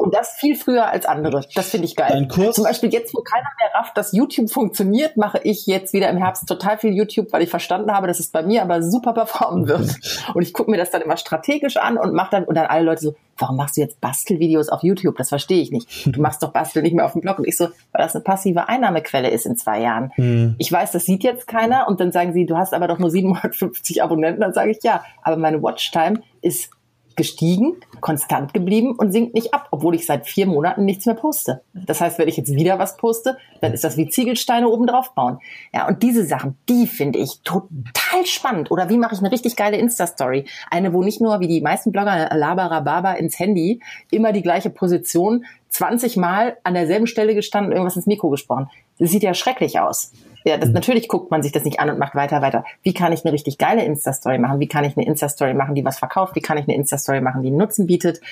Und 0.00 0.14
das 0.14 0.36
viel 0.38 0.54
früher 0.54 0.88
als 0.88 1.06
andere. 1.06 1.44
Das 1.56 1.70
finde 1.70 1.86
ich 1.86 1.96
geil. 1.96 2.12
Ein 2.12 2.28
Kurs? 2.28 2.54
Zum 2.54 2.62
Beispiel 2.62 2.92
jetzt, 2.92 3.12
wo 3.14 3.20
keiner 3.20 3.48
mehr 3.58 3.74
rafft, 3.74 3.96
dass 3.96 4.12
YouTube 4.12 4.48
funktioniert, 4.48 5.16
mache 5.16 5.40
ich 5.42 5.66
jetzt 5.66 5.92
wieder 5.92 6.08
im 6.08 6.16
Herbst 6.16 6.46
total 6.46 6.78
viel 6.78 6.92
YouTube, 6.92 7.32
weil 7.32 7.42
ich 7.42 7.50
verstanden 7.50 7.92
habe, 7.92 8.06
dass 8.06 8.20
es 8.20 8.28
bei 8.28 8.44
mir 8.44 8.62
aber 8.62 8.80
super 8.80 9.12
performen 9.12 9.66
wird. 9.66 9.96
Und 10.34 10.42
ich 10.42 10.52
gucke 10.52 10.70
mir 10.70 10.76
das 10.76 10.92
dann 10.92 11.02
immer 11.02 11.16
strategisch 11.16 11.78
an 11.78 11.98
und 11.98 12.14
mache 12.14 12.30
dann, 12.30 12.44
und 12.44 12.54
dann 12.54 12.66
alle 12.66 12.84
Leute 12.84 13.02
so, 13.02 13.14
warum 13.38 13.56
machst 13.56 13.76
du 13.76 13.80
jetzt 13.80 14.00
Bastelvideos 14.00 14.68
auf 14.68 14.84
YouTube? 14.84 15.16
Das 15.16 15.30
verstehe 15.30 15.60
ich 15.60 15.72
nicht. 15.72 16.06
Du 16.06 16.20
machst 16.20 16.44
doch 16.44 16.52
Bastel 16.52 16.82
nicht 16.82 16.94
mehr 16.94 17.04
auf 17.04 17.12
dem 17.12 17.20
Blog. 17.20 17.38
Und 17.40 17.48
ich 17.48 17.56
so, 17.56 17.64
weil 17.64 18.02
das 18.04 18.14
eine 18.14 18.22
passive 18.22 18.68
Einnahmequelle 18.68 19.30
ist 19.30 19.46
in 19.46 19.56
zwei 19.56 19.80
Jahren. 19.80 20.12
Mhm. 20.16 20.54
Ich 20.58 20.70
weiß, 20.70 20.92
das 20.92 21.06
sieht 21.06 21.24
jetzt 21.24 21.48
keiner. 21.48 21.88
Und 21.88 22.00
dann 22.00 22.12
sagen 22.12 22.32
sie, 22.32 22.46
du 22.46 22.56
hast 22.56 22.72
aber 22.72 22.86
doch 22.86 23.00
nur 23.00 23.10
750 23.10 24.02
Abonnenten. 24.02 24.42
Dann 24.42 24.52
sage 24.52 24.70
ich, 24.70 24.78
ja, 24.82 25.04
aber 25.22 25.36
meine 25.36 25.60
Watchtime 25.60 26.22
ist 26.40 26.70
gestiegen, 27.18 27.76
konstant 28.00 28.54
geblieben 28.54 28.94
und 28.96 29.12
sinkt 29.12 29.34
nicht 29.34 29.52
ab, 29.52 29.68
obwohl 29.70 29.94
ich 29.94 30.06
seit 30.06 30.26
vier 30.26 30.46
Monaten 30.46 30.86
nichts 30.86 31.04
mehr 31.04 31.14
poste. 31.14 31.60
Das 31.74 32.00
heißt, 32.00 32.18
wenn 32.18 32.28
ich 32.28 32.38
jetzt 32.38 32.54
wieder 32.54 32.78
was 32.78 32.96
poste, 32.96 33.36
dann 33.60 33.74
ist 33.74 33.84
das 33.84 33.98
wie 33.98 34.08
Ziegelsteine 34.08 34.66
oben 34.66 34.86
drauf 34.86 35.12
bauen. 35.14 35.38
Ja, 35.74 35.86
und 35.86 36.02
diese 36.02 36.24
Sachen, 36.24 36.56
die 36.70 36.86
finde 36.86 37.18
ich 37.18 37.40
total 37.42 38.24
spannend. 38.24 38.70
Oder 38.70 38.88
wie 38.88 38.96
mache 38.96 39.14
ich 39.14 39.20
eine 39.20 39.30
richtig 39.30 39.56
geile 39.56 39.76
Insta-Story? 39.76 40.46
Eine, 40.70 40.94
wo 40.94 41.02
nicht 41.02 41.20
nur 41.20 41.40
wie 41.40 41.48
die 41.48 41.60
meisten 41.60 41.92
Blogger 41.92 42.34
Labarababa 42.34 43.12
ins 43.12 43.38
Handy 43.38 43.80
immer 44.10 44.32
die 44.32 44.42
gleiche 44.42 44.70
Position 44.70 45.44
20 45.68 46.16
Mal 46.16 46.56
an 46.64 46.72
derselben 46.72 47.06
Stelle 47.06 47.34
gestanden, 47.34 47.72
irgendwas 47.72 47.96
ins 47.96 48.06
Mikro 48.06 48.30
gesprochen. 48.30 48.70
Das 48.98 49.10
sieht 49.10 49.22
ja 49.22 49.34
schrecklich 49.34 49.78
aus. 49.78 50.12
Ja, 50.48 50.56
das, 50.56 50.70
mhm. 50.70 50.74
natürlich 50.76 51.08
guckt 51.08 51.30
man 51.30 51.42
sich 51.42 51.52
das 51.52 51.64
nicht 51.64 51.78
an 51.78 51.90
und 51.90 51.98
macht 51.98 52.14
weiter, 52.14 52.40
weiter. 52.40 52.64
Wie 52.82 52.94
kann 52.94 53.12
ich 53.12 53.22
eine 53.22 53.34
richtig 53.34 53.58
geile 53.58 53.84
Insta-Story 53.84 54.38
machen? 54.38 54.60
Wie 54.60 54.66
kann 54.66 54.82
ich 54.84 54.96
eine 54.96 55.06
Insta-Story 55.06 55.52
machen, 55.52 55.74
die 55.74 55.84
was 55.84 55.98
verkauft? 55.98 56.34
Wie 56.36 56.40
kann 56.40 56.56
ich 56.56 56.64
eine 56.64 56.74
Insta-Story 56.74 57.20
machen, 57.20 57.42
die 57.42 57.48
einen 57.48 57.58
Nutzen 57.58 57.86
bietet? 57.86 58.22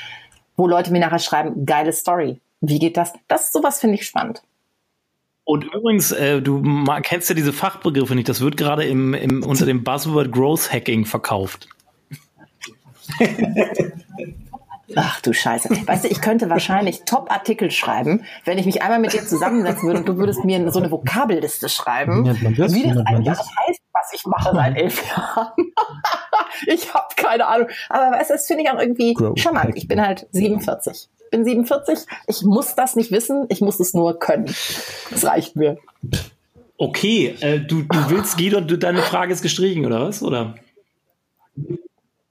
Wo 0.56 0.66
Leute 0.66 0.92
mir 0.92 1.00
nachher 1.00 1.18
schreiben, 1.18 1.66
geile 1.66 1.92
Story. 1.92 2.40
Wie 2.62 2.78
geht 2.78 2.96
das? 2.96 3.12
Das, 3.28 3.52
sowas 3.52 3.80
finde 3.80 3.96
ich 3.96 4.06
spannend. 4.06 4.42
Und 5.44 5.64
übrigens, 5.64 6.10
äh, 6.10 6.40
du 6.40 6.62
kennst 7.02 7.28
ja 7.28 7.34
diese 7.34 7.52
Fachbegriffe 7.52 8.14
nicht. 8.14 8.30
Das 8.30 8.40
wird 8.40 8.56
gerade 8.56 8.84
im, 8.86 9.12
im, 9.12 9.42
unter 9.42 9.66
dem 9.66 9.84
Buzzword 9.84 10.32
Growth 10.32 10.72
Hacking 10.72 11.04
verkauft. 11.04 11.68
Ach 14.94 15.20
du 15.20 15.32
Scheiße. 15.32 15.68
Weißt 15.86 16.04
du, 16.04 16.08
ich 16.08 16.20
könnte 16.20 16.48
wahrscheinlich 16.48 17.02
Top-Artikel 17.04 17.70
schreiben, 17.70 18.24
wenn 18.44 18.58
ich 18.58 18.66
mich 18.66 18.82
einmal 18.82 19.00
mit 19.00 19.12
dir 19.12 19.26
zusammensetzen 19.26 19.86
würde 19.86 20.00
und 20.00 20.08
du 20.08 20.16
würdest 20.16 20.44
mir 20.44 20.70
so 20.70 20.78
eine 20.78 20.90
Vokabelliste 20.90 21.68
schreiben, 21.68 22.24
das, 22.56 22.74
wie 22.74 22.84
das 22.84 22.98
eigentlich 22.98 23.26
das 23.26 23.38
heißt, 23.40 23.80
was 23.92 24.12
ich 24.12 24.26
mache 24.26 24.54
seit 24.54 24.76
elf 24.76 25.08
Jahren. 25.08 25.52
ich 26.66 26.94
habe 26.94 27.06
keine 27.16 27.46
Ahnung. 27.46 27.68
Aber 27.88 28.16
weißt 28.16 28.30
du, 28.30 28.34
das 28.34 28.46
finde 28.46 28.62
ich 28.62 28.70
auch 28.70 28.78
irgendwie 28.78 29.14
Grow 29.14 29.36
charmant. 29.36 29.72
Ich 29.74 29.88
bin 29.88 30.00
halt 30.00 30.28
47. 30.30 31.08
Ich 31.18 31.30
bin 31.30 31.44
47. 31.44 32.06
Ich 32.28 32.42
muss 32.42 32.74
das 32.76 32.94
nicht 32.94 33.10
wissen. 33.10 33.46
Ich 33.48 33.60
muss 33.60 33.80
es 33.80 33.94
nur 33.94 34.18
können. 34.18 34.46
Das 35.10 35.24
reicht 35.24 35.56
mir. 35.56 35.78
Okay, 36.78 37.34
äh, 37.40 37.58
du, 37.58 37.82
du 37.82 38.10
willst, 38.10 38.36
Guido, 38.36 38.60
deine 38.60 39.02
Frage 39.02 39.32
ist 39.32 39.42
gestrichen, 39.42 39.86
oder 39.86 40.02
was? 40.02 40.22
Oder? 40.22 40.54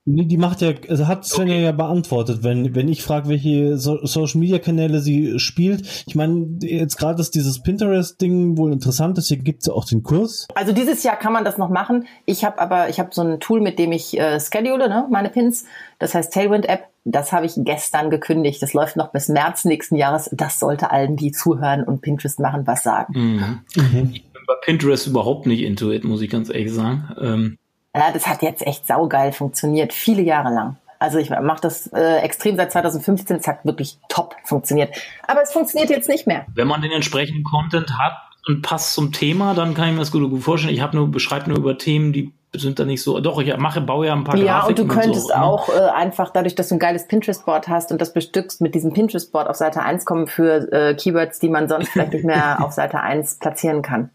Nee, 0.08 0.26
die 0.26 0.38
macht 0.38 0.62
ja, 0.62 0.72
also 0.88 1.08
hat 1.08 1.26
Svenja 1.26 1.56
okay. 1.56 1.64
ja 1.64 1.72
beantwortet, 1.72 2.44
wenn, 2.44 2.76
wenn 2.76 2.88
ich 2.88 3.02
frage, 3.02 3.28
welche 3.28 3.80
so 3.80 4.06
Social 4.06 4.40
Media 4.40 4.60
Kanäle 4.60 5.00
sie 5.00 5.40
spielt. 5.40 6.04
Ich 6.06 6.14
meine, 6.14 6.60
jetzt 6.62 6.98
gerade 6.98 7.20
ist 7.20 7.34
dieses 7.34 7.64
Pinterest-Ding 7.64 8.56
wohl 8.56 8.72
interessant, 8.72 9.18
deswegen 9.18 9.44
gibt 9.44 9.62
es 9.62 9.68
ja 9.68 9.74
auch 9.74 9.86
den 9.86 10.04
Kurs. 10.04 10.48
Also 10.54 10.74
dieses 10.74 11.02
Jahr 11.02 11.18
kann 11.18 11.34
man 11.34 11.44
das 11.44 11.58
noch 11.58 11.70
machen. 11.70 12.06
Ich 12.26 12.46
habe 12.46 12.60
aber, 12.60 12.88
ich 12.90 13.00
habe 13.00 13.10
so 13.14 13.24
ein 13.24 13.40
Tool, 13.40 13.62
mit 13.62 13.80
dem 13.80 13.92
ich 13.92 14.16
äh, 14.20 14.40
schedule, 14.40 14.90
ne, 14.90 15.08
meine 15.10 15.32
Pins. 15.32 15.66
Das 15.98 16.14
heißt 16.14 16.32
Tailwind 16.32 16.70
App. 16.70 16.84
Das 17.04 17.32
habe 17.32 17.48
ich 17.48 17.54
gestern 17.58 18.12
gekündigt. 18.12 18.62
Das 18.62 18.74
läuft 18.74 18.98
noch 18.98 19.12
bis 19.12 19.28
März 19.28 19.66
nächsten 19.66 19.96
Jahres. 19.96 20.30
Das 20.34 20.60
sollte 20.60 20.92
allen, 20.92 21.16
die 21.16 21.32
zuhören 21.32 21.84
und 21.84 22.02
Pinterest 22.02 22.40
machen, 22.40 22.68
was 22.68 22.84
sagen. 22.84 23.14
Mhm. 23.16 23.60
Mhm. 23.76 24.10
Ich 24.14 24.24
bin 24.24 24.42
bei 24.46 24.56
Pinterest 24.64 25.08
überhaupt 25.08 25.48
nicht 25.48 25.62
into 25.62 25.92
it, 25.92 26.04
muss 26.04 26.22
ich 26.22 26.30
ganz 26.30 26.50
ehrlich 26.50 26.74
sagen. 26.74 27.10
Ähm 27.20 27.58
ja, 27.96 28.12
das 28.12 28.28
hat 28.28 28.42
jetzt 28.42 28.66
echt 28.66 28.86
saugeil 28.88 29.32
funktioniert, 29.32 29.94
viele 29.94 30.22
Jahre 30.22 30.54
lang. 30.54 30.78
Also 31.00 31.18
ich 31.18 31.30
mache 31.30 31.62
das 31.62 31.88
äh, 31.88 32.18
extrem 32.20 32.56
seit 32.56 32.72
2015, 32.72 33.38
es 33.38 33.48
hat 33.48 33.66
wirklich 33.66 34.00
top 34.10 34.36
funktioniert. 34.44 34.96
Aber 35.28 35.42
es 35.42 35.52
funktioniert 35.52 35.90
jetzt 35.90 36.10
nicht 36.10 36.26
mehr. 36.26 36.46
Wenn 36.54 36.68
man 36.68 36.82
den 36.82 36.92
entsprechenden 36.92 37.44
Content 37.44 37.98
hat 37.98 38.14
und 38.48 38.62
passt 38.62 38.94
zum 38.94 39.12
Thema, 39.12 39.54
dann 39.54 39.74
kann 39.74 39.90
ich 39.90 39.94
mir 39.94 40.00
das 40.00 40.12
gut, 40.12 40.30
gut 40.30 40.44
vorstellen. 40.44 40.74
Ich 40.74 40.82
habe 40.82 40.96
nur 40.96 41.10
beschreibe 41.10 41.50
nur 41.50 41.58
über 41.58 41.78
Themen, 41.78 42.14
die 42.14 42.34
sind 42.54 42.80
da 42.80 42.86
nicht 42.86 43.04
so. 43.04 43.20
Doch, 43.20 43.40
ich 43.42 43.56
mache, 43.58 43.82
baue 43.82 44.08
ja 44.08 44.14
ein 44.14 44.24
paar 44.24 44.38
Ja, 44.38 44.60
Grafiken 44.60 44.84
und 44.84 44.90
du 44.90 44.94
könntest 44.94 45.26
und 45.26 45.34
so, 45.34 45.40
ne? 45.40 45.44
auch 45.44 45.70
äh, 45.70 45.90
einfach 45.94 46.30
dadurch, 46.30 46.56
dass 46.56 46.70
du 46.70 46.76
ein 46.76 46.80
geiles 46.80 47.08
Pinterest-Board 47.08 47.68
hast 47.68 47.92
und 47.92 48.00
das 48.00 48.14
bestückst 48.14 48.62
mit 48.62 48.76
diesem 48.76 48.94
Pinterest-Board 48.94 49.50
auf 49.50 49.58
Seite 49.58 49.82
1 49.82 50.06
kommen 50.06 50.28
für 50.28 50.72
äh, 50.72 50.96
Keywords, 50.96 51.40
die 51.40 51.50
man 51.50 51.68
sonst 51.68 51.90
vielleicht 51.90 52.14
nicht 52.14 52.26
mehr 52.26 52.58
auf 52.64 52.72
Seite 52.72 53.02
1 53.02 53.40
platzieren 53.40 53.82
kann. 53.82 54.10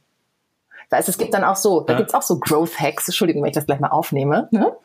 Weißt 0.90 1.08
es 1.08 1.18
gibt 1.18 1.32
dann 1.34 1.44
auch 1.44 1.56
so, 1.56 1.80
da 1.80 1.94
gibt's 1.94 2.14
auch 2.14 2.22
so 2.22 2.38
Growth 2.38 2.80
Hacks, 2.80 3.06
Entschuldigung, 3.06 3.42
wenn 3.42 3.50
ich 3.50 3.54
das 3.54 3.66
gleich 3.66 3.80
mal 3.80 3.88
aufnehme, 3.90 4.48
ne? 4.50 4.76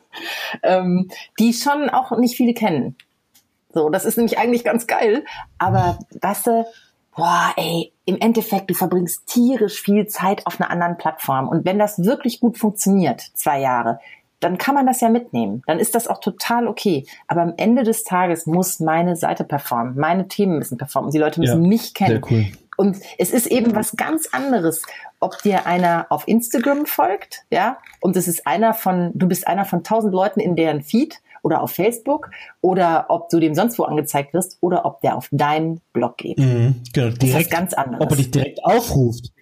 ähm, 0.62 1.08
die 1.38 1.52
schon 1.52 1.90
auch 1.90 2.16
nicht 2.16 2.36
viele 2.36 2.54
kennen. 2.54 2.96
So, 3.74 3.90
das 3.90 4.04
ist 4.04 4.16
nämlich 4.16 4.38
eigentlich 4.38 4.64
ganz 4.64 4.86
geil, 4.86 5.24
aber 5.58 5.98
weißt 6.20 6.46
du, 6.46 6.66
boah, 7.16 7.52
ey, 7.56 7.92
im 8.04 8.18
Endeffekt, 8.20 8.70
du 8.70 8.74
verbringst 8.74 9.26
tierisch 9.26 9.82
viel 9.82 10.06
Zeit 10.06 10.46
auf 10.46 10.60
einer 10.60 10.70
anderen 10.70 10.96
Plattform. 10.96 11.48
Und 11.48 11.64
wenn 11.64 11.78
das 11.78 12.04
wirklich 12.04 12.40
gut 12.40 12.56
funktioniert, 12.58 13.20
zwei 13.34 13.60
Jahre, 13.60 13.98
dann 14.40 14.58
kann 14.58 14.74
man 14.74 14.86
das 14.86 15.00
ja 15.00 15.08
mitnehmen. 15.08 15.62
Dann 15.66 15.78
ist 15.78 15.94
das 15.94 16.08
auch 16.08 16.20
total 16.20 16.68
okay. 16.68 17.06
Aber 17.26 17.40
am 17.40 17.54
Ende 17.56 17.82
des 17.82 18.04
Tages 18.04 18.46
muss 18.46 18.80
meine 18.80 19.16
Seite 19.16 19.44
performen. 19.44 19.96
Meine 19.96 20.28
Themen 20.28 20.58
müssen 20.58 20.76
performen. 20.76 21.10
Die 21.10 21.18
Leute 21.18 21.40
müssen 21.40 21.62
ja, 21.62 21.68
mich 21.68 21.94
kennen. 21.94 22.22
Cool. 22.30 22.46
Und 22.76 22.98
es 23.18 23.30
ist 23.30 23.46
eben 23.46 23.74
was 23.74 23.96
ganz 23.96 24.28
anderes, 24.32 24.82
ob 25.20 25.40
dir 25.42 25.66
einer 25.66 26.06
auf 26.10 26.28
Instagram 26.28 26.86
folgt, 26.86 27.44
ja, 27.50 27.78
und 28.00 28.16
es 28.16 28.28
ist 28.28 28.46
einer 28.46 28.74
von, 28.74 29.12
du 29.14 29.26
bist 29.26 29.46
einer 29.46 29.64
von 29.64 29.82
tausend 29.82 30.12
Leuten 30.12 30.40
in 30.40 30.56
deren 30.56 30.82
Feed 30.82 31.20
oder 31.42 31.62
auf 31.62 31.70
Facebook 31.70 32.30
oder 32.60 33.06
ob 33.08 33.28
du 33.28 33.38
dem 33.38 33.54
sonst 33.54 33.78
wo 33.78 33.84
angezeigt 33.84 34.34
wirst 34.34 34.58
oder 34.60 34.84
ob 34.84 35.00
der 35.00 35.16
auf 35.16 35.28
deinen 35.30 35.80
Blog 35.92 36.18
geht. 36.18 36.38
Mhm, 36.38 36.82
genau, 36.92 37.10
direkt, 37.10 37.22
das 37.22 37.42
ist 37.42 37.50
ganz 37.50 37.72
anderes. 37.72 38.04
Ob 38.04 38.10
er 38.10 38.16
dich 38.16 38.30
direkt 38.30 38.64
aufruft. 38.64 39.32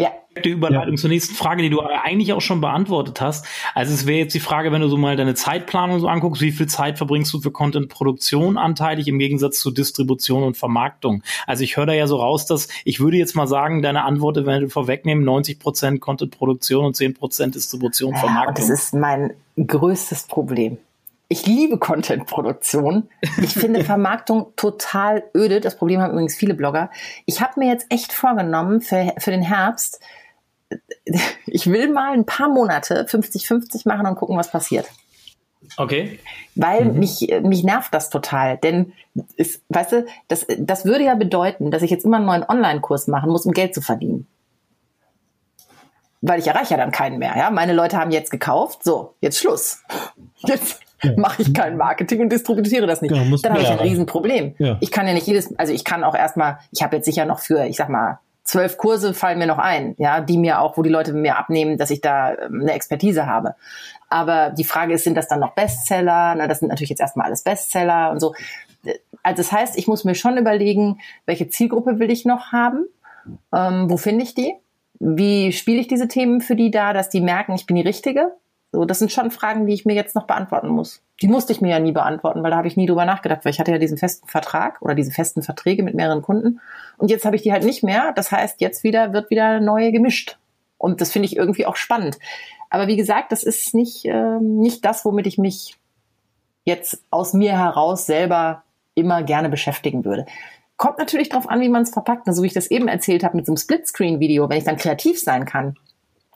Ja. 0.00 0.12
Die 0.44 0.50
Überleitung 0.50 0.94
ja. 0.94 0.96
zur 0.96 1.10
nächsten 1.10 1.34
Frage, 1.34 1.62
die 1.62 1.70
du 1.70 1.80
eigentlich 1.80 2.32
auch 2.32 2.40
schon 2.40 2.60
beantwortet 2.60 3.20
hast. 3.20 3.44
Also 3.74 3.92
es 3.92 4.06
wäre 4.06 4.20
jetzt 4.20 4.32
die 4.32 4.40
Frage, 4.40 4.72
wenn 4.72 4.80
du 4.80 4.88
so 4.88 4.96
mal 4.96 5.16
deine 5.16 5.34
Zeitplanung 5.34 6.00
so 6.00 6.08
anguckst, 6.08 6.40
wie 6.40 6.52
viel 6.52 6.68
Zeit 6.68 6.96
verbringst 6.98 7.34
du 7.34 7.40
für 7.40 7.50
Content-Produktion 7.50 8.56
anteilig 8.56 9.08
im 9.08 9.18
Gegensatz 9.18 9.58
zu 9.58 9.70
Distribution 9.70 10.44
und 10.44 10.56
Vermarktung? 10.56 11.22
Also 11.46 11.64
ich 11.64 11.76
höre 11.76 11.86
da 11.86 11.92
ja 11.92 12.06
so 12.06 12.16
raus, 12.16 12.46
dass 12.46 12.68
ich 12.84 13.00
würde 13.00 13.18
jetzt 13.18 13.34
mal 13.34 13.46
sagen, 13.46 13.82
deine 13.82 14.04
Antwort 14.04 14.36
wenn 14.46 14.62
du 14.62 14.70
vorwegnehmen, 14.70 15.24
90 15.24 15.58
Prozent 15.58 16.00
Content-Produktion 16.00 16.86
und 16.86 16.96
10 16.96 17.14
Prozent 17.14 17.54
Distribution, 17.56 18.14
und 18.14 18.18
Vermarktung. 18.18 18.64
Ja, 18.64 18.70
das 18.70 18.70
ist 18.70 18.94
mein 18.94 19.32
größtes 19.56 20.28
Problem. 20.28 20.78
Ich 21.32 21.46
liebe 21.46 21.78
Content-Produktion. 21.78 23.08
Ich 23.40 23.54
finde 23.54 23.84
Vermarktung 23.84 24.52
total 24.56 25.22
öde. 25.32 25.60
Das 25.60 25.76
Problem 25.76 26.00
haben 26.00 26.10
übrigens 26.10 26.34
viele 26.34 26.54
Blogger. 26.54 26.90
Ich 27.24 27.40
habe 27.40 27.60
mir 27.60 27.68
jetzt 27.68 27.86
echt 27.88 28.12
vorgenommen 28.12 28.80
für, 28.80 29.14
für 29.16 29.30
den 29.30 29.42
Herbst, 29.42 30.00
ich 31.46 31.68
will 31.68 31.88
mal 31.92 32.14
ein 32.14 32.26
paar 32.26 32.48
Monate 32.48 33.04
50-50 33.04 33.86
machen 33.86 34.06
und 34.06 34.16
gucken, 34.16 34.36
was 34.36 34.50
passiert. 34.50 34.90
Okay. 35.76 36.18
Weil 36.56 36.86
mhm. 36.86 36.98
mich, 36.98 37.32
mich 37.42 37.62
nervt 37.62 37.94
das 37.94 38.10
total. 38.10 38.58
Denn, 38.58 38.92
ist, 39.36 39.62
weißt 39.68 39.92
du, 39.92 40.06
das, 40.26 40.48
das 40.58 40.84
würde 40.84 41.04
ja 41.04 41.14
bedeuten, 41.14 41.70
dass 41.70 41.82
ich 41.82 41.92
jetzt 41.92 42.04
immer 42.04 42.16
einen 42.16 42.26
neuen 42.26 42.42
Online-Kurs 42.42 43.06
machen 43.06 43.30
muss, 43.30 43.46
um 43.46 43.52
Geld 43.52 43.72
zu 43.72 43.82
verdienen. 43.82 44.26
Weil 46.22 46.40
ich 46.40 46.48
erreiche 46.48 46.72
ja 46.72 46.76
dann 46.76 46.90
keinen 46.90 47.20
mehr. 47.20 47.36
Ja? 47.36 47.50
Meine 47.52 47.72
Leute 47.72 47.98
haben 47.98 48.10
jetzt 48.10 48.32
gekauft. 48.32 48.82
So, 48.82 49.14
jetzt 49.20 49.38
Schluss. 49.38 49.84
Jetzt 50.38 50.80
ja. 51.02 51.12
mache 51.16 51.42
ich 51.42 51.54
kein 51.54 51.76
Marketing 51.76 52.20
und 52.20 52.30
distributiere 52.30 52.86
das 52.86 53.02
nicht. 53.02 53.12
Genau, 53.12 53.36
dann 53.42 53.52
habe 53.52 53.62
ich 53.62 53.68
ein 53.68 53.78
Riesenproblem. 53.78 54.54
Ja. 54.58 54.78
Ich 54.80 54.90
kann 54.90 55.06
ja 55.06 55.14
nicht 55.14 55.26
jedes, 55.26 55.56
also 55.58 55.72
ich 55.72 55.84
kann 55.84 56.04
auch 56.04 56.14
erstmal, 56.14 56.58
ich 56.72 56.82
habe 56.82 56.96
jetzt 56.96 57.06
sicher 57.06 57.24
noch 57.24 57.40
für, 57.40 57.66
ich 57.66 57.76
sag 57.76 57.88
mal, 57.88 58.18
zwölf 58.44 58.76
Kurse 58.76 59.14
fallen 59.14 59.38
mir 59.38 59.46
noch 59.46 59.58
ein, 59.58 59.94
ja, 59.98 60.20
die 60.20 60.36
mir 60.36 60.60
auch, 60.60 60.76
wo 60.76 60.82
die 60.82 60.90
Leute 60.90 61.12
mir 61.12 61.38
abnehmen, 61.38 61.78
dass 61.78 61.90
ich 61.90 62.00
da 62.00 62.32
ähm, 62.32 62.60
eine 62.62 62.72
Expertise 62.72 63.26
habe. 63.26 63.54
Aber 64.08 64.50
die 64.50 64.64
Frage 64.64 64.94
ist, 64.94 65.04
sind 65.04 65.16
das 65.16 65.28
dann 65.28 65.40
noch 65.40 65.54
Bestseller? 65.54 66.34
Na, 66.36 66.48
das 66.48 66.58
sind 66.58 66.68
natürlich 66.68 66.90
jetzt 66.90 67.00
erstmal 67.00 67.26
alles 67.26 67.42
Bestseller 67.42 68.10
und 68.10 68.20
so. 68.20 68.34
Also 69.22 69.42
das 69.42 69.52
heißt, 69.52 69.78
ich 69.78 69.86
muss 69.86 70.04
mir 70.04 70.14
schon 70.14 70.36
überlegen, 70.36 70.98
welche 71.26 71.48
Zielgruppe 71.48 71.98
will 71.98 72.10
ich 72.10 72.24
noch 72.24 72.52
haben? 72.52 72.86
Ähm, 73.54 73.88
wo 73.88 73.96
finde 73.96 74.24
ich 74.24 74.34
die? 74.34 74.54
Wie 74.98 75.52
spiele 75.52 75.80
ich 75.80 75.86
diese 75.86 76.08
Themen 76.08 76.40
für 76.40 76.56
die 76.56 76.70
da, 76.70 76.92
dass 76.92 77.08
die 77.08 77.20
merken, 77.20 77.54
ich 77.54 77.66
bin 77.66 77.76
die 77.76 77.82
Richtige? 77.82 78.32
So, 78.72 78.84
das 78.84 79.00
sind 79.00 79.10
schon 79.10 79.32
Fragen, 79.32 79.66
die 79.66 79.74
ich 79.74 79.84
mir 79.84 79.94
jetzt 79.94 80.14
noch 80.14 80.26
beantworten 80.26 80.68
muss. 80.68 81.02
Die 81.20 81.26
musste 81.26 81.52
ich 81.52 81.60
mir 81.60 81.70
ja 81.70 81.80
nie 81.80 81.90
beantworten, 81.90 82.42
weil 82.42 82.52
da 82.52 82.56
habe 82.56 82.68
ich 82.68 82.76
nie 82.76 82.86
drüber 82.86 83.04
nachgedacht, 83.04 83.44
weil 83.44 83.50
ich 83.50 83.58
hatte 83.58 83.72
ja 83.72 83.78
diesen 83.78 83.98
festen 83.98 84.28
Vertrag 84.28 84.80
oder 84.80 84.94
diese 84.94 85.10
festen 85.10 85.42
Verträge 85.42 85.82
mit 85.82 85.94
mehreren 85.94 86.22
Kunden. 86.22 86.60
Und 86.96 87.10
jetzt 87.10 87.24
habe 87.24 87.34
ich 87.34 87.42
die 87.42 87.52
halt 87.52 87.64
nicht 87.64 87.82
mehr. 87.82 88.12
Das 88.14 88.30
heißt, 88.30 88.60
jetzt 88.60 88.84
wieder 88.84 89.12
wird 89.12 89.30
wieder 89.30 89.60
neue 89.60 89.90
gemischt. 89.90 90.38
Und 90.78 91.00
das 91.00 91.10
finde 91.10 91.26
ich 91.26 91.36
irgendwie 91.36 91.66
auch 91.66 91.76
spannend. 91.76 92.18
Aber 92.70 92.86
wie 92.86 92.96
gesagt, 92.96 93.32
das 93.32 93.42
ist 93.42 93.74
nicht, 93.74 94.04
äh, 94.04 94.38
nicht 94.40 94.84
das, 94.84 95.04
womit 95.04 95.26
ich 95.26 95.36
mich 95.36 95.76
jetzt 96.64 97.02
aus 97.10 97.32
mir 97.32 97.58
heraus 97.58 98.06
selber 98.06 98.62
immer 98.94 99.24
gerne 99.24 99.48
beschäftigen 99.48 100.04
würde. 100.04 100.26
Kommt 100.76 100.98
natürlich 100.98 101.28
darauf 101.28 101.48
an, 101.48 101.60
wie 101.60 101.68
man 101.68 101.82
es 101.82 101.90
verpackt. 101.90 102.28
Also 102.28 102.42
wie 102.42 102.46
ich 102.46 102.54
das 102.54 102.70
eben 102.70 102.86
erzählt 102.86 103.24
habe 103.24 103.36
mit 103.36 103.46
so 103.46 103.52
einem 103.52 103.56
Splitscreen-Video, 103.56 104.48
wenn 104.48 104.58
ich 104.58 104.64
dann 104.64 104.76
kreativ 104.76 105.20
sein 105.20 105.44
kann 105.44 105.76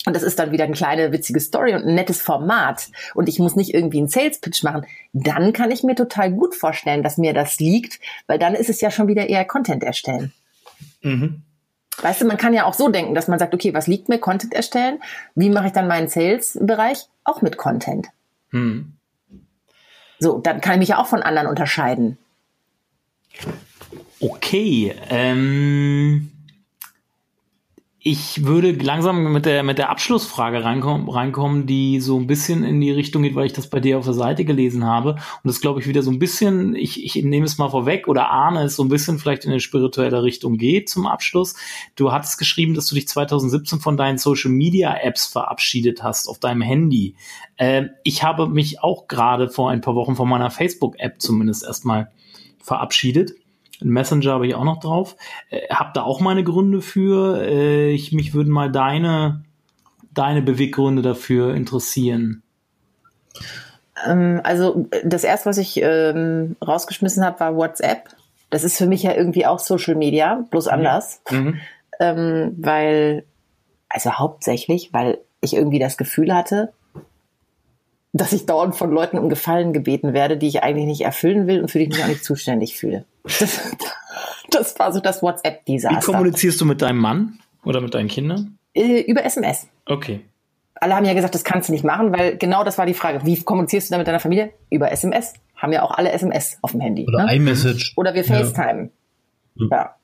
und 0.07 0.15
das 0.15 0.23
ist 0.23 0.39
dann 0.39 0.53
wieder 0.53 0.65
eine 0.65 0.75
kleine 0.75 1.13
witzige 1.13 1.41
Story 1.41 1.75
und 1.75 1.85
ein 1.85 1.95
nettes 1.95 2.21
Format 2.21 2.89
und 3.15 3.29
ich 3.29 3.39
muss 3.39 3.57
nicht 3.57 3.75
irgendwie 3.75 3.99
einen 3.99 4.09
Sales 4.09 4.39
Pitch 4.39 4.63
machen, 4.63 4.87
dann 5.13 5.53
kann 5.53 5.71
ich 5.71 5.83
mir 5.83 5.95
total 5.95 6.31
gut 6.31 6.55
vorstellen, 6.55 7.03
dass 7.03 7.19
mir 7.19 7.33
das 7.33 7.59
liegt, 7.59 8.01
weil 8.27 8.39
dann 8.39 8.55
ist 8.55 8.71
es 8.71 8.81
ja 8.81 8.91
schon 8.91 9.09
wieder 9.09 9.29
eher 9.29 9.45
Content 9.45 9.83
erstellen. 9.83 10.33
Mhm. 11.03 11.43
Weißt 12.01 12.21
du, 12.21 12.27
man 12.27 12.37
kann 12.37 12.55
ja 12.55 12.65
auch 12.65 12.75
so 12.75 12.89
denken, 12.89 13.15
dass 13.15 13.29
man 13.29 13.39
sagt, 13.39 13.55
okay, 13.55 13.73
was 13.73 13.87
liegt 13.87 14.09
mir? 14.09 14.19
Content 14.19 14.53
erstellen. 14.53 14.99
Wie 15.35 15.49
mache 15.49 15.69
ich 15.69 15.73
dann 15.73 15.87
meinen 15.87 16.09
Sales-Bereich? 16.09 17.07
Auch 17.23 17.41
mit 17.41 17.57
Content. 17.57 18.09
Mhm. 18.51 18.95
So, 20.19 20.39
dann 20.39 20.61
kann 20.61 20.75
ich 20.75 20.79
mich 20.81 20.89
ja 20.89 20.99
auch 20.99 21.07
von 21.07 21.23
anderen 21.23 21.49
unterscheiden. 21.49 22.19
Okay, 24.21 24.95
ähm, 25.09 26.31
ich 28.07 28.45
würde 28.45 28.73
langsam 28.73 29.33
mit 29.33 29.47
der, 29.47 29.63
mit 29.63 29.79
der 29.79 29.89
Abschlussfrage 29.89 30.63
reinkommen, 30.63 31.09
reinkommen, 31.09 31.67
die 31.67 32.01
so 32.01 32.19
ein 32.19 32.27
bisschen 32.27 32.63
in 32.63 32.79
die 32.79 32.91
Richtung 32.91 33.23
geht, 33.23 33.35
weil 33.35 33.47
ich 33.47 33.55
das 33.55 33.71
bei 33.71 33.81
dir 33.81 33.99
auf 33.99 34.05
der 34.05 34.13
Seite 34.13 34.45
gelesen 34.45 34.85
habe. 34.85 35.13
Und 35.13 35.45
das 35.45 35.63
glaube 35.63 35.81
ich 35.81 35.87
wieder 35.87 36.03
so 36.03 36.11
ein 36.11 36.19
bisschen, 36.19 36.77
ich, 36.77 37.03
ich 37.03 37.25
nehme 37.25 37.47
es 37.47 37.57
mal 37.57 37.71
vorweg 37.71 38.07
oder 38.07 38.31
ahne 38.31 38.65
es 38.65 38.77
so 38.77 38.85
ein 38.85 38.91
bisschen 38.91 39.19
vielleicht 39.19 39.47
in 39.47 39.53
eine 39.53 39.61
spirituelle 39.61 40.23
Richtung 40.23 40.59
geht 40.59 40.91
zum 40.91 41.07
Abschluss. 41.07 41.55
Du 41.97 42.13
hattest 42.13 42.37
geschrieben, 42.37 42.75
dass 42.75 42.89
du 42.89 42.95
dich 42.95 43.09
2017 43.09 43.81
von 43.81 43.97
deinen 43.97 44.19
Social 44.19 44.51
Media 44.51 44.95
Apps 44.95 45.27
verabschiedet 45.27 46.03
hast 46.03 46.29
auf 46.29 46.39
deinem 46.39 46.61
Handy. 46.61 47.15
Äh, 47.57 47.85
ich 48.03 48.23
habe 48.23 48.51
mich 48.51 48.83
auch 48.83 49.09
gerade 49.09 49.49
vor 49.49 49.71
ein 49.71 49.81
paar 49.81 49.95
Wochen 49.95 50.15
von 50.15 50.29
meiner 50.29 50.51
Facebook 50.51 50.99
App 50.99 51.23
zumindest 51.23 51.65
erstmal 51.65 52.13
verabschiedet. 52.63 53.33
Messenger 53.81 54.33
habe 54.33 54.47
ich 54.47 54.55
auch 54.55 54.65
noch 54.65 54.81
drauf. 54.81 55.17
Äh, 55.51 55.69
hab 55.69 55.95
da 55.95 56.03
auch 56.03 56.21
meine 56.21 56.45
Gründe 56.45 56.81
für. 56.81 57.43
Äh, 57.43 57.91
ich, 57.93 58.13
mich 58.13 58.35
würden 58.35 58.53
mal 58.53 58.71
deine, 58.71 59.45
deine 60.13 60.43
Beweggründe 60.43 61.03
dafür 61.03 61.55
interessieren. 61.55 62.43
Ähm, 64.07 64.41
also 64.45 64.89
das 65.05 65.25
erste, 65.25 65.51
was 65.51 65.59
ich 65.59 65.81
ähm, 65.83 66.57
rausgeschmissen 66.67 67.25
habe, 67.25 67.41
war 67.41 67.57
WhatsApp. 67.57 68.09
Das 68.51 68.65
ist 68.65 68.79
für 68.79 68.87
mich 68.87 69.03
ja 69.03 69.15
irgendwie 69.15 69.47
auch 69.47 69.59
Social 69.59 69.95
Media, 69.95 70.45
bloß 70.51 70.69
anders. 70.69 71.21
Mhm. 71.31 71.61
Ähm, 72.01 72.55
weil, 72.59 73.25
also 73.89 74.13
hauptsächlich, 74.13 74.93
weil 74.93 75.19
ich 75.41 75.55
irgendwie 75.55 75.79
das 75.79 75.97
Gefühl 75.97 76.35
hatte, 76.35 76.73
dass 78.15 78.33
ich 78.33 78.47
dauernd 78.47 78.77
von 78.77 78.93
Leuten 78.93 79.19
um 79.19 79.29
Gefallen 79.29 79.73
gebeten 79.73 80.13
werde, 80.13 80.37
die 80.37 80.47
ich 80.47 80.63
eigentlich 80.63 80.87
nicht 80.87 81.01
erfüllen 81.01 81.49
will 81.49 81.61
und 81.61 81.71
für 81.71 81.79
die 81.79 81.85
ich 81.85 81.91
mich 81.91 82.03
auch 82.03 82.09
nicht 82.09 82.25
zuständig 82.25 82.77
fühle. 82.77 83.05
Das, 83.25 83.61
das 84.51 84.79
war 84.79 84.93
so 84.93 85.01
das 85.01 85.21
WhatsApp-Desaster. 85.21 86.01
Wie 86.01 86.05
kommunizierst 86.05 86.61
du 86.61 86.65
mit 86.65 86.81
deinem 86.81 86.99
Mann 86.99 87.41
oder 87.65 87.81
mit 87.81 87.93
deinen 87.93 88.09
Kindern? 88.09 88.57
Äh, 88.73 89.01
über 89.01 89.25
SMS. 89.25 89.67
Okay. 89.87 90.21
alle 90.77 90.95
haben 90.95 91.05
ja 91.05 91.13
gesagt, 91.13 91.35
das 91.35 91.43
kannst 91.43 91.69
du 91.69 91.73
nicht 91.73 91.85
machen, 91.85 92.13
weil 92.17 92.37
genau 92.37 92.63
das 92.63 92.79
war 92.79 92.87
die 92.87 92.95
Frage. 92.95 93.27
Wie 93.27 93.43
kommunizierst 93.43 93.89
du 93.89 93.93
dann 93.93 94.01
mit 94.01 94.07
deiner 94.07 94.21
Familie? 94.21 94.53
Über 94.71 94.93
SMS. 94.93 95.35
Haben 95.57 95.73
ja 95.73 95.83
auch 95.83 95.91
alle 95.91 96.13
SMS 96.13 96.59
auf 96.63 96.71
dem 96.71 96.81
Handy. 96.81 97.07
Oder 97.09 97.27
ne? 97.27 97.35
iMessage. 97.35 97.95
Oder 97.97 98.15
wir 98.15 98.25
FaceTime. 98.25 98.91
Ja. 99.57 99.67
ja. 99.71 99.95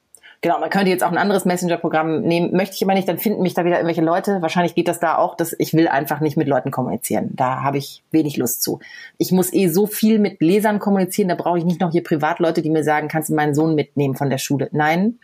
Genau, 0.42 0.58
man 0.58 0.70
könnte 0.70 0.88
jetzt 0.88 1.04
auch 1.04 1.12
ein 1.12 1.18
anderes 1.18 1.44
Messenger-Programm 1.44 2.22
nehmen, 2.22 2.56
möchte 2.56 2.74
ich 2.74 2.82
aber 2.82 2.94
nicht, 2.94 3.06
dann 3.06 3.18
finden 3.18 3.42
mich 3.42 3.52
da 3.52 3.66
wieder 3.66 3.76
irgendwelche 3.76 4.00
Leute. 4.00 4.40
Wahrscheinlich 4.40 4.74
geht 4.74 4.88
das 4.88 4.98
da 4.98 5.18
auch, 5.18 5.34
dass 5.36 5.54
ich 5.58 5.74
will 5.74 5.86
einfach 5.86 6.20
nicht 6.20 6.38
mit 6.38 6.48
Leuten 6.48 6.70
kommunizieren. 6.70 7.28
Da 7.34 7.62
habe 7.62 7.76
ich 7.76 8.02
wenig 8.10 8.38
Lust 8.38 8.62
zu. 8.62 8.80
Ich 9.18 9.32
muss 9.32 9.52
eh 9.52 9.68
so 9.68 9.86
viel 9.86 10.18
mit 10.18 10.40
Lesern 10.40 10.78
kommunizieren, 10.78 11.28
da 11.28 11.34
brauche 11.34 11.58
ich 11.58 11.66
nicht 11.66 11.80
noch 11.80 11.92
hier 11.92 12.02
Privatleute, 12.02 12.62
die 12.62 12.70
mir 12.70 12.84
sagen, 12.84 13.08
kannst 13.08 13.28
du 13.28 13.34
meinen 13.34 13.54
Sohn 13.54 13.74
mitnehmen 13.74 14.16
von 14.16 14.30
der 14.30 14.38
Schule. 14.38 14.70
Nein, 14.72 15.18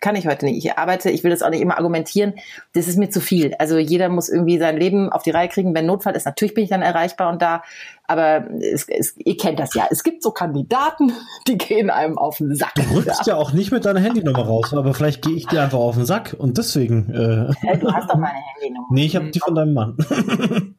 kann 0.00 0.14
ich 0.14 0.26
heute 0.26 0.46
nicht. 0.46 0.64
Ich 0.64 0.78
arbeite, 0.78 1.10
ich 1.10 1.24
will 1.24 1.30
das 1.30 1.42
auch 1.42 1.50
nicht 1.50 1.60
immer 1.60 1.76
argumentieren. 1.76 2.34
Das 2.72 2.86
ist 2.86 2.98
mir 2.98 3.10
zu 3.10 3.20
viel. 3.20 3.54
Also 3.58 3.78
jeder 3.78 4.08
muss 4.08 4.28
irgendwie 4.28 4.58
sein 4.58 4.76
Leben 4.76 5.10
auf 5.10 5.22
die 5.22 5.30
Reihe 5.30 5.48
kriegen. 5.48 5.74
Wenn 5.74 5.86
Notfall 5.86 6.14
ist, 6.14 6.24
natürlich 6.24 6.54
bin 6.54 6.64
ich 6.64 6.70
dann 6.70 6.82
erreichbar 6.82 7.30
und 7.30 7.42
da. 7.42 7.62
Aber 8.06 8.48
es, 8.60 8.88
es, 8.88 9.14
ihr 9.18 9.36
kennt 9.36 9.58
das 9.58 9.74
ja. 9.74 9.86
Es 9.90 10.02
gibt 10.02 10.22
so 10.22 10.30
Kandidaten, 10.30 11.12
die 11.46 11.58
gehen 11.58 11.90
einem 11.90 12.16
auf 12.16 12.38
den 12.38 12.54
Sack. 12.54 12.74
Du 12.76 12.82
rückst 12.94 13.26
ja, 13.26 13.34
ja 13.34 13.36
auch 13.36 13.52
nicht 13.52 13.72
mit 13.72 13.84
deiner 13.84 14.00
Handynummer 14.00 14.46
raus, 14.46 14.72
aber 14.72 14.94
vielleicht 14.94 15.22
gehe 15.22 15.34
ich 15.34 15.46
dir 15.46 15.62
einfach 15.62 15.78
auf 15.78 15.96
den 15.96 16.06
Sack 16.06 16.34
und 16.38 16.58
deswegen. 16.58 17.12
Äh 17.12 17.52
ja, 17.66 17.76
du 17.76 17.92
hast 17.92 18.08
doch 18.08 18.16
meine 18.16 18.38
Handynummer. 18.54 18.86
Nee, 18.90 19.06
ich 19.06 19.16
habe 19.16 19.30
die 19.30 19.40
von 19.40 19.54
deinem 19.54 19.74
Mann. 19.74 19.96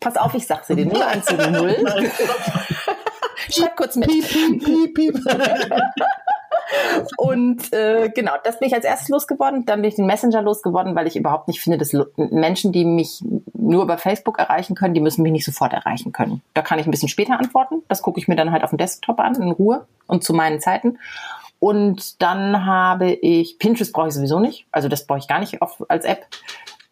Pass 0.00 0.16
auf, 0.16 0.34
ich 0.34 0.46
sag 0.46 0.64
sie 0.64 0.74
dir. 0.74 0.86
0170. 0.86 2.10
Schreib 3.50 3.76
kurz 3.76 3.96
mit. 3.96 4.08
Piep, 4.08 4.28
piep, 4.28 4.94
piep, 4.94 4.94
piep. 4.94 5.20
Und 7.16 7.72
äh, 7.72 8.10
genau, 8.14 8.32
das 8.42 8.58
bin 8.58 8.68
ich 8.68 8.74
als 8.74 8.84
erstes 8.84 9.08
losgeworden. 9.08 9.64
Dann 9.66 9.82
bin 9.82 9.88
ich 9.88 9.96
den 9.96 10.06
Messenger 10.06 10.42
losgeworden, 10.42 10.94
weil 10.94 11.06
ich 11.06 11.16
überhaupt 11.16 11.48
nicht 11.48 11.60
finde, 11.60 11.78
dass 11.78 11.92
Menschen, 12.16 12.72
die 12.72 12.84
mich 12.84 13.22
nur 13.52 13.82
über 13.82 13.98
Facebook 13.98 14.38
erreichen 14.38 14.74
können, 14.74 14.94
die 14.94 15.00
müssen 15.00 15.22
mich 15.22 15.32
nicht 15.32 15.44
sofort 15.44 15.72
erreichen 15.72 16.12
können. 16.12 16.42
Da 16.54 16.62
kann 16.62 16.78
ich 16.78 16.86
ein 16.86 16.90
bisschen 16.90 17.08
später 17.08 17.38
antworten. 17.38 17.82
Das 17.88 18.02
gucke 18.02 18.18
ich 18.18 18.28
mir 18.28 18.36
dann 18.36 18.52
halt 18.52 18.62
auf 18.62 18.70
dem 18.70 18.78
Desktop 18.78 19.20
an, 19.20 19.34
in 19.34 19.50
Ruhe 19.50 19.86
und 20.06 20.24
zu 20.24 20.32
meinen 20.34 20.60
Zeiten. 20.60 20.98
Und 21.58 22.20
dann 22.20 22.66
habe 22.66 23.10
ich, 23.10 23.58
Pinterest 23.58 23.92
brauche 23.92 24.08
ich 24.08 24.14
sowieso 24.14 24.38
nicht. 24.38 24.66
Also 24.70 24.88
das 24.88 25.06
brauche 25.06 25.18
ich 25.18 25.28
gar 25.28 25.40
nicht 25.40 25.62
auf, 25.62 25.82
als 25.88 26.04
App. 26.04 26.26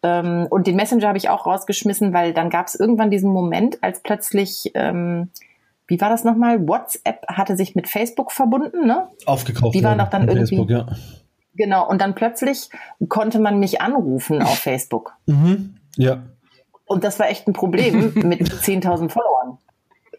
Ähm, 0.01 0.47
und 0.49 0.67
den 0.67 0.75
Messenger 0.75 1.07
habe 1.07 1.17
ich 1.17 1.29
auch 1.29 1.45
rausgeschmissen, 1.45 2.13
weil 2.13 2.33
dann 2.33 2.49
gab 2.49 2.67
es 2.67 2.75
irgendwann 2.75 3.11
diesen 3.11 3.31
Moment, 3.31 3.83
als 3.83 4.01
plötzlich 4.01 4.71
ähm, 4.73 5.29
wie 5.87 5.99
war 5.99 6.09
das 6.09 6.23
nochmal? 6.23 6.67
WhatsApp 6.67 7.25
hatte 7.27 7.57
sich 7.57 7.75
mit 7.75 7.87
Facebook 7.87 8.31
verbunden, 8.31 8.87
ne? 8.87 9.09
Aufgekauft. 9.25 9.75
Die 9.75 9.83
waren 9.83 9.97
doch 9.97 10.09
dann 10.09 10.27
irgendwie. 10.27 10.55
Facebook, 10.55 10.69
ja. 10.69 10.85
Genau, 11.55 11.87
und 11.87 12.01
dann 12.01 12.15
plötzlich 12.15 12.69
konnte 13.09 13.39
man 13.39 13.59
mich 13.59 13.81
anrufen 13.81 14.41
auf 14.41 14.57
Facebook. 14.57 15.13
Mhm. 15.27 15.75
Ja. 15.97 16.23
Und 16.85 17.03
das 17.03 17.19
war 17.19 17.29
echt 17.29 17.47
ein 17.47 17.53
Problem 17.53 18.13
mit 18.15 18.41
10.000 18.41 19.09
Followern. 19.09 19.57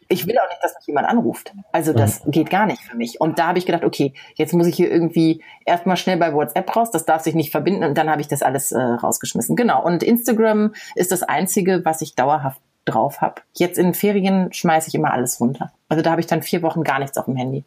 Ich 0.08 0.26
will 0.26 0.36
auch 0.38 0.48
nicht, 0.48 0.62
dass 0.62 0.74
mich 0.74 0.86
jemand 0.86 1.08
anruft. 1.08 1.52
Also 1.72 1.92
das 1.92 2.20
ja. 2.24 2.30
geht 2.30 2.50
gar 2.50 2.66
nicht 2.66 2.82
für 2.82 2.96
mich. 2.96 3.20
Und 3.20 3.38
da 3.38 3.48
habe 3.48 3.58
ich 3.58 3.66
gedacht, 3.66 3.84
okay, 3.84 4.12
jetzt 4.34 4.52
muss 4.52 4.66
ich 4.66 4.76
hier 4.76 4.90
irgendwie 4.90 5.42
erstmal 5.64 5.96
schnell 5.96 6.18
bei 6.18 6.34
WhatsApp 6.34 6.76
raus, 6.76 6.90
das 6.90 7.06
darf 7.06 7.22
sich 7.22 7.34
nicht 7.34 7.50
verbinden 7.50 7.84
und 7.84 7.96
dann 7.96 8.10
habe 8.10 8.20
ich 8.20 8.28
das 8.28 8.42
alles 8.42 8.70
äh, 8.70 8.80
rausgeschmissen. 8.80 9.56
Genau. 9.56 9.82
Und 9.82 10.02
Instagram 10.02 10.74
ist 10.94 11.10
das 11.10 11.22
Einzige, 11.22 11.84
was 11.84 12.02
ich 12.02 12.14
dauerhaft 12.14 12.60
drauf 12.84 13.20
habe. 13.20 13.42
Jetzt 13.54 13.78
in 13.78 13.94
Ferien 13.94 14.52
schmeiße 14.52 14.88
ich 14.88 14.94
immer 14.94 15.12
alles 15.12 15.40
runter. 15.40 15.72
Also 15.88 16.02
da 16.02 16.10
habe 16.10 16.20
ich 16.20 16.26
dann 16.26 16.42
vier 16.42 16.62
Wochen 16.62 16.82
gar 16.82 16.98
nichts 16.98 17.16
auf 17.18 17.26
dem 17.26 17.36
Handy. 17.36 17.64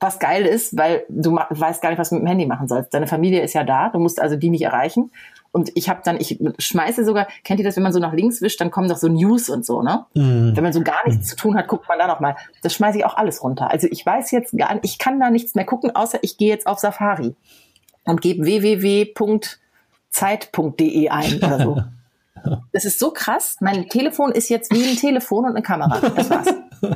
Was 0.00 0.18
geil 0.18 0.44
ist, 0.44 0.76
weil 0.76 1.04
du 1.08 1.36
weißt 1.36 1.80
gar 1.80 1.90
nicht, 1.90 1.98
was 1.98 2.10
du 2.10 2.16
mit 2.16 2.24
dem 2.24 2.28
Handy 2.28 2.46
machen 2.46 2.68
sollst. 2.68 2.92
Deine 2.92 3.06
Familie 3.06 3.42
ist 3.42 3.54
ja 3.54 3.64
da, 3.64 3.88
du 3.90 3.98
musst 3.98 4.20
also 4.20 4.36
die 4.36 4.50
nicht 4.50 4.62
erreichen. 4.62 5.10
Und 5.52 5.70
ich 5.76 5.88
habe 5.88 6.00
dann, 6.04 6.18
ich 6.18 6.40
schmeiße 6.58 7.04
sogar, 7.04 7.28
kennt 7.44 7.60
ihr 7.60 7.64
das, 7.64 7.76
wenn 7.76 7.84
man 7.84 7.92
so 7.92 8.00
nach 8.00 8.12
links 8.12 8.42
wischt, 8.42 8.60
dann 8.60 8.72
kommen 8.72 8.88
doch 8.88 8.96
so 8.96 9.06
News 9.06 9.48
und 9.48 9.64
so, 9.64 9.82
ne? 9.82 10.04
Mhm. 10.14 10.56
Wenn 10.56 10.64
man 10.64 10.72
so 10.72 10.82
gar 10.82 11.06
nichts 11.06 11.28
zu 11.28 11.36
tun 11.36 11.56
hat, 11.56 11.68
guckt 11.68 11.88
man 11.88 11.96
da 11.96 12.08
noch 12.08 12.18
mal. 12.18 12.34
Das 12.62 12.74
schmeiße 12.74 12.98
ich 12.98 13.04
auch 13.04 13.16
alles 13.16 13.40
runter. 13.42 13.70
Also 13.70 13.86
ich 13.88 14.04
weiß 14.04 14.32
jetzt 14.32 14.58
gar 14.58 14.74
nicht, 14.74 14.84
ich 14.84 14.98
kann 14.98 15.20
da 15.20 15.30
nichts 15.30 15.54
mehr 15.54 15.64
gucken, 15.64 15.94
außer 15.94 16.18
ich 16.22 16.38
gehe 16.38 16.48
jetzt 16.48 16.66
auf 16.66 16.80
Safari 16.80 17.36
und 18.04 18.20
gebe 18.20 18.44
www.zeit.de 18.44 19.48
ein 21.08 21.36
oder 21.36 21.58
so. 21.60 21.80
Das 22.72 22.84
ist 22.84 22.98
so 22.98 23.10
krass. 23.12 23.56
Mein 23.60 23.88
Telefon 23.88 24.32
ist 24.32 24.48
jetzt 24.48 24.72
wie 24.72 24.84
ein 24.84 24.96
Telefon 24.96 25.44
und 25.44 25.50
eine 25.50 25.62
Kamera. 25.62 26.00
Das 26.00 26.30
war's. 26.30 26.54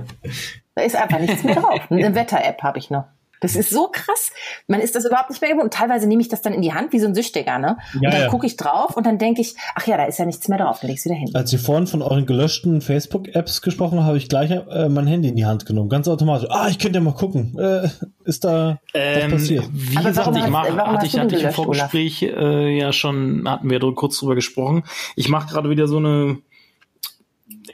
Da 0.75 0.85
ist 0.85 0.95
einfach 0.95 1.19
nichts 1.19 1.43
mehr 1.43 1.57
drauf. 1.57 1.91
Eine 1.91 2.15
Wetter-App 2.15 2.63
habe 2.63 2.79
ich 2.79 2.89
noch. 2.89 3.07
Das 3.41 3.57
ist 3.57 3.71
so 3.71 3.89
krass. 3.89 4.33
Man 4.67 4.81
ist 4.81 4.95
das 4.95 5.05
überhaupt 5.05 5.31
nicht 5.31 5.41
mehr 5.41 5.51
gewohnt. 5.51 5.65
Und 5.65 5.75
teilweise 5.75 6.07
nehme 6.07 6.23
ich 6.23 6.29
das 6.29 6.43
dann 6.43 6.53
in 6.53 6.63
die 6.63 6.73
Hand 6.73 6.93
wie 6.93 6.99
so 6.99 7.07
ein 7.07 7.15
Süchtiger, 7.15 7.59
ne? 7.59 7.77
Und 7.95 8.03
ja, 8.03 8.11
dann 8.11 8.21
ja. 8.23 8.29
gucke 8.29 8.47
ich 8.47 8.57
drauf 8.57 8.97
und 8.97 9.07
dann 9.07 9.19
denke 9.19 9.41
ich, 9.41 9.55
ach 9.75 9.87
ja, 9.87 9.97
da 9.97 10.05
ist 10.05 10.19
ja 10.19 10.25
nichts 10.25 10.49
mehr 10.49 10.59
drauf, 10.59 10.79
dann 10.81 10.91
legst 10.91 11.05
du 11.05 11.11
wieder 11.11 11.21
hin. 11.21 11.31
Als 11.35 11.51
Sie 11.51 11.59
vorhin 11.59 11.87
von 11.87 12.03
euren 12.03 12.27
gelöschten 12.27 12.81
Facebook-Apps 12.81 13.63
gesprochen 13.63 13.99
haben, 13.99 14.07
habe 14.07 14.19
ich 14.19 14.29
gleich 14.29 14.51
äh, 14.51 14.89
mein 14.89 15.07
Handy 15.07 15.29
in 15.29 15.37
die 15.37 15.47
Hand 15.47 15.67
genommen. 15.67 15.89
Ganz 15.89 16.09
automatisch. 16.09 16.49
Ah, 16.51 16.69
ich 16.69 16.79
könnte 16.79 16.99
ja 16.99 17.05
mal 17.05 17.15
gucken. 17.15 17.59
Äh, 17.59 17.89
ist 18.25 18.45
da 18.45 18.81
ähm, 18.95 19.33
was 19.33 19.41
passiert? 19.41 19.65
Wie 19.73 19.97
Aber 19.97 20.09
gesagt, 20.09 20.37
ich 20.37 20.47
mach, 20.49 20.69
hatte 20.69 21.07
ich, 21.07 21.19
hatte 21.19 21.37
ich 21.37 21.43
im 21.43 21.53
Vorgespräch 21.53 22.23
äh, 22.23 22.79
ja 22.79 22.93
schon, 22.93 23.49
hatten 23.49 23.71
wir 23.71 23.79
kurz 23.95 24.19
drüber 24.19 24.35
gesprochen. 24.35 24.85
Ich 25.17 25.29
mache 25.29 25.49
gerade 25.49 25.71
wieder 25.71 25.87
so 25.87 25.99
eine 25.99 26.39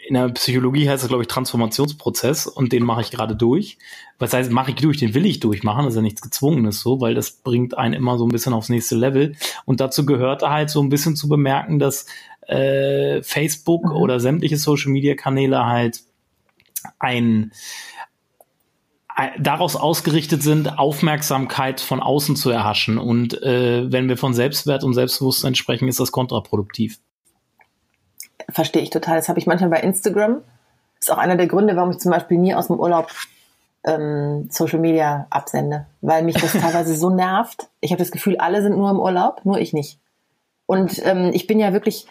in 0.06 0.14
der 0.14 0.28
Psychologie 0.30 0.88
heißt 0.88 1.02
das, 1.02 1.08
glaube 1.08 1.22
ich, 1.22 1.28
Transformationsprozess 1.28 2.46
und 2.46 2.72
den 2.72 2.84
mache 2.84 3.00
ich 3.00 3.10
gerade 3.10 3.34
durch. 3.34 3.78
Was 4.18 4.32
heißt, 4.32 4.50
mache 4.50 4.70
ich 4.70 4.76
durch, 4.76 4.98
den 4.98 5.14
will 5.14 5.24
ich 5.24 5.40
durchmachen, 5.40 5.84
das 5.84 5.94
ist 5.94 5.96
ja 5.96 6.02
nichts 6.02 6.20
Gezwungenes 6.20 6.80
so, 6.80 7.00
weil 7.00 7.14
das 7.14 7.30
bringt 7.30 7.76
einen 7.78 7.94
immer 7.94 8.18
so 8.18 8.26
ein 8.26 8.30
bisschen 8.30 8.52
aufs 8.52 8.68
nächste 8.68 8.96
Level. 8.96 9.34
Und 9.64 9.80
dazu 9.80 10.04
gehört 10.04 10.42
halt 10.42 10.70
so 10.70 10.82
ein 10.82 10.90
bisschen 10.90 11.16
zu 11.16 11.28
bemerken, 11.28 11.78
dass 11.78 12.06
äh, 12.46 13.22
Facebook 13.22 13.84
mhm. 13.86 13.92
oder 13.92 14.20
sämtliche 14.20 14.58
Social-Media-Kanäle 14.58 15.64
halt 15.64 16.00
ein 16.98 17.52
daraus 19.38 19.76
ausgerichtet 19.76 20.42
sind, 20.42 20.76
Aufmerksamkeit 20.76 21.80
von 21.80 22.00
außen 22.00 22.34
zu 22.34 22.50
erhaschen. 22.50 22.98
Und 22.98 23.40
äh, 23.42 23.90
wenn 23.90 24.08
wir 24.08 24.16
von 24.16 24.34
Selbstwert 24.34 24.82
und 24.82 24.92
Selbstbewusstsein 24.92 25.54
sprechen, 25.54 25.86
ist 25.86 26.00
das 26.00 26.10
kontraproduktiv 26.10 26.98
verstehe 28.50 28.82
ich 28.82 28.90
total. 28.90 29.16
Das 29.16 29.28
habe 29.28 29.38
ich 29.38 29.46
manchmal 29.46 29.70
bei 29.70 29.80
Instagram. 29.80 30.42
Das 30.98 31.08
ist 31.08 31.10
auch 31.10 31.18
einer 31.18 31.36
der 31.36 31.46
Gründe, 31.46 31.76
warum 31.76 31.90
ich 31.90 31.98
zum 31.98 32.10
Beispiel 32.10 32.38
nie 32.38 32.54
aus 32.54 32.68
dem 32.68 32.78
Urlaub 32.78 33.08
ähm, 33.84 34.48
Social 34.50 34.78
Media 34.78 35.26
absende, 35.30 35.86
weil 36.00 36.22
mich 36.22 36.36
das 36.36 36.52
teilweise 36.60 36.96
so 36.96 37.10
nervt. 37.10 37.68
Ich 37.80 37.90
habe 37.90 37.98
das 37.98 38.10
Gefühl, 38.10 38.36
alle 38.38 38.62
sind 38.62 38.76
nur 38.76 38.90
im 38.90 38.98
Urlaub, 38.98 39.44
nur 39.44 39.58
ich 39.58 39.72
nicht. 39.72 39.98
Und 40.66 41.04
ähm, 41.04 41.30
ich 41.34 41.46
bin 41.46 41.60
ja 41.60 41.72
wirklich, 41.72 42.06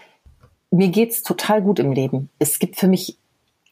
mir 0.70 0.90
geht's 0.90 1.24
total 1.24 1.62
gut 1.62 1.80
im 1.80 1.92
Leben. 1.92 2.30
Es 2.40 2.60
gibt 2.60 2.76
für 2.76 2.88
mich 2.88 3.18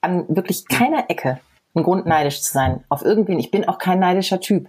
an 0.01 0.25
wirklich 0.27 0.67
keiner 0.67 1.09
Ecke 1.09 1.39
einen 1.75 1.85
Grund, 1.85 2.05
neidisch 2.05 2.41
zu 2.41 2.51
sein 2.51 2.83
auf 2.89 3.03
irgendwen. 3.03 3.39
Ich 3.39 3.51
bin 3.51 3.67
auch 3.67 3.77
kein 3.77 3.99
neidischer 3.99 4.39
Typ. 4.39 4.67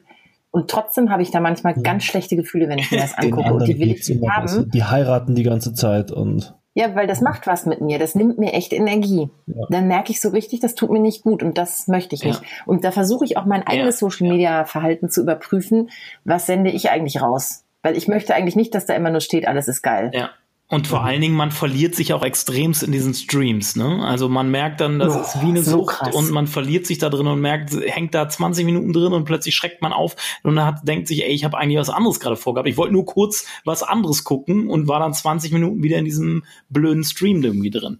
Und 0.50 0.70
trotzdem 0.70 1.10
habe 1.10 1.22
ich 1.22 1.30
da 1.30 1.40
manchmal 1.40 1.74
ja. 1.74 1.82
ganz 1.82 2.04
schlechte 2.04 2.36
Gefühle, 2.36 2.68
wenn 2.68 2.78
ich 2.78 2.90
mir 2.90 2.98
das 3.00 3.14
angucke. 3.16 3.52
Und 3.52 3.66
die 3.66 3.78
will 3.78 3.90
ich 3.90 4.06
nicht 4.06 4.28
haben. 4.28 4.70
Die 4.70 4.84
heiraten 4.84 5.34
die 5.34 5.42
ganze 5.42 5.72
Zeit 5.72 6.12
und 6.12 6.54
ja, 6.74 6.94
weil 6.94 7.06
das 7.06 7.20
macht 7.20 7.46
was 7.46 7.66
mit 7.66 7.80
mir. 7.80 7.98
Das 7.98 8.14
nimmt 8.14 8.38
mir 8.38 8.54
echt 8.54 8.72
Energie. 8.72 9.28
Ja. 9.46 9.66
Dann 9.68 9.88
merke 9.88 10.10
ich 10.10 10.20
so 10.20 10.30
richtig, 10.30 10.60
das 10.60 10.74
tut 10.74 10.90
mir 10.90 11.00
nicht 11.00 11.22
gut 11.22 11.42
und 11.42 11.58
das 11.58 11.86
möchte 11.86 12.14
ich 12.14 12.24
nicht. 12.24 12.40
Ja. 12.40 12.48
Und 12.64 12.84
da 12.84 12.90
versuche 12.90 13.24
ich 13.24 13.36
auch 13.36 13.44
mein 13.44 13.66
eigenes 13.66 14.00
ja. 14.00 14.08
Social 14.08 14.28
Media 14.28 14.64
Verhalten 14.64 15.10
zu 15.10 15.20
überprüfen. 15.22 15.90
Was 16.24 16.46
sende 16.46 16.70
ich 16.70 16.90
eigentlich 16.90 17.20
raus? 17.20 17.64
Weil 17.82 17.96
ich 17.96 18.08
möchte 18.08 18.34
eigentlich 18.34 18.56
nicht, 18.56 18.74
dass 18.74 18.86
da 18.86 18.94
immer 18.94 19.10
nur 19.10 19.20
steht, 19.20 19.46
alles 19.46 19.68
ist 19.68 19.82
geil. 19.82 20.10
Ja. 20.14 20.30
Und 20.72 20.86
vor 20.86 21.00
mhm. 21.00 21.06
allen 21.06 21.20
Dingen, 21.20 21.36
man 21.36 21.50
verliert 21.50 21.94
sich 21.94 22.14
auch 22.14 22.22
extremst 22.22 22.82
in 22.82 22.92
diesen 22.92 23.12
Streams. 23.12 23.76
Ne? 23.76 24.02
Also 24.02 24.30
man 24.30 24.50
merkt 24.50 24.80
dann, 24.80 24.98
das 24.98 25.14
oh, 25.14 25.20
ist 25.20 25.42
wie 25.42 25.48
eine 25.48 25.62
so 25.62 25.80
Sucht 25.80 25.98
krass. 25.98 26.14
und 26.14 26.30
man 26.30 26.46
verliert 26.46 26.86
sich 26.86 26.96
da 26.96 27.10
drin 27.10 27.26
und 27.26 27.42
merkt, 27.42 27.74
hängt 27.74 28.14
da 28.14 28.26
20 28.26 28.64
Minuten 28.64 28.94
drin 28.94 29.12
und 29.12 29.26
plötzlich 29.26 29.54
schreckt 29.54 29.82
man 29.82 29.92
auf 29.92 30.16
und 30.42 30.58
hat, 30.64 30.88
denkt 30.88 31.08
sich, 31.08 31.24
ey, 31.24 31.30
ich 31.30 31.44
habe 31.44 31.58
eigentlich 31.58 31.78
was 31.78 31.90
anderes 31.90 32.20
gerade 32.20 32.36
vorgehabt. 32.36 32.70
Ich 32.70 32.78
wollte 32.78 32.94
nur 32.94 33.04
kurz 33.04 33.46
was 33.66 33.82
anderes 33.82 34.24
gucken 34.24 34.70
und 34.70 34.88
war 34.88 34.98
dann 34.98 35.12
20 35.12 35.52
Minuten 35.52 35.82
wieder 35.82 35.98
in 35.98 36.06
diesem 36.06 36.42
blöden 36.70 37.04
Stream 37.04 37.42
irgendwie 37.42 37.68
drin. 37.68 37.98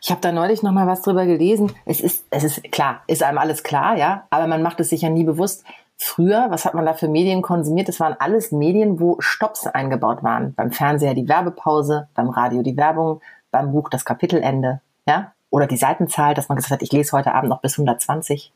Ich 0.00 0.12
habe 0.12 0.20
da 0.20 0.30
neulich 0.30 0.62
noch 0.62 0.70
mal 0.70 0.86
was 0.86 1.02
drüber 1.02 1.26
gelesen. 1.26 1.72
Es 1.86 2.00
ist, 2.00 2.24
es 2.30 2.44
ist 2.44 2.70
klar, 2.70 3.02
ist 3.08 3.24
einem 3.24 3.38
alles 3.38 3.64
klar, 3.64 3.98
ja, 3.98 4.28
aber 4.30 4.46
man 4.46 4.62
macht 4.62 4.78
es 4.78 4.90
sich 4.90 5.02
ja 5.02 5.10
nie 5.10 5.24
bewusst. 5.24 5.64
Früher, 5.98 6.46
was 6.50 6.64
hat 6.64 6.74
man 6.74 6.84
da 6.84 6.92
für 6.92 7.08
Medien 7.08 7.40
konsumiert? 7.40 7.88
Das 7.88 8.00
waren 8.00 8.16
alles 8.18 8.52
Medien, 8.52 9.00
wo 9.00 9.16
Stops 9.18 9.66
eingebaut 9.66 10.22
waren. 10.22 10.54
Beim 10.54 10.70
Fernseher 10.70 11.14
die 11.14 11.28
Werbepause, 11.28 12.08
beim 12.14 12.28
Radio 12.28 12.62
die 12.62 12.76
Werbung, 12.76 13.22
beim 13.50 13.72
Buch 13.72 13.88
das 13.88 14.04
Kapitelende, 14.04 14.80
ja? 15.08 15.32
Oder 15.48 15.66
die 15.66 15.76
Seitenzahl, 15.76 16.34
dass 16.34 16.48
man 16.48 16.56
gesagt 16.56 16.72
hat, 16.72 16.82
ich 16.82 16.92
lese 16.92 17.12
heute 17.12 17.32
Abend 17.32 17.48
noch 17.48 17.62
bis 17.62 17.78
120. 17.78 18.52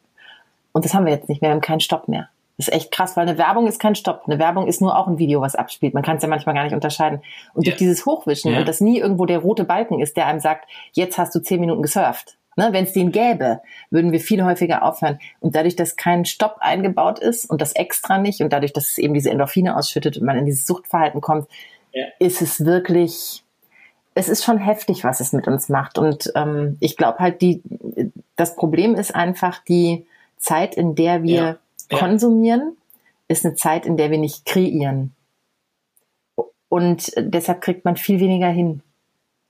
Und 0.73 0.85
das 0.85 0.93
haben 0.93 1.07
wir 1.07 1.13
jetzt 1.13 1.29
nicht 1.29 1.41
mehr, 1.41 1.51
wir 1.51 1.55
haben 1.55 1.63
keinen 1.63 1.81
Stopp 1.81 2.09
mehr. 2.09 2.29
Das 2.59 2.69
ist 2.69 2.75
echt 2.75 2.91
krass, 2.91 3.17
weil 3.17 3.27
eine 3.27 3.39
Werbung 3.39 3.67
ist 3.67 3.81
kein 3.81 3.95
Stopp. 3.95 4.25
Eine 4.27 4.39
Werbung 4.39 4.67
ist 4.67 4.83
nur 4.83 4.99
auch 4.99 5.07
ein 5.07 5.17
Video, 5.17 5.41
was 5.41 5.57
abspielt. 5.57 5.95
Man 5.95 6.03
kann 6.03 6.19
es 6.19 6.23
ja 6.23 6.29
manchmal 6.29 6.55
gar 6.55 6.65
nicht 6.65 6.75
unterscheiden. 6.75 7.23
Und 7.55 7.67
ja. 7.67 7.71
durch 7.71 7.79
dieses 7.79 8.05
Hochwischen 8.05 8.53
ja. 8.53 8.59
und 8.59 8.69
dass 8.69 8.83
nie 8.83 8.99
irgendwo 8.99 9.25
der 9.25 9.39
rote 9.39 9.65
Balken 9.65 9.99
ist, 10.01 10.19
der 10.19 10.27
einem 10.27 10.41
sagt, 10.41 10.69
jetzt 10.93 11.17
hast 11.17 11.35
du 11.35 11.41
zehn 11.41 11.59
Minuten 11.61 11.81
gesurft, 11.81 12.37
Ne, 12.57 12.69
Wenn 12.73 12.85
es 12.85 12.93
den 12.93 13.13
gäbe, 13.13 13.61
würden 13.91 14.13
wir 14.13 14.21
viel 14.21 14.43
häufiger 14.45 14.83
aufhören. 14.83 15.19
Und 15.39 15.55
dadurch, 15.55 15.77
dass 15.77 15.97
kein 15.97 16.25
Stopp 16.25 16.57
eingebaut 16.61 17.19
ist 17.19 17.49
und 17.49 17.61
das 17.61 17.73
extra 17.73 18.19
nicht 18.19 18.41
und 18.41 18.53
dadurch, 18.53 18.73
dass 18.73 18.91
es 18.91 18.99
eben 18.99 19.15
diese 19.15 19.31
Endorphine 19.31 19.77
ausschüttet 19.77 20.19
und 20.19 20.27
man 20.27 20.37
in 20.37 20.47
dieses 20.47 20.67
Suchtverhalten 20.67 21.21
kommt, 21.21 21.49
ja. 21.93 22.07
ist 22.19 22.43
es 22.43 22.65
wirklich, 22.65 23.45
es 24.15 24.29
ist 24.29 24.45
schon 24.45 24.59
heftig, 24.59 25.05
was 25.05 25.21
es 25.21 25.33
mit 25.33 25.47
uns 25.47 25.69
macht. 25.69 25.97
Und 25.97 26.33
ähm, 26.35 26.77
ich 26.81 26.97
glaube 26.97 27.21
halt, 27.21 27.41
die, 27.41 27.63
das 28.35 28.57
Problem 28.57 28.95
ist 28.97 29.15
einfach 29.15 29.63
die 29.65 30.07
Zeit, 30.37 30.75
in 30.75 30.97
der 30.97 31.23
wir 31.23 31.33
ja. 31.33 31.59
Ja. 31.91 31.99
konsumieren, 31.99 32.77
ist 33.29 33.45
eine 33.45 33.55
Zeit, 33.55 33.87
in 33.87 33.97
der 33.97 34.11
wir 34.11 34.19
nicht 34.19 34.45
kreieren. 34.45 35.15
Und 36.69 37.13
deshalb 37.17 37.61
kriegt 37.61 37.85
man 37.85 37.97
viel 37.97 38.21
weniger 38.21 38.49
hin. 38.49 38.83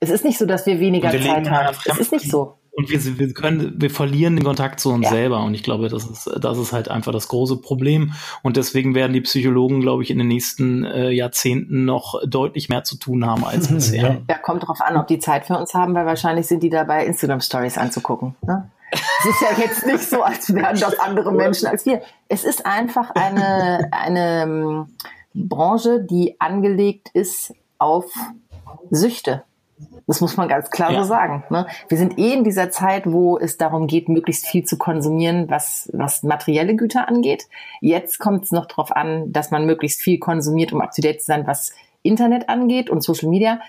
Es 0.01 0.11
ist 0.11 0.25
nicht 0.25 0.39
so, 0.39 0.47
dass 0.47 0.67
wir 0.67 0.81
weniger 0.81 1.13
wir 1.13 1.21
Zeit 1.21 1.51
haben. 1.51 1.77
Es 1.87 1.99
ist 1.99 2.13
nicht 2.13 2.31
so. 2.31 2.57
Und 2.73 2.89
wir, 2.89 3.19
wir 3.19 3.35
können, 3.35 3.75
wir 3.77 3.91
verlieren 3.91 4.37
den 4.37 4.45
Kontakt 4.45 4.81
zu 4.81 4.91
uns 4.91 5.05
ja. 5.05 5.11
selber. 5.11 5.43
Und 5.43 5.55
ich 5.55 5.63
glaube, 5.63 5.89
das 5.89 6.05
ist, 6.05 6.31
das 6.41 6.57
ist 6.57 6.73
halt 6.73 6.89
einfach 6.89 7.13
das 7.13 7.29
große 7.29 7.57
Problem. 7.57 8.13
Und 8.43 8.57
deswegen 8.57 8.95
werden 8.95 9.13
die 9.13 9.21
Psychologen, 9.21 9.81
glaube 9.81 10.03
ich, 10.03 10.11
in 10.11 10.19
den 10.19 10.29
nächsten 10.29 10.85
äh, 10.85 11.11
Jahrzehnten 11.11 11.85
noch 11.85 12.21
deutlich 12.27 12.69
mehr 12.69 12.85
zu 12.85 12.97
tun 12.97 13.27
haben 13.27 13.45
als 13.45 13.69
bisher. 13.69 14.03
Ja. 14.03 14.19
ja, 14.29 14.39
kommt 14.39 14.67
drauf 14.67 14.81
an, 14.81 14.97
ob 14.97 15.09
die 15.09 15.19
Zeit 15.19 15.47
für 15.47 15.59
uns 15.59 15.75
haben, 15.75 15.95
weil 15.95 16.07
wahrscheinlich 16.07 16.47
sind 16.47 16.63
die 16.63 16.71
dabei, 16.71 17.07
Instagram 17.07 17.41
Stories 17.41 17.77
anzugucken. 17.77 18.37
Ne? 18.47 18.71
Es 18.93 19.27
ist 19.27 19.41
ja 19.41 19.59
jetzt 19.59 19.87
nicht 19.87 20.09
so, 20.09 20.23
als 20.23 20.53
wären 20.55 20.79
das 20.79 20.99
andere 20.99 21.33
Menschen 21.33 21.69
als 21.69 21.87
wir. 21.87 22.03
Es 22.29 22.45
ist 22.45 22.67
einfach 22.67 23.11
eine, 23.15 23.89
eine 23.93 24.43
ähm, 24.43 24.87
Branche, 25.35 26.01
die 26.03 26.41
angelegt 26.41 27.11
ist 27.13 27.53
auf 27.79 28.07
Süchte. 28.91 29.45
Das 30.07 30.21
muss 30.21 30.37
man 30.37 30.49
ganz 30.49 30.71
klar 30.71 30.93
ja. 30.93 31.03
so 31.03 31.09
sagen. 31.09 31.45
Ne? 31.51 31.67
Wir 31.89 31.99
sind 31.99 32.19
eh 32.19 32.33
in 32.33 32.45
dieser 32.45 32.71
Zeit, 32.71 33.11
wo 33.11 33.39
es 33.39 33.57
darum 33.57 33.87
geht, 33.87 34.09
möglichst 34.09 34.47
viel 34.47 34.65
zu 34.65 34.77
konsumieren, 34.77 35.49
was, 35.49 35.89
was 35.93 36.23
materielle 36.23 36.75
Güter 36.75 37.09
angeht. 37.09 37.45
Jetzt 37.81 38.19
kommt 38.19 38.45
es 38.45 38.51
noch 38.51 38.67
darauf 38.67 38.95
an, 38.95 39.33
dass 39.33 39.51
man 39.51 39.67
möglichst 39.67 40.03
viel 40.03 40.19
konsumiert, 40.19 40.73
um 40.73 40.81
up-to-date 40.81 41.21
zu 41.21 41.27
sein, 41.27 41.47
was 41.47 41.73
Internet 42.03 42.49
angeht 42.49 42.91
und 42.91 43.03
Social 43.03 43.29
Media. 43.29 43.61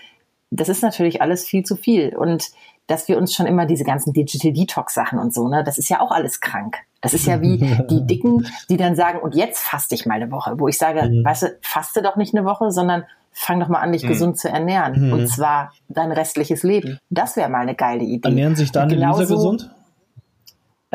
Das 0.50 0.68
ist 0.68 0.82
natürlich 0.82 1.22
alles 1.22 1.44
viel 1.44 1.62
zu 1.62 1.76
viel. 1.76 2.16
Und 2.16 2.50
dass 2.86 3.08
wir 3.08 3.16
uns 3.16 3.32
schon 3.32 3.46
immer 3.46 3.66
diese 3.66 3.84
ganzen 3.84 4.12
Digital 4.12 4.52
Detox 4.52 4.94
Sachen 4.94 5.18
und 5.18 5.32
so, 5.32 5.48
ne, 5.48 5.62
das 5.64 5.78
ist 5.78 5.88
ja 5.88 6.00
auch 6.00 6.10
alles 6.10 6.40
krank. 6.40 6.78
Das 7.00 7.14
ist 7.14 7.26
ja 7.26 7.40
wie 7.40 7.58
die 7.88 8.06
Dicken, 8.06 8.46
die 8.68 8.76
dann 8.76 8.96
sagen, 8.96 9.20
und 9.20 9.34
jetzt 9.34 9.60
faste 9.60 9.94
ich 9.94 10.06
mal 10.06 10.14
eine 10.14 10.30
Woche, 10.30 10.58
wo 10.58 10.68
ich 10.68 10.78
sage, 10.78 11.08
mhm. 11.08 11.24
weißt 11.24 11.42
du, 11.42 11.58
faste 11.62 12.02
doch 12.02 12.16
nicht 12.16 12.34
eine 12.34 12.44
Woche, 12.44 12.70
sondern 12.70 13.04
fang 13.32 13.60
doch 13.60 13.68
mal 13.68 13.80
an, 13.80 13.92
dich 13.92 14.04
mhm. 14.04 14.08
gesund 14.08 14.38
zu 14.38 14.48
ernähren. 14.48 15.08
Mhm. 15.08 15.12
Und 15.12 15.26
zwar 15.28 15.72
dein 15.88 16.12
restliches 16.12 16.62
Leben. 16.62 16.98
Das 17.10 17.36
wäre 17.36 17.48
mal 17.48 17.60
eine 17.60 17.74
geile 17.74 18.04
Idee. 18.04 18.28
Ernähren 18.28 18.56
sich 18.56 18.72
dann 18.72 18.90
Lisa 18.90 19.24
gesund? 19.24 19.70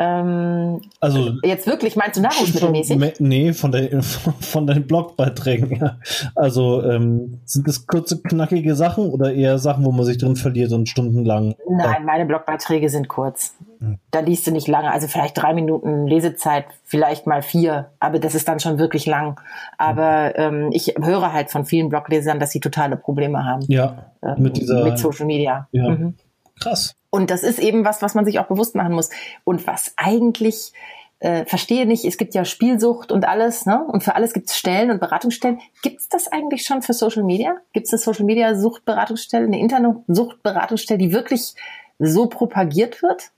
Ähm, 0.00 0.80
also 1.00 1.32
jetzt 1.42 1.66
wirklich 1.66 1.96
meinst 1.96 2.16
du 2.16 2.20
nahrungsmittelmäßig? 2.20 3.18
Nee, 3.18 3.52
von, 3.52 3.72
der, 3.72 4.00
von 4.40 4.66
deinen 4.66 4.86
Blogbeiträgen. 4.86 5.98
Also 6.36 6.84
ähm, 6.84 7.40
sind 7.44 7.66
das 7.66 7.86
kurze, 7.88 8.22
knackige 8.22 8.76
Sachen 8.76 9.10
oder 9.10 9.34
eher 9.34 9.58
Sachen, 9.58 9.84
wo 9.84 9.90
man 9.90 10.04
sich 10.04 10.18
drin 10.18 10.36
verliert 10.36 10.72
und 10.72 10.88
stundenlang? 10.88 11.56
Nein, 11.68 12.04
meine 12.04 12.26
Blogbeiträge 12.26 12.88
sind 12.90 13.08
kurz. 13.08 13.56
Hm. 13.80 13.98
Da 14.12 14.20
liest 14.20 14.46
du 14.46 14.52
nicht 14.52 14.68
lange, 14.68 14.92
also 14.92 15.08
vielleicht 15.08 15.36
drei 15.36 15.52
Minuten 15.52 16.06
Lesezeit, 16.06 16.66
vielleicht 16.84 17.26
mal 17.26 17.42
vier, 17.42 17.90
aber 17.98 18.20
das 18.20 18.36
ist 18.36 18.46
dann 18.46 18.60
schon 18.60 18.78
wirklich 18.78 19.04
lang. 19.06 19.40
Aber 19.78 20.36
ähm, 20.36 20.70
ich 20.72 20.94
höre 21.00 21.32
halt 21.32 21.50
von 21.50 21.64
vielen 21.64 21.88
Bloglesern, 21.88 22.38
dass 22.38 22.52
sie 22.52 22.60
totale 22.60 22.96
Probleme 22.96 23.44
haben. 23.44 23.64
Ja, 23.66 24.12
ähm, 24.22 24.34
mit 24.38 24.56
dieser 24.58 24.84
mit 24.84 24.98
Social 24.98 25.26
Media. 25.26 25.66
Ja. 25.72 25.90
Mhm. 25.90 26.14
Krass. 26.60 26.94
Und 27.10 27.30
das 27.30 27.42
ist 27.42 27.58
eben 27.58 27.84
was, 27.84 28.02
was 28.02 28.14
man 28.14 28.24
sich 28.24 28.38
auch 28.38 28.48
bewusst 28.48 28.74
machen 28.74 28.92
muss. 28.92 29.10
Und 29.44 29.66
was 29.66 29.92
eigentlich, 29.96 30.72
äh, 31.20 31.46
verstehe 31.46 31.86
nicht, 31.86 32.04
es 32.04 32.18
gibt 32.18 32.34
ja 32.34 32.44
Spielsucht 32.44 33.10
und 33.10 33.26
alles, 33.26 33.66
ne? 33.66 33.84
Und 33.84 34.04
für 34.04 34.14
alles 34.14 34.32
gibt 34.32 34.48
es 34.48 34.56
Stellen 34.56 34.90
und 34.90 35.00
Beratungsstellen. 35.00 35.60
Gibt 35.82 36.00
es 36.00 36.08
das 36.08 36.28
eigentlich 36.28 36.64
schon 36.64 36.82
für 36.82 36.92
Social 36.92 37.24
Media? 37.24 37.56
Gibt 37.72 37.86
es 37.86 37.92
eine 37.92 37.98
Social 37.98 38.24
Media 38.24 38.54
Suchtberatungsstelle, 38.54 39.46
eine 39.46 39.58
interne 39.58 40.04
Suchtberatungsstelle, 40.06 40.98
die 40.98 41.12
wirklich 41.12 41.54
so 41.98 42.26
propagiert 42.26 43.02
wird? 43.02 43.30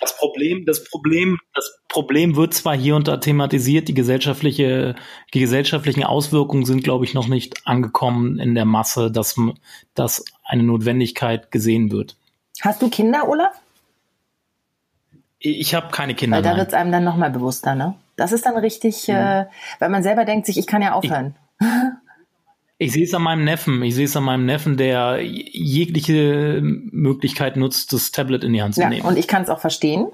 Das 0.00 0.16
Problem, 0.16 0.66
das 0.66 0.84
Problem, 0.84 1.38
das 1.54 1.78
Problem 1.96 2.36
wird 2.36 2.52
zwar 2.52 2.76
hier 2.76 2.94
und 2.94 3.08
da 3.08 3.16
thematisiert, 3.16 3.88
die 3.88 3.94
gesellschaftliche, 3.94 4.96
die 5.32 5.40
gesellschaftlichen 5.40 6.04
Auswirkungen 6.04 6.66
sind, 6.66 6.84
glaube 6.84 7.06
ich, 7.06 7.14
noch 7.14 7.26
nicht 7.26 7.66
angekommen 7.66 8.38
in 8.38 8.54
der 8.54 8.66
Masse, 8.66 9.10
dass, 9.10 9.40
dass 9.94 10.22
eine 10.44 10.62
Notwendigkeit 10.62 11.50
gesehen 11.50 11.90
wird. 11.90 12.14
Hast 12.60 12.82
du 12.82 12.90
Kinder, 12.90 13.26
Olaf? 13.26 13.58
Ich 15.38 15.74
habe 15.74 15.90
keine 15.90 16.14
Kinder. 16.14 16.36
Weil 16.36 16.42
da 16.42 16.54
wird 16.58 16.68
es 16.68 16.74
einem 16.74 16.92
dann 16.92 17.02
nochmal 17.02 17.30
bewusster, 17.30 17.74
ne? 17.74 17.94
Das 18.16 18.32
ist 18.32 18.44
dann 18.44 18.58
richtig, 18.58 19.08
mhm. 19.08 19.14
äh, 19.14 19.46
weil 19.78 19.88
man 19.88 20.02
selber 20.02 20.26
denkt 20.26 20.44
sich, 20.44 20.58
ich 20.58 20.66
kann 20.66 20.82
ja 20.82 20.92
aufhören. 20.92 21.34
Ich, 22.78 22.88
Ich 22.88 22.92
sehe 22.92 23.04
es 23.04 23.14
an 23.14 23.22
meinem 23.22 23.44
Neffen. 23.44 23.82
Ich 23.82 23.94
sehe 23.94 24.04
es 24.04 24.14
an 24.18 24.24
meinem 24.24 24.44
Neffen, 24.44 24.76
der 24.76 25.22
jegliche 25.22 26.60
Möglichkeit 26.62 27.56
nutzt, 27.56 27.94
das 27.94 28.12
Tablet 28.12 28.44
in 28.44 28.52
die 28.52 28.60
Hand 28.60 28.74
zu 28.74 28.82
ja, 28.82 28.90
nehmen. 28.90 29.06
Und 29.06 29.16
ich 29.16 29.26
kann 29.26 29.44
es 29.44 29.48
auch 29.48 29.60
verstehen, 29.60 30.08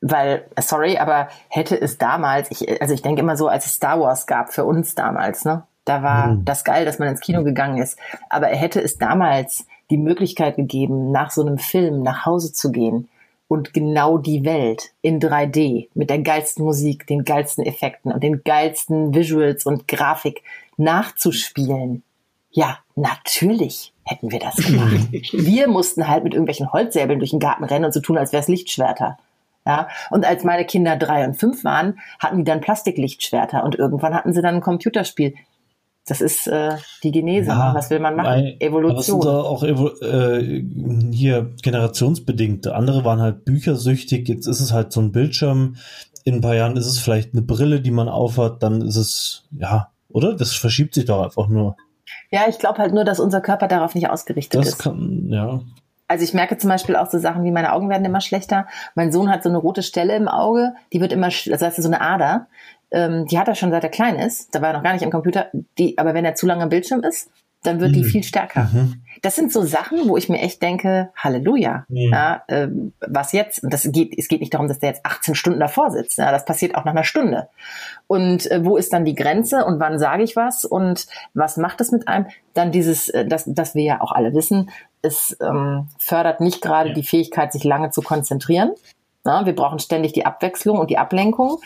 weil, 0.00 0.46
sorry, 0.60 0.98
aber 0.98 1.28
hätte 1.48 1.80
es 1.80 1.98
damals, 1.98 2.50
ich, 2.50 2.80
also 2.80 2.94
ich 2.94 3.02
denke 3.02 3.20
immer 3.20 3.36
so, 3.36 3.48
als 3.48 3.66
es 3.66 3.74
Star 3.74 4.00
Wars 4.00 4.26
gab 4.26 4.52
für 4.52 4.64
uns 4.64 4.94
damals, 4.94 5.44
ne? 5.44 5.64
Da 5.84 6.02
war 6.02 6.28
mhm. 6.28 6.44
das 6.44 6.64
geil, 6.64 6.84
dass 6.84 6.98
man 6.98 7.08
ins 7.08 7.20
Kino 7.20 7.42
gegangen 7.42 7.78
ist. 7.78 7.98
Aber 8.28 8.48
hätte 8.48 8.80
es 8.80 8.98
damals 8.98 9.66
die 9.90 9.96
Möglichkeit 9.96 10.56
gegeben, 10.56 11.10
nach 11.10 11.30
so 11.30 11.40
einem 11.40 11.58
Film 11.58 12.02
nach 12.02 12.26
Hause 12.26 12.52
zu 12.52 12.70
gehen 12.70 13.08
und 13.48 13.72
genau 13.72 14.18
die 14.18 14.44
Welt 14.44 14.90
in 15.00 15.18
3D 15.18 15.88
mit 15.94 16.10
der 16.10 16.18
geilsten 16.18 16.64
Musik, 16.64 17.06
den 17.06 17.24
geilsten 17.24 17.64
Effekten 17.64 18.12
und 18.12 18.22
den 18.22 18.44
geilsten 18.44 19.14
Visuals 19.14 19.64
und 19.64 19.88
Grafik 19.88 20.42
nachzuspielen. 20.76 22.02
Ja, 22.50 22.78
natürlich 22.94 23.94
hätten 24.04 24.30
wir 24.30 24.38
das 24.38 24.56
gemacht. 24.56 25.08
wir 25.32 25.68
mussten 25.68 26.06
halt 26.06 26.24
mit 26.24 26.34
irgendwelchen 26.34 26.70
Holzsäbeln 26.70 27.18
durch 27.18 27.30
den 27.30 27.40
Garten 27.40 27.64
rennen 27.64 27.86
und 27.86 27.92
so 27.92 28.00
tun, 28.00 28.18
als 28.18 28.32
wäre 28.32 28.42
es 28.42 28.48
Lichtschwerter. 28.48 29.16
Ja, 29.68 29.88
und 30.10 30.26
als 30.26 30.44
meine 30.44 30.64
Kinder 30.64 30.96
drei 30.96 31.24
und 31.26 31.34
fünf 31.34 31.62
waren, 31.62 31.98
hatten 32.18 32.38
die 32.38 32.44
dann 32.44 32.60
Plastiklichtschwerter 32.60 33.62
und 33.64 33.74
irgendwann 33.74 34.14
hatten 34.14 34.32
sie 34.32 34.42
dann 34.42 34.56
ein 34.56 34.60
Computerspiel. 34.60 35.34
Das 36.06 36.22
ist 36.22 36.46
äh, 36.46 36.76
die 37.02 37.12
Genese. 37.12 37.50
Ja, 37.50 37.74
Was 37.74 37.90
will 37.90 38.00
man 38.00 38.16
machen? 38.16 38.30
Weil, 38.30 38.56
Evolution. 38.60 39.20
Aber 39.20 39.46
auch 39.46 39.62
äh, 39.62 40.64
hier 41.12 41.52
generationsbedingt. 41.62 42.66
Andere 42.66 43.04
waren 43.04 43.20
halt 43.20 43.44
büchersüchtig. 43.44 44.26
Jetzt 44.26 44.46
ist 44.46 44.60
es 44.60 44.72
halt 44.72 44.90
so 44.90 45.02
ein 45.02 45.12
Bildschirm. 45.12 45.76
In 46.24 46.36
ein 46.36 46.40
paar 46.40 46.54
Jahren 46.54 46.78
ist 46.78 46.86
es 46.86 46.98
vielleicht 46.98 47.34
eine 47.34 47.42
Brille, 47.42 47.82
die 47.82 47.90
man 47.90 48.08
aufhat. 48.08 48.62
Dann 48.62 48.80
ist 48.80 48.96
es 48.96 49.44
ja 49.50 49.90
oder? 50.08 50.34
Das 50.34 50.52
verschiebt 50.54 50.94
sich 50.94 51.04
doch 51.04 51.22
einfach 51.22 51.48
nur. 51.48 51.76
Ja, 52.30 52.48
ich 52.48 52.58
glaube 52.58 52.78
halt 52.78 52.94
nur, 52.94 53.04
dass 53.04 53.20
unser 53.20 53.40
Körper 53.40 53.68
darauf 53.68 53.94
nicht 53.94 54.08
ausgerichtet 54.08 54.60
das 54.60 54.68
ist. 54.68 54.78
Kann, 54.78 55.28
ja. 55.30 55.60
Also 56.08 56.24
ich 56.24 56.34
merke 56.34 56.56
zum 56.56 56.70
Beispiel 56.70 56.96
auch 56.96 57.10
so 57.10 57.18
Sachen 57.18 57.44
wie 57.44 57.50
meine 57.50 57.72
Augen 57.72 57.90
werden 57.90 58.04
immer 58.04 58.22
schlechter. 58.22 58.66
Mein 58.94 59.12
Sohn 59.12 59.30
hat 59.30 59.42
so 59.42 59.50
eine 59.50 59.58
rote 59.58 59.82
Stelle 59.82 60.16
im 60.16 60.26
Auge, 60.26 60.74
die 60.92 61.00
wird 61.00 61.12
immer, 61.12 61.26
also 61.26 61.50
das 61.50 61.62
heißt 61.62 61.82
so 61.82 61.88
eine 61.88 62.00
Ader, 62.00 62.46
ähm, 62.90 63.26
die 63.26 63.38
hat 63.38 63.48
er 63.48 63.54
schon 63.54 63.70
seit 63.70 63.84
er 63.84 63.90
klein 63.90 64.16
ist. 64.16 64.54
Da 64.54 64.62
war 64.62 64.70
er 64.70 64.76
noch 64.76 64.82
gar 64.82 64.94
nicht 64.94 65.04
am 65.04 65.10
Computer. 65.10 65.48
Die, 65.78 65.98
aber 65.98 66.14
wenn 66.14 66.24
er 66.24 66.34
zu 66.34 66.46
lange 66.46 66.62
am 66.62 66.70
Bildschirm 66.70 67.02
ist, 67.02 67.30
dann 67.62 67.80
wird 67.80 67.90
mhm. 67.90 67.94
die 67.94 68.04
viel 68.04 68.22
stärker. 68.22 68.70
Mhm. 68.72 69.02
Das 69.22 69.34
sind 69.34 69.52
so 69.52 69.62
Sachen, 69.62 70.08
wo 70.08 70.16
ich 70.16 70.28
mir 70.28 70.38
echt 70.40 70.62
denke, 70.62 71.10
Halleluja. 71.16 71.86
Mhm. 71.88 72.12
Ja, 72.12 72.42
äh, 72.46 72.68
was 73.00 73.32
jetzt? 73.32 73.64
Und 73.64 73.72
das 73.72 73.90
geht, 73.90 74.14
es 74.16 74.28
geht 74.28 74.40
nicht 74.40 74.54
darum, 74.54 74.68
dass 74.68 74.78
der 74.78 74.90
jetzt 74.90 75.04
18 75.04 75.34
Stunden 75.34 75.58
davor 75.58 75.90
sitzt. 75.90 76.18
Ja, 76.18 76.30
das 76.30 76.44
passiert 76.44 76.76
auch 76.76 76.84
nach 76.84 76.92
einer 76.92 77.04
Stunde. 77.04 77.48
Und 78.06 78.48
äh, 78.50 78.64
wo 78.64 78.76
ist 78.76 78.92
dann 78.92 79.04
die 79.04 79.16
Grenze 79.16 79.64
und 79.64 79.80
wann 79.80 79.98
sage 79.98 80.22
ich 80.22 80.36
was 80.36 80.64
und 80.64 81.06
was 81.34 81.56
macht 81.56 81.80
es 81.80 81.90
mit 81.90 82.06
einem? 82.06 82.26
Dann 82.54 82.70
dieses, 82.70 83.08
äh, 83.08 83.26
das, 83.26 83.44
das 83.46 83.74
wir 83.74 83.82
ja 83.82 84.00
auch 84.00 84.12
alle 84.12 84.34
wissen, 84.34 84.70
es 85.02 85.36
ähm, 85.40 85.88
fördert 85.98 86.40
nicht 86.40 86.62
gerade 86.62 86.90
ja. 86.90 86.94
die 86.94 87.02
Fähigkeit, 87.02 87.52
sich 87.52 87.64
lange 87.64 87.90
zu 87.90 88.02
konzentrieren. 88.02 88.72
Ja, 89.24 89.46
wir 89.46 89.54
brauchen 89.54 89.78
ständig 89.78 90.12
die 90.12 90.26
Abwechslung 90.26 90.78
und 90.78 90.90
die 90.90 90.98
Ablenkung 90.98 91.58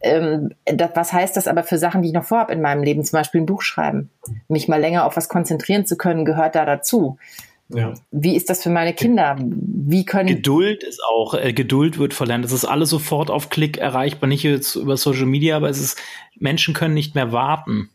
ähm, 0.00 0.54
das, 0.64 0.90
was 0.94 1.12
heißt 1.12 1.36
das 1.36 1.48
aber 1.48 1.62
für 1.62 1.78
Sachen, 1.78 2.02
die 2.02 2.08
ich 2.08 2.14
noch 2.14 2.24
vorhabe 2.24 2.52
in 2.52 2.60
meinem 2.60 2.82
Leben, 2.82 3.04
zum 3.04 3.18
Beispiel 3.18 3.40
ein 3.40 3.46
Buch 3.46 3.62
schreiben? 3.62 4.10
Mich 4.48 4.68
mal 4.68 4.80
länger 4.80 5.04
auf 5.06 5.16
was 5.16 5.28
konzentrieren 5.28 5.86
zu 5.86 5.96
können, 5.96 6.24
gehört 6.24 6.54
da 6.54 6.64
dazu. 6.64 7.18
Ja. 7.68 7.94
Wie 8.12 8.36
ist 8.36 8.48
das 8.48 8.62
für 8.62 8.70
meine 8.70 8.94
Kinder? 8.94 9.36
Wie 9.38 10.04
können 10.04 10.28
Geduld 10.28 10.84
ist 10.84 11.02
auch 11.10 11.34
äh, 11.34 11.52
Geduld 11.52 11.98
wird 11.98 12.14
verlernt. 12.14 12.44
Es 12.44 12.52
ist 12.52 12.64
alles 12.64 12.90
sofort 12.90 13.28
auf 13.30 13.48
Klick 13.48 13.78
erreichbar, 13.78 14.28
nicht 14.28 14.44
jetzt 14.44 14.76
über 14.76 14.96
Social 14.96 15.26
Media, 15.26 15.56
aber 15.56 15.68
es 15.68 15.80
ist 15.80 15.98
Menschen 16.38 16.74
können 16.74 16.94
nicht 16.94 17.16
mehr 17.16 17.32
warten. 17.32 17.90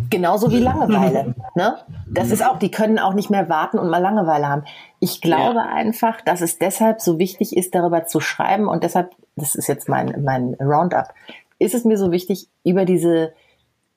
Nicht. 0.00 0.10
Genauso 0.10 0.50
wie 0.50 0.58
Langeweile. 0.58 1.34
ne? 1.54 1.76
Das 2.08 2.30
ist 2.30 2.44
auch, 2.44 2.58
die 2.58 2.70
können 2.70 2.98
auch 2.98 3.12
nicht 3.12 3.28
mehr 3.28 3.50
warten 3.50 3.78
und 3.78 3.90
mal 3.90 4.00
Langeweile 4.00 4.48
haben. 4.48 4.64
Ich 5.00 5.20
glaube 5.20 5.56
ja. 5.56 5.66
einfach, 5.66 6.22
dass 6.22 6.40
es 6.40 6.58
deshalb 6.58 7.02
so 7.02 7.18
wichtig 7.18 7.54
ist, 7.54 7.74
darüber 7.74 8.06
zu 8.06 8.20
schreiben 8.20 8.68
und 8.68 8.84
deshalb, 8.84 9.14
das 9.36 9.54
ist 9.54 9.66
jetzt 9.66 9.88
mein, 9.88 10.22
mein 10.24 10.54
Roundup, 10.60 11.14
ist 11.58 11.74
es 11.74 11.84
mir 11.84 11.96
so 11.96 12.12
wichtig, 12.12 12.48
über 12.64 12.84
diese, 12.84 13.32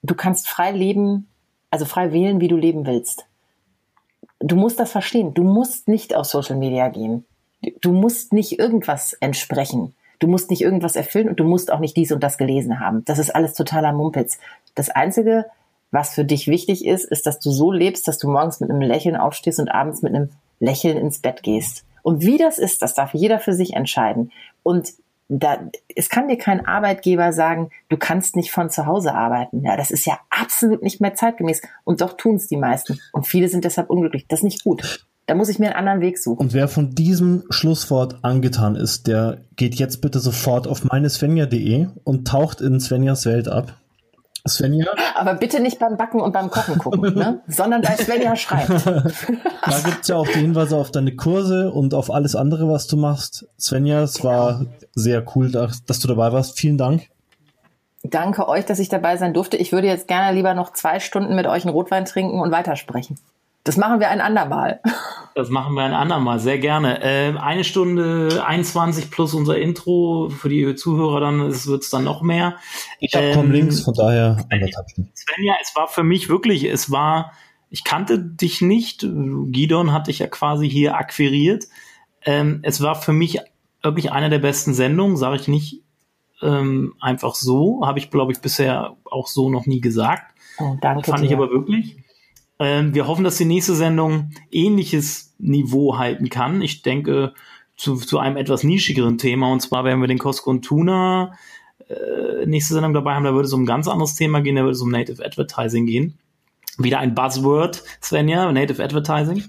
du 0.04 0.16
kannst 0.16 0.48
frei 0.48 0.72
leben, 0.72 1.28
also 1.70 1.86
frei 1.86 2.12
wählen, 2.12 2.40
wie 2.40 2.48
du 2.48 2.56
leben 2.56 2.86
willst. 2.86 3.26
Du 4.40 4.56
musst 4.56 4.80
das 4.80 4.92
verstehen. 4.92 5.34
Du 5.34 5.44
musst 5.44 5.88
nicht 5.88 6.16
auf 6.16 6.26
Social 6.26 6.56
Media 6.56 6.90
gehen. 6.90 7.26
Du 7.82 7.92
musst 7.92 8.34
nicht 8.34 8.60
irgendwas 8.60 9.14
entsprechen. 9.14 9.96
Du 10.20 10.28
musst 10.28 10.50
nicht 10.50 10.62
irgendwas 10.62 10.96
erfüllen 10.96 11.30
und 11.30 11.40
du 11.40 11.44
musst 11.44 11.72
auch 11.72 11.80
nicht 11.80 11.98
dies 11.98 12.12
und 12.12 12.24
das 12.24 12.38
gelesen 12.38 12.80
haben. 12.80 13.04
Das 13.06 13.20
ist 13.20 13.36
alles 13.36 13.54
totaler 13.54 13.94
Mumpitz. 13.94 14.40
Das 14.76 14.90
Einzige, 14.90 15.46
Was 15.90 16.14
für 16.14 16.26
dich 16.26 16.48
wichtig 16.48 16.86
ist, 16.86 17.06
ist, 17.06 17.26
dass 17.26 17.40
du 17.40 17.50
so 17.50 17.72
lebst, 17.72 18.08
dass 18.08 18.18
du 18.18 18.30
morgens 18.30 18.60
mit 18.60 18.70
einem 18.70 18.82
Lächeln 18.82 19.16
aufstehst 19.16 19.60
und 19.60 19.70
abends 19.70 20.02
mit 20.02 20.14
einem 20.14 20.30
Lächeln 20.60 20.98
ins 20.98 21.20
Bett 21.20 21.44
gehst. 21.44 21.86
Und 22.04 22.24
wie 22.24 22.38
das 22.38 22.60
ist, 22.60 22.82
das 22.82 22.94
darf 22.94 23.14
jeder 23.14 23.40
für 23.40 23.54
sich 23.54 23.74
entscheiden. 23.74 24.32
Und 24.64 24.94
da, 25.30 25.70
es 25.96 26.10
kann 26.10 26.28
dir 26.28 26.38
kein 26.38 26.66
Arbeitgeber 26.66 27.34
sagen, 27.34 27.70
du 27.90 27.98
kannst 27.98 28.36
nicht 28.36 28.52
von 28.52 28.70
zu 28.70 28.86
Hause 28.86 29.14
arbeiten. 29.14 29.64
Ja, 29.64 29.76
das 29.76 29.92
ist 29.92 30.06
ja 30.06 30.20
absolut 30.30 30.82
nicht 30.84 31.02
mehr 31.02 31.16
zeitgemäß. 31.16 31.62
Und 31.84 32.02
doch 32.02 32.14
tun 32.14 32.36
es 32.36 32.48
die 32.48 32.58
meisten. 32.58 33.00
Und 33.12 33.28
viele 33.28 33.50
sind 33.50 33.66
deshalb 33.66 33.90
unglücklich. 33.90 34.26
Das 34.28 34.40
ist 34.40 34.44
nicht 34.44 34.64
gut. 34.64 35.06
Da 35.26 35.36
muss 35.36 35.50
ich 35.50 35.60
mir 35.60 35.68
einen 35.68 35.76
anderen 35.76 36.00
Weg 36.00 36.18
suchen. 36.18 36.40
Und 36.40 36.54
wer 36.54 36.70
von 36.70 36.96
diesem 36.96 37.44
Schlusswort 37.50 38.24
angetan 38.24 38.76
ist, 38.76 39.08
der 39.08 39.40
geht 39.58 39.76
jetzt 39.76 40.00
bitte 40.02 40.20
sofort 40.20 40.68
auf 40.68 40.86
meinesvenja.de 40.86 41.88
und 42.06 42.28
taucht 42.28 42.62
in 42.62 42.80
Svenjas 42.80 43.26
Welt 43.26 43.50
ab. 43.50 43.78
Svenja? 44.48 44.88
Aber 45.16 45.34
bitte 45.36 45.60
nicht 45.60 45.80
beim 45.80 45.98
Backen 45.98 46.22
und 46.22 46.32
beim 46.32 46.50
Kochen 46.50 46.78
gucken, 46.78 47.16
ne? 47.16 47.42
sondern 47.48 47.82
bei 47.82 47.96
Svenja 47.96 48.36
schreibt. 48.36 48.70
da 48.86 49.80
gibt's 49.86 50.08
ja 50.08 50.16
auch 50.16 50.28
die 50.28 50.40
Hinweise 50.40 50.76
auf 50.76 50.92
deine 50.92 51.16
Kurse 51.16 51.72
und 51.72 51.94
auf 51.94 52.12
alles 52.12 52.36
andere, 52.36 52.70
was 52.70 52.88
du 52.88 52.98
machst. 52.98 53.48
Svenja, 53.60 54.02
es 54.02 54.24
war 54.24 54.66
sehr 54.94 55.24
cool, 55.36 55.52
dass, 55.52 55.84
dass 55.86 56.00
du 56.00 56.08
dabei 56.08 56.32
warst. 56.32 56.58
Vielen 56.58 56.78
Dank. 56.78 57.10
Danke 58.04 58.48
euch, 58.48 58.66
dass 58.66 58.80
ich 58.80 58.90
dabei 58.90 59.18
sein 59.18 59.34
durfte. 59.34 59.58
Ich 59.58 59.72
würde 59.72 59.88
jetzt 59.88 60.08
gerne 60.08 60.36
lieber 60.36 60.54
noch 60.54 60.74
zwei 60.74 61.00
Stunden 61.00 61.36
mit 61.36 61.48
euch 61.48 61.66
einen 61.66 61.74
Rotwein 61.74 62.06
trinken 62.06 62.40
und 62.40 62.52
weitersprechen. 62.52 63.20
Das 63.68 63.76
machen 63.76 64.00
wir 64.00 64.10
ein 64.10 64.22
andermal. 64.22 64.80
Das 65.36 65.50
machen 65.50 65.76
wir 65.76 65.84
ein 65.84 65.94
andermal, 65.94 66.40
sehr 66.40 66.58
gerne. 66.58 67.04
Äh, 67.04 67.38
eine 67.38 67.66
Stunde 67.66 68.44
21 68.46 69.12
plus 69.12 69.34
unser 69.34 69.58
Intro. 69.58 70.30
Für 70.30 70.48
die 70.48 70.74
Zuhörer 70.76 71.20
dann 71.20 71.42
wird 71.42 71.84
es 71.84 71.90
dann 71.90 72.06
noch 72.06 72.22
mehr. 72.22 72.56
Ich 73.02 73.14
habe 73.14 73.26
ähm, 73.26 73.52
links, 73.52 73.82
von 73.82 73.94
daher 73.94 74.38
anderthalb 74.50 74.90
Stunden. 74.90 75.12
Svenja, 75.14 75.56
es 75.62 75.76
war 75.76 75.90
für 75.90 76.04
mich 76.04 76.30
wirklich, 76.30 76.64
es 76.64 76.90
war, 76.92 77.34
ich 77.70 77.84
kannte 77.84 78.18
dich 78.20 78.62
nicht. 78.62 79.02
Gidon 79.02 79.92
hat 79.92 80.08
dich 80.08 80.20
ja 80.20 80.28
quasi 80.28 80.70
hier 80.70 80.96
akquiriert. 80.96 81.66
Ähm, 82.24 82.62
es 82.64 82.82
war 82.82 82.96
für 82.96 83.14
mich 83.14 83.40
wirklich 83.84 84.14
eine 84.14 84.30
der 84.30 84.40
besten 84.40 84.74
Sendungen, 84.74 85.18
sage 85.18 85.36
ich 85.36 85.50
nicht 85.50 85.84
ähm, 86.42 86.94
einfach 87.02 87.36
so. 87.36 87.86
Habe 87.86 88.00
ich, 88.00 88.12
glaube 88.12 88.32
ich, 88.32 88.40
bisher 88.40 88.96
auch 89.04 89.28
so 89.28 89.50
noch 89.50 89.66
nie 89.66 89.82
gesagt. 89.82 90.34
Oh, 90.58 90.78
danke. 90.80 91.12
Fand 91.12 91.22
dir. 91.22 91.28
ich 91.28 91.34
aber 91.34 91.50
wirklich. 91.50 91.98
Ähm, 92.60 92.94
wir 92.96 93.08
hoffen, 93.08 93.24
dass 93.24 93.38
die 93.38 93.46
nächste 93.46 93.76
Sendung 93.76 94.32
ähnliches 94.52 95.36
Niveau 95.38 95.98
halten 95.98 96.30
kann. 96.30 96.62
Ich 96.62 96.82
denke 96.82 97.34
zu, 97.76 97.96
zu 97.96 98.20
einem 98.20 98.38
etwas 98.38 98.64
nischigeren 98.64 99.18
Thema. 99.18 99.52
Und 99.52 99.62
zwar 99.62 99.84
werden 99.84 100.02
wir 100.02 100.08
den 100.08 100.18
Costco 100.18 100.50
und 100.50 100.64
Tuna 100.64 101.34
äh, 101.88 102.46
nächste 102.46 102.74
Sendung 102.74 102.94
dabei 102.94 103.14
haben. 103.14 103.24
Da 103.24 103.34
würde 103.34 103.46
es 103.46 103.54
um 103.54 103.64
ein 103.64 103.68
ganz 103.68 103.88
anderes 103.88 104.16
Thema 104.16 104.42
gehen. 104.42 104.56
Da 104.56 104.64
würde 104.64 104.74
es 104.74 104.82
um 104.82 104.90
Native 104.90 105.24
Advertising 105.24 105.86
gehen. 105.86 106.18
Wieder 106.80 107.00
ein 107.00 107.16
Buzzword, 107.16 107.84
Svenja, 108.02 108.52
Native 108.52 108.84
Advertising. 108.84 109.44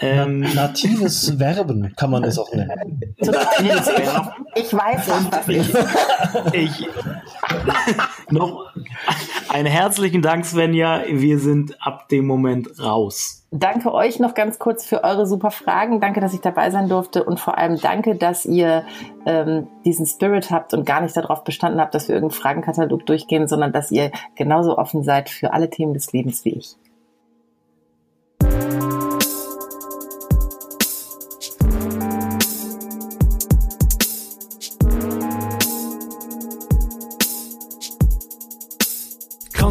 Ähm, 0.00 0.40
Natives 0.54 1.38
Werben 1.38 1.94
kann 1.96 2.10
man 2.10 2.22
das 2.22 2.38
auch 2.38 2.52
nennen. 2.52 3.00
Natives 3.18 3.86
Werben. 3.86 4.46
Ich 4.54 4.72
weiß, 4.72 5.08
was 5.08 5.30
das 5.30 5.48
ist. 5.48 5.76
Ich, 6.52 6.88
noch 8.30 8.66
einen 9.48 9.66
herzlichen 9.66 10.22
Dank, 10.22 10.44
Svenja. 10.44 11.02
Wir 11.08 11.38
sind 11.38 11.76
ab 11.80 12.08
dem 12.08 12.26
Moment 12.26 12.78
raus. 12.80 13.38
Danke 13.50 13.94
euch 13.94 14.20
noch 14.20 14.34
ganz 14.34 14.58
kurz 14.58 14.84
für 14.84 15.04
eure 15.04 15.26
super 15.26 15.50
Fragen. 15.50 16.00
Danke, 16.00 16.20
dass 16.20 16.34
ich 16.34 16.40
dabei 16.40 16.70
sein 16.70 16.88
durfte 16.88 17.24
und 17.24 17.40
vor 17.40 17.56
allem 17.56 17.80
danke, 17.80 18.14
dass 18.14 18.44
ihr 18.44 18.84
ähm, 19.24 19.68
diesen 19.86 20.04
Spirit 20.04 20.50
habt 20.50 20.74
und 20.74 20.84
gar 20.84 21.00
nicht 21.00 21.16
darauf 21.16 21.44
bestanden 21.44 21.80
habt, 21.80 21.94
dass 21.94 22.08
wir 22.08 22.14
irgendeinen 22.14 22.40
Fragenkatalog 22.40 23.06
durchgehen, 23.06 23.48
sondern 23.48 23.72
dass 23.72 23.90
ihr 23.90 24.10
genauso 24.36 24.76
offen 24.76 25.02
seid 25.02 25.30
für 25.30 25.54
alle 25.54 25.70
Themen 25.70 25.94
des 25.94 26.12
Lebens 26.12 26.44
wie 26.44 26.50
ich. 26.50 26.76